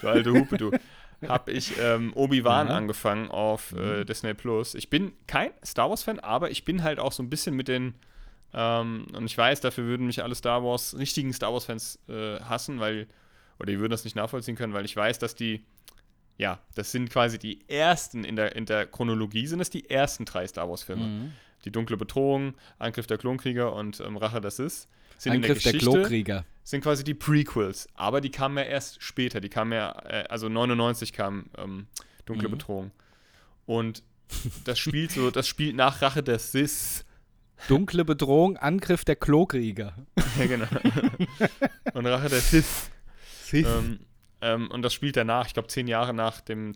[0.01, 0.71] Du alte Hupe, du.
[1.29, 2.75] Hab ich ähm, Obi-Wan Ja.
[2.75, 4.05] angefangen auf äh, Mhm.
[4.05, 4.75] Disney Plus.
[4.75, 7.95] Ich bin kein Star Wars-Fan, aber ich bin halt auch so ein bisschen mit den.
[8.53, 12.79] Ähm, und ich weiß, dafür würden mich alle Star Wars, richtigen Star Wars-Fans äh, hassen,
[12.79, 13.07] weil.
[13.59, 15.63] Oder die würden das nicht nachvollziehen können, weil ich weiß, dass die.
[16.37, 20.25] Ja, das sind quasi die ersten in der, in der Chronologie, sind es die ersten
[20.25, 21.05] drei Star Wars-Filme.
[21.05, 21.31] Mhm.
[21.65, 24.87] Die dunkle Bedrohung, Angriff der Klonkrieger und ähm, Rache der Sith.
[25.17, 26.45] Sind Angriff in der der Geschichte, Klokrieger.
[26.63, 29.39] sind quasi die Prequels, aber die kamen ja erst später.
[29.39, 31.87] Die kamen ja, äh, also 99 kam ähm,
[32.25, 32.51] Dunkle Mhm.
[32.53, 32.91] Bedrohung.
[33.65, 34.03] Und
[34.65, 37.05] das spielt so, das spielt nach Rache der Sith.
[37.69, 39.93] Dunkle Bedrohung, Angriff der Klokrieger.
[40.39, 40.67] ja, genau.
[41.93, 42.89] Und Rache der Sith.
[43.53, 43.99] Ähm,
[44.41, 46.73] ähm, und das spielt danach, ich glaube, zehn Jahre nach dem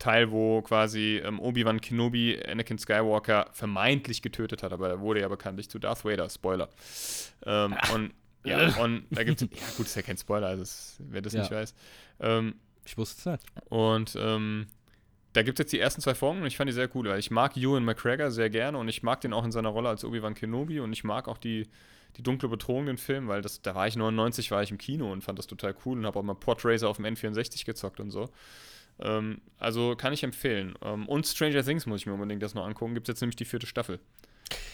[0.00, 5.28] Teil, wo quasi ähm, Obi-Wan Kenobi Anakin Skywalker vermeintlich getötet hat, aber er wurde ja
[5.28, 6.28] bekanntlich zu Darth Vader.
[6.28, 6.68] Spoiler.
[7.46, 8.10] Ähm, und
[8.44, 11.34] ja, und da gibt es, ja gut, ist ja kein Spoiler, also es, wer das
[11.34, 11.40] Ja.
[11.42, 11.74] nicht weiß.
[12.20, 13.70] Ähm, Ich wusste es nicht.
[13.70, 14.66] und ähm,
[15.34, 17.18] da gibt es jetzt die ersten zwei Folgen und ich fand die sehr cool, weil
[17.20, 20.04] ich mag Ewan McGregor sehr gerne und ich mag den auch in seiner Rolle als
[20.04, 21.68] Obi-Wan Kenobi und ich mag auch die,
[22.16, 25.12] die dunkle Bedrohung, den Film, weil das, da war ich 99, war ich im Kino
[25.12, 28.10] und fand das total cool und habe auch mal Portracer auf dem N64 gezockt und
[28.10, 28.30] so.
[28.98, 30.74] Ähm, also kann ich empfehlen.
[30.82, 32.94] Ähm, und Stranger Things muss ich mir unbedingt das noch angucken.
[32.94, 34.00] Gibt es jetzt nämlich die vierte Staffel.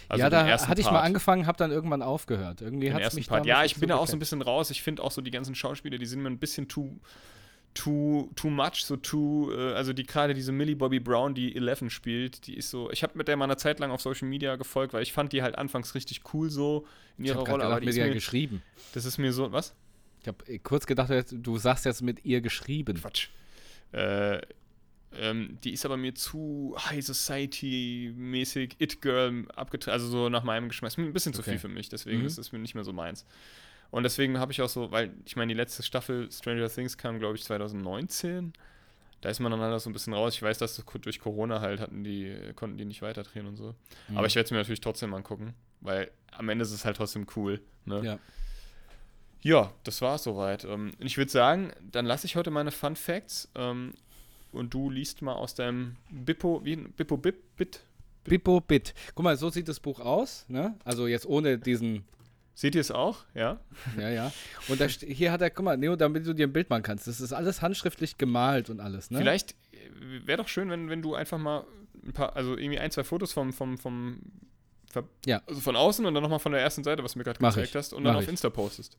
[0.09, 2.63] Also ja, da hatte ich mal angefangen, habe dann irgendwann aufgehört.
[2.63, 3.45] Irgendwie hat mich Part.
[3.47, 4.71] Ja, ich bin da auch so ein bisschen raus.
[4.71, 6.99] Ich finde auch so die ganzen Schauspieler, die sind mir ein bisschen too,
[7.75, 11.91] too, too much, so too, äh, also die gerade diese Millie Bobby Brown, die Eleven
[11.91, 14.57] spielt, die ist so, ich habe mit der mal eine Zeit lang auf Social Media
[14.57, 16.87] gefolgt, weil ich fand die halt anfangs richtig cool so
[17.19, 18.63] in Ich ihrer habe Rolle, gerade aber gedacht, die mit ist mir, geschrieben.
[18.95, 19.75] das ist mir so, was?
[20.23, 22.99] Ich habe kurz gedacht, du sagst jetzt mit ihr geschrieben.
[23.01, 23.29] Quatsch.
[23.93, 24.41] Äh,
[25.19, 30.89] ähm, die ist aber mir zu High Society-mäßig, It-Girl abgetreten, also so nach meinem Geschmack.
[30.91, 31.53] Ist mir ein bisschen zu Okay.
[31.53, 32.27] viel für mich, deswegen Mhm.
[32.27, 33.25] ist es mir nicht mehr so meins.
[33.91, 37.19] Und deswegen habe ich auch so, weil ich meine, die letzte Staffel Stranger Things kam,
[37.19, 38.53] glaube ich, 2019.
[39.23, 40.35] Da ist man dann halt so ein bisschen raus.
[40.35, 43.75] Ich weiß, dass das durch Corona halt hatten die, konnten die nicht weiterdrehen und so.
[44.09, 44.19] Mhm.
[44.19, 47.27] Aber ich werde es mir natürlich trotzdem angucken, weil am Ende ist es halt trotzdem
[47.37, 47.61] cool.
[47.87, 48.03] Ne?
[48.05, 48.19] Ja.
[49.47, 50.65] Ja, das war es soweit.
[50.65, 53.93] Ähm, ich würde sagen, dann lasse ich heute meine Fun Facts ähm,
[54.51, 57.79] und du liest mal aus deinem Bippo, wie Bippo Bip, Bit.
[58.25, 58.93] Bippo Bit.
[59.15, 60.47] Guck mal, so sieht das Buch aus.
[60.49, 60.75] Ne?
[60.85, 62.05] Also jetzt ohne diesen.
[62.55, 63.25] Seht ihr es auch?
[63.35, 63.61] Ja.
[63.97, 64.33] Ja, ja.
[64.67, 67.07] Und da, hier hat er, guck mal, Neo, damit du dir ein Bild machen kannst.
[67.07, 69.13] Das ist alles handschriftlich gemalt und alles.
[69.13, 69.19] Ne?
[69.19, 69.55] Vielleicht
[70.25, 71.65] wäre doch schön, wenn, wenn du einfach mal
[72.05, 74.21] ein paar, also irgendwie ein, zwei Fotos vom, vom, vom
[75.25, 75.43] Ja.
[75.47, 77.75] also von außen und dann nochmal von der ersten Seite, was du mir gerade gezeigt
[77.75, 78.29] hast, und Mach dann auf ich.
[78.29, 78.97] Insta postest.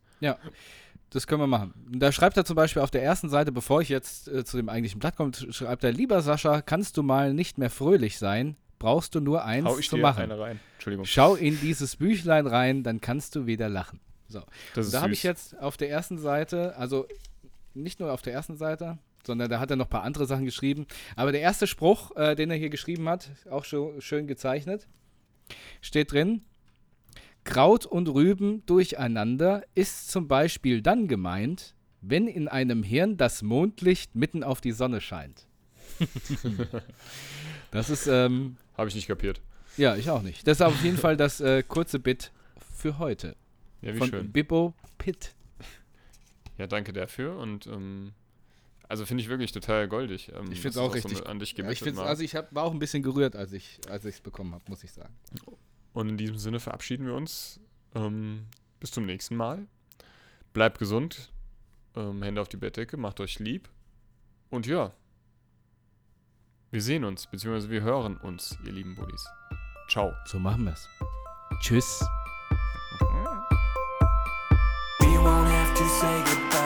[1.09, 1.73] Das können wir machen.
[1.89, 4.67] Da schreibt er zum Beispiel auf der ersten Seite, bevor ich jetzt äh, zu dem
[4.67, 8.57] eigentlichen Blatt komme, schreibt er, lieber Sascha, kannst du mal nicht mehr fröhlich sein?
[8.77, 10.23] Brauchst du nur eins Hau ich zu machen.
[10.23, 10.59] eine rein.
[10.75, 11.05] Entschuldigung.
[11.05, 13.99] Schau in dieses Büchlein rein, dann kannst du wieder lachen.
[14.27, 14.43] So.
[14.75, 17.07] Das ist Da habe ich jetzt auf der ersten Seite, also
[17.73, 20.45] nicht nur auf der ersten Seite, sondern da hat er noch ein paar andere Sachen
[20.45, 20.85] geschrieben.
[21.15, 24.87] Aber der erste Spruch, äh, den er hier geschrieben hat, auch schon schön gezeichnet,
[25.81, 26.43] steht drin:
[27.43, 34.15] Kraut und Rüben durcheinander ist zum Beispiel dann gemeint, wenn in einem Hirn das Mondlicht
[34.15, 35.47] mitten auf die Sonne scheint.
[37.71, 39.41] das ist, ähm, Habe ich nicht kapiert.
[39.77, 40.47] ja, ich auch nicht.
[40.47, 42.31] Das ist auf jeden Fall das äh, kurze Bit
[42.75, 43.35] für heute.
[43.81, 44.31] Ja, wie von schön.
[44.31, 45.33] Bibbo Pitt.
[46.57, 48.13] Ja, danke dafür und ähm,
[48.89, 50.31] also finde ich wirklich total goldig.
[50.33, 52.05] Ähm, Ich find's dass auch es so richtig- an dich Ja, ich find's, war.
[52.07, 54.83] also ich hab, war auch ein bisschen gerührt, als ich als es bekommen habe, muss
[54.83, 55.13] ich sagen.
[55.93, 57.59] Und in diesem Sinne verabschieden wir uns.
[57.95, 58.45] Ähm,
[58.79, 59.65] bis zum nächsten Mal.
[60.53, 61.31] Bleibt gesund.
[61.95, 62.95] Ähm, Hände auf die Bettdecke.
[62.97, 63.69] Macht euch lieb.
[64.49, 64.93] Und ja.
[66.69, 69.25] Wir sehen uns, beziehungsweise wir hören uns, ihr lieben Buddies.
[69.89, 70.13] Ciao.
[70.25, 70.87] So machen wir's.
[71.61, 72.01] Tschüss.
[74.99, 76.56] We won't have to say goodbye.